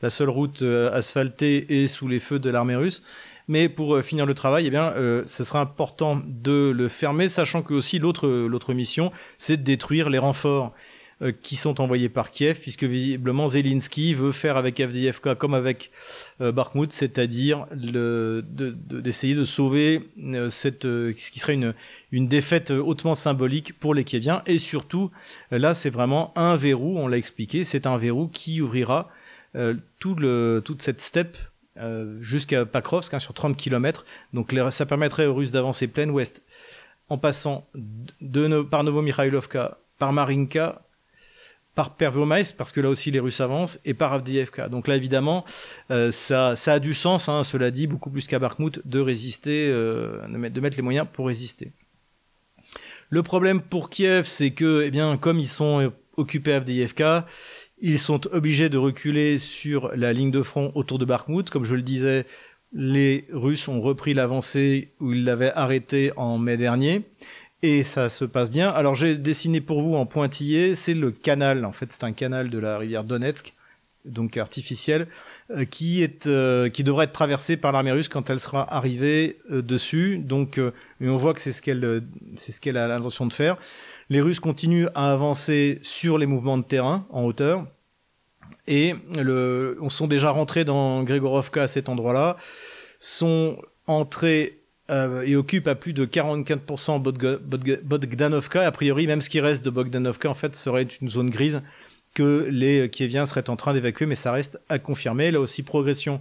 la, 0.02 0.10
seule 0.10 0.30
route 0.30 0.62
asphaltée 0.62 1.82
est 1.82 1.86
sous 1.86 2.08
les 2.08 2.18
feux 2.18 2.38
de 2.38 2.48
l'armée 2.48 2.74
russe. 2.74 3.02
Mais 3.48 3.68
pour 3.68 3.96
euh, 3.96 4.02
finir 4.02 4.26
le 4.26 4.34
travail, 4.34 4.66
eh 4.66 4.70
bien, 4.70 4.92
euh, 4.96 5.22
ce 5.26 5.44
sera 5.44 5.60
important 5.60 6.20
de 6.24 6.72
le 6.74 6.88
fermer, 6.88 7.28
sachant 7.28 7.62
que 7.62 7.74
aussi 7.74 7.98
l'autre 7.98 8.72
mission, 8.72 9.12
c'est 9.38 9.56
de 9.56 9.62
détruire 9.62 10.10
les 10.10 10.18
renforts 10.18 10.66
euh, 10.66 10.91
qui 11.30 11.56
sont 11.56 11.80
envoyés 11.80 12.08
par 12.08 12.30
Kiev, 12.30 12.58
puisque 12.60 12.84
visiblement 12.84 13.48
Zelensky 13.48 14.14
veut 14.14 14.32
faire 14.32 14.56
avec 14.56 14.80
Avdiivka 14.80 15.34
comme 15.34 15.54
avec 15.54 15.90
euh, 16.40 16.50
Bakhmut, 16.50 16.92
c'est-à-dire 16.92 17.66
d'essayer 17.72 19.34
de, 19.34 19.44
sauver 19.44 20.10
cette, 20.50 20.82
ce 20.82 21.30
qui 21.30 21.38
serait 21.38 21.54
une, 21.54 21.74
une 22.10 22.26
défaite 22.26 22.70
hautement 22.70 23.14
symbolique 23.14 23.78
pour 23.78 23.94
les 23.94 24.04
Kieviens. 24.04 24.42
Et 24.46 24.58
surtout, 24.58 25.10
là, 25.50 25.74
c'est 25.74 25.90
vraiment 25.90 26.32
un 26.36 26.56
verrou, 26.56 26.98
on 26.98 27.06
l'a 27.06 27.18
expliqué, 27.18 27.64
c'est 27.64 27.86
un 27.86 27.98
verrou 27.98 28.28
qui 28.28 28.60
ouvrira 28.60 29.08
toute 29.98 30.82
cette 30.82 31.00
steppe 31.00 31.36
euh, 31.78 32.20
jusqu'à 32.20 32.66
Pakrovsk, 32.66 33.14
hein, 33.14 33.18
sur 33.18 33.32
30 33.32 33.56
km. 33.56 34.04
Donc 34.34 34.54
ça 34.70 34.84
permettrait 34.84 35.24
aux 35.24 35.34
Russes 35.34 35.52
d'avancer 35.52 35.88
plein 35.88 36.08
ouest 36.10 36.42
en 37.08 37.16
passant 37.16 37.66
par 38.70 38.84
Novo-Mikhailovka, 38.84 39.78
par 39.98 40.12
Marinka, 40.12 40.81
par 41.74 41.96
Pervomaisk, 41.96 42.56
parce 42.56 42.72
que 42.72 42.80
là 42.80 42.88
aussi 42.88 43.10
les 43.10 43.20
Russes 43.20 43.40
avancent, 43.40 43.80
et 43.84 43.94
par 43.94 44.12
Avdiivka. 44.12 44.68
Donc 44.68 44.88
là, 44.88 44.96
évidemment, 44.96 45.44
euh, 45.90 46.12
ça, 46.12 46.56
ça, 46.56 46.74
a 46.74 46.78
du 46.78 46.94
sens, 46.94 47.28
hein, 47.28 47.44
cela 47.44 47.70
dit, 47.70 47.86
beaucoup 47.86 48.10
plus 48.10 48.26
qu'à 48.26 48.38
Bakhmut, 48.38 48.80
de 48.86 49.00
résister, 49.00 49.68
euh, 49.70 50.26
de, 50.28 50.60
mettre, 50.60 50.76
les 50.76 50.82
moyens 50.82 51.06
pour 51.10 51.26
résister. 51.26 51.72
Le 53.08 53.22
problème 53.22 53.60
pour 53.60 53.90
Kiev, 53.90 54.24
c'est 54.26 54.50
que, 54.50 54.82
eh 54.84 54.90
bien, 54.90 55.16
comme 55.16 55.38
ils 55.38 55.48
sont 55.48 55.92
occupés 56.16 56.54
à 56.54 56.56
Avdiivka, 56.56 57.26
ils 57.80 57.98
sont 57.98 58.26
obligés 58.32 58.68
de 58.68 58.78
reculer 58.78 59.38
sur 59.38 59.90
la 59.96 60.12
ligne 60.12 60.30
de 60.30 60.42
front 60.42 60.72
autour 60.74 60.98
de 60.98 61.04
Bakhmut. 61.04 61.50
Comme 61.50 61.64
je 61.64 61.74
le 61.74 61.82
disais, 61.82 62.26
les 62.72 63.26
Russes 63.32 63.68
ont 63.68 63.80
repris 63.80 64.14
l'avancée 64.14 64.92
où 65.00 65.12
ils 65.12 65.24
l'avaient 65.24 65.52
arrêtée 65.52 66.12
en 66.16 66.38
mai 66.38 66.56
dernier. 66.56 67.02
Et 67.64 67.84
ça 67.84 68.08
se 68.08 68.24
passe 68.24 68.50
bien. 68.50 68.70
Alors 68.70 68.96
j'ai 68.96 69.16
dessiné 69.16 69.60
pour 69.60 69.82
vous 69.82 69.94
en 69.94 70.04
pointillé, 70.04 70.74
c'est 70.74 70.94
le 70.94 71.12
canal. 71.12 71.64
En 71.64 71.72
fait, 71.72 71.92
c'est 71.92 72.02
un 72.02 72.12
canal 72.12 72.50
de 72.50 72.58
la 72.58 72.76
rivière 72.76 73.04
Donetsk, 73.04 73.54
donc 74.04 74.36
artificiel, 74.36 75.06
euh, 75.50 75.64
qui 75.64 76.02
est 76.02 76.26
euh, 76.26 76.68
qui 76.68 76.82
devrait 76.82 77.04
être 77.04 77.12
traversé 77.12 77.56
par 77.56 77.70
l'armée 77.70 77.92
russe 77.92 78.08
quand 78.08 78.30
elle 78.30 78.40
sera 78.40 78.74
arrivée 78.74 79.38
euh, 79.52 79.62
dessus. 79.62 80.18
Donc, 80.18 80.60
on 81.00 81.16
voit 81.16 81.34
que 81.34 81.40
c'est 81.40 81.52
ce 81.52 81.62
qu'elle 81.62 82.02
c'est 82.34 82.50
ce 82.50 82.60
qu'elle 82.60 82.76
a 82.76 82.88
l'intention 82.88 83.26
de 83.26 83.32
faire. 83.32 83.56
Les 84.10 84.20
Russes 84.20 84.40
continuent 84.40 84.88
à 84.96 85.12
avancer 85.12 85.78
sur 85.82 86.18
les 86.18 86.26
mouvements 86.26 86.58
de 86.58 86.64
terrain 86.64 87.06
en 87.10 87.22
hauteur. 87.22 87.64
Et 88.66 88.94
le, 89.16 89.78
on 89.80 89.88
sont 89.88 90.08
déjà 90.08 90.30
rentrés 90.30 90.64
dans 90.64 91.04
Gregorovka 91.04 91.62
à 91.62 91.66
cet 91.68 91.88
endroit-là, 91.88 92.36
sont 92.98 93.56
entrés 93.86 94.61
euh, 94.92 95.22
et 95.22 95.34
occupent 95.34 95.68
à 95.68 95.74
plus 95.74 95.92
de 95.92 96.06
44% 96.06 97.02
Bogdanovka. 97.82 98.66
A 98.66 98.70
priori, 98.70 99.06
même 99.06 99.22
ce 99.22 99.30
qui 99.30 99.40
reste 99.40 99.64
de 99.64 99.70
Bogdanovka, 99.70 100.28
en 100.28 100.34
fait, 100.34 100.54
serait 100.54 100.86
une 101.00 101.08
zone 101.08 101.30
grise 101.30 101.62
que 102.14 102.46
les 102.50 102.90
Kieviens 102.90 103.26
seraient 103.26 103.48
en 103.50 103.56
train 103.56 103.72
d'évacuer, 103.72 104.06
mais 104.06 104.14
ça 104.14 104.32
reste 104.32 104.60
à 104.68 104.78
confirmer. 104.78 105.30
Là 105.30 105.40
aussi, 105.40 105.62
progression 105.62 106.20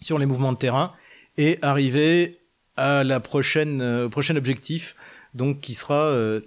sur 0.00 0.18
les 0.18 0.26
mouvements 0.26 0.52
de 0.52 0.58
terrain 0.58 0.92
et 1.36 1.58
arriver 1.62 2.38
à 2.76 3.04
la 3.04 3.20
prochaine, 3.20 3.80
euh, 3.80 4.08
prochain 4.08 4.36
objectif, 4.36 4.94
donc 5.34 5.60
qui 5.60 5.74
sera 5.74 6.04
euh, 6.06 6.40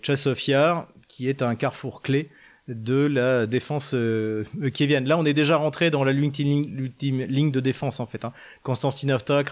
qui 1.08 1.30
est 1.30 1.42
un 1.42 1.56
carrefour 1.56 2.02
clé 2.02 2.30
de 2.68 3.06
la 3.06 3.46
défense 3.48 3.92
euh, 3.94 4.46
kievienne. 4.74 5.06
Là, 5.06 5.18
on 5.18 5.26
est 5.26 5.34
déjà 5.34 5.58
rentré 5.58 5.90
dans 5.90 6.04
la 6.04 6.14
l'ultime 6.14 7.26
ligne 7.26 7.52
de 7.52 7.60
défense 7.60 8.00
en 8.00 8.06
fait. 8.06 8.24
Hein. 8.24 8.34
Konstantinovka, 8.64 9.44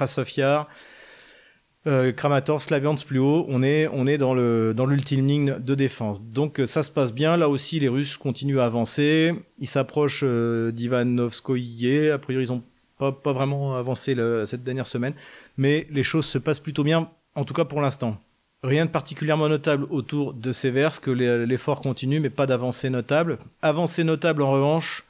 euh, 1.87 2.11
Kramatorsk, 2.11 2.67
Slaviansk 2.67 3.07
plus 3.07 3.19
haut, 3.19 3.45
on 3.47 3.63
est 3.63 3.87
on 3.93 4.05
est 4.05 4.17
dans 4.17 4.35
dans 4.73 4.85
l'ultime 4.85 5.25
ligne 5.25 5.55
de 5.59 5.75
défense. 5.75 6.21
Donc 6.21 6.59
euh, 6.59 6.67
ça 6.67 6.83
se 6.83 6.91
passe 6.91 7.13
bien. 7.13 7.37
Là 7.37 7.47
aussi, 7.47 7.79
les 7.79 7.87
Russes 7.87 8.17
continuent 8.17 8.59
à 8.59 8.65
avancer. 8.65 9.33
Ils 9.59 9.67
s'approchent 9.67 10.23
euh, 10.23 10.71
d'Ivanovskoye. 10.71 12.11
A 12.11 12.17
priori, 12.17 12.43
ils 12.43 12.51
ont 12.51 12.63
pas 12.97 13.13
pas 13.13 13.31
vraiment 13.31 13.77
avancé 13.77 14.15
cette 14.45 14.63
dernière 14.65 14.87
semaine, 14.87 15.13
mais 15.57 15.87
les 15.89 16.03
choses 16.03 16.25
se 16.25 16.37
passent 16.37 16.59
plutôt 16.59 16.83
bien, 16.83 17.09
en 17.35 17.45
tout 17.45 17.53
cas 17.53 17.63
pour 17.63 17.81
l'instant. 17.81 18.17
Rien 18.61 18.85
de 18.85 18.91
particulièrement 18.91 19.47
notable 19.47 19.87
autour 19.89 20.33
de 20.33 20.51
ces 20.51 20.69
vers, 20.69 20.99
que 20.99 21.11
l'effort 21.11 21.79
continue, 21.79 22.19
mais 22.19 22.29
pas 22.29 22.45
d'avancée 22.45 22.89
notable. 22.89 23.37
Avancée 23.61 24.03
notable 24.03 24.41
en 24.41 24.51
revanche 24.51 25.05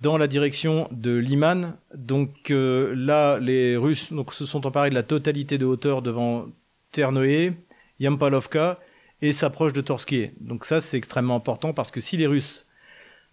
dans 0.00 0.18
la 0.18 0.26
direction 0.26 0.88
de 0.90 1.14
Liman. 1.14 1.76
Donc 1.94 2.50
euh, 2.50 2.94
là, 2.96 3.38
les 3.38 3.76
Russes 3.76 4.12
donc, 4.12 4.34
se 4.34 4.46
sont 4.46 4.66
emparés 4.66 4.90
de 4.90 4.94
la 4.94 5.02
totalité 5.02 5.58
de 5.58 5.64
hauteur 5.64 6.02
devant 6.02 6.46
Ternoé, 6.92 7.52
Yampalovka 8.00 8.78
et 9.22 9.32
s'approchent 9.32 9.72
de 9.72 9.80
Torskié. 9.80 10.34
Donc 10.40 10.64
ça, 10.64 10.80
c'est 10.80 10.96
extrêmement 10.96 11.36
important 11.36 11.72
parce 11.72 11.90
que 11.90 12.00
si 12.00 12.16
les 12.16 12.26
Russes 12.26 12.66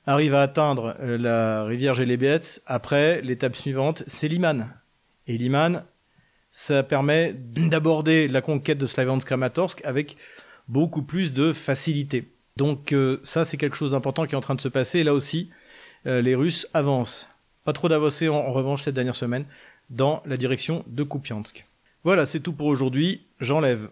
arrivent 0.05 0.35
à 0.35 0.41
atteindre 0.41 0.95
euh, 0.99 1.17
la 1.17 1.65
rivière 1.65 1.93
Gelebets, 1.93 2.61
après, 2.65 3.21
l'étape 3.21 3.55
suivante, 3.55 4.03
c'est 4.07 4.27
Liman. 4.27 4.69
Et 5.27 5.37
Liman, 5.37 5.83
ça 6.51 6.83
permet 6.83 7.33
d'aborder 7.33 8.27
la 8.27 8.41
conquête 8.41 8.77
de 8.77 8.85
Slaviansk-Kramatorsk 8.85 9.81
avec 9.85 10.17
beaucoup 10.67 11.03
plus 11.03 11.33
de 11.33 11.53
facilité. 11.53 12.31
Donc 12.57 12.91
euh, 12.91 13.19
ça, 13.23 13.45
c'est 13.45 13.57
quelque 13.57 13.75
chose 13.75 13.91
d'important 13.91 14.25
qui 14.25 14.33
est 14.33 14.37
en 14.37 14.41
train 14.41 14.55
de 14.55 14.61
se 14.61 14.67
passer. 14.67 15.03
là 15.03 15.13
aussi, 15.13 15.49
les 16.05 16.35
Russes 16.35 16.67
avancent. 16.73 17.29
Pas 17.63 17.73
trop 17.73 17.89
d'avancées 17.89 18.29
en, 18.29 18.35
en, 18.35 18.51
revanche 18.51 18.83
cette 18.83 18.95
dernière 18.95 19.15
semaine 19.15 19.45
dans 19.89 20.23
la 20.25 20.37
direction 20.37 20.83
de 20.87 21.03
Kupiansk. 21.03 21.67
Voilà, 22.03 22.25
c'est 22.25 22.39
tout 22.39 22.53
pour 22.53 22.67
aujourd'hui. 22.67 23.21
J'enlève 23.39 23.89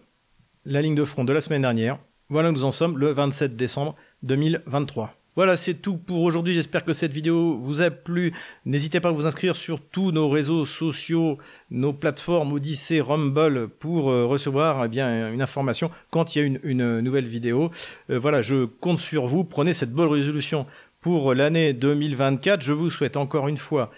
la 0.64 0.82
ligne 0.82 0.94
de 0.94 1.04
front 1.04 1.24
de 1.24 1.32
la 1.32 1.40
semaine 1.40 1.62
dernière. 1.62 1.98
Voilà, 2.28 2.52
nous 2.52 2.64
en 2.64 2.72
sommes 2.72 2.98
le 2.98 3.12
27 3.12 3.56
décembre 3.56 3.96
2023. 4.22 5.14
Voilà, 5.36 5.56
c'est 5.56 5.74
tout 5.74 5.96
pour 5.96 6.22
aujourd'hui. 6.22 6.54
J'espère 6.54 6.84
que 6.84 6.92
cette 6.92 7.12
vidéo 7.12 7.58
vous 7.62 7.80
a 7.80 7.90
plu. 7.90 8.32
N'hésitez 8.66 8.98
pas 9.00 9.10
à 9.10 9.12
vous 9.12 9.26
inscrire 9.26 9.54
sur 9.54 9.80
tous 9.80 10.10
nos 10.10 10.28
réseaux 10.28 10.66
sociaux, 10.66 11.38
nos 11.70 11.92
plateformes 11.92 12.52
Odyssey, 12.52 13.00
Rumble 13.00 13.68
pour 13.68 14.10
euh, 14.10 14.26
recevoir 14.26 14.84
eh 14.84 14.88
bien 14.88 15.32
une 15.32 15.40
information 15.40 15.90
quand 16.10 16.34
il 16.34 16.38
y 16.38 16.42
a 16.42 16.58
une, 16.62 17.00
nouvelle 17.00 17.26
vidéo. 17.26 17.70
Euh, 18.10 18.18
voilà, 18.18 18.42
je 18.42 18.64
compte 18.64 18.98
sur 18.98 19.26
vous. 19.26 19.44
Prenez 19.44 19.72
cette 19.72 19.92
bonne 19.92 20.10
résolution 20.10 20.66
pour 21.00 21.34
l'année 21.34 21.72
2024. 21.72 22.62
Je 22.62 22.72
vous 22.72 22.90
souhaite 22.90 23.16
encore 23.16 23.48
une 23.48 23.56
fois 23.56 23.90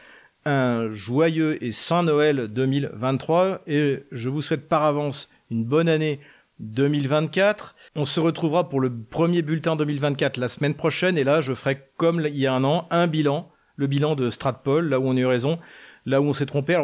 un 0.44 0.90
joyeux 0.90 1.62
et 1.62 1.72
saint 1.72 2.03
Noël 2.03 2.48
2023 2.48 3.62
et 3.66 4.05
je 4.12 4.28
vous 4.28 4.42
souhaite 4.42 4.68
par 4.68 4.84
avance 4.84 5.28
une 5.50 5.64
bonne 5.64 5.88
année 5.88 6.20
2024. 6.61 7.74
On 7.96 8.05
se 8.05 8.20
retrouvera 8.20 8.68
pour 8.68 8.80
le 8.80 8.92
premier 8.92 9.42
bulletin 9.42 9.74
2024 9.76 10.36
la 10.36 10.48
semaine 10.48 10.74
prochaine 10.74 11.18
et 11.18 11.24
là 11.24 11.40
je 11.40 11.55
ferai 11.55 11.78
comme 11.96 12.20
il 12.20 12.36
y 12.36 12.46
a 12.46 12.55
un 12.55 12.64
an 12.64 12.86
un 12.90 13.09
bilan, 13.09 13.50
le 13.76 13.88
bilan 13.88 14.14
de 14.14 14.30
Stratpol, 14.30 14.88
là 14.88 15.00
où 15.00 15.07
on 15.07 15.16
a 15.16 15.20
eu 15.20 15.26
raison, 15.26 15.59
là 16.07 16.20
où 16.20 16.24
on 16.24 16.32
s'est 16.32 16.46
trompé. 16.46 16.80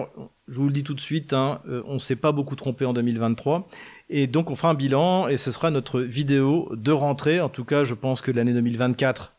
je 0.49 0.57
vous 0.57 0.66
le 0.66 0.73
dis 0.73 0.83
tout 0.83 0.95
de 0.95 1.01
suite, 1.01 1.33
hein, 1.33 1.61
euh, 1.69 1.83
on 1.87 2.01
s'est 2.01 2.16
pas 2.16 2.33
beaucoup 2.33 2.57
trompé 2.57 2.85
en 2.85 2.93
2023 2.93 3.69
et 4.11 4.27
donc 4.27 4.51
on 4.51 4.57
fera 4.57 4.71
un 4.71 4.75
bilan 4.75 5.29
et 5.29 5.37
ce 5.37 5.53
sera 5.53 5.71
notre 5.71 6.01
vidéo 6.01 6.69
de 6.75 6.91
rentrée. 6.91 7.41
En 7.41 7.49
tout 7.49 7.64
cas, 7.64 7.85
je 7.85 7.95
pense 7.95 8.21
que 8.21 8.33
l'année 8.33 8.53
2024 8.53 9.33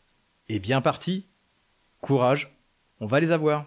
est 0.49 0.59
bien 0.59 0.81
partie. 0.81 1.25
Courage, 2.01 2.51
on 2.99 3.07
va 3.07 3.19
les 3.19 3.31
avoir. 3.31 3.65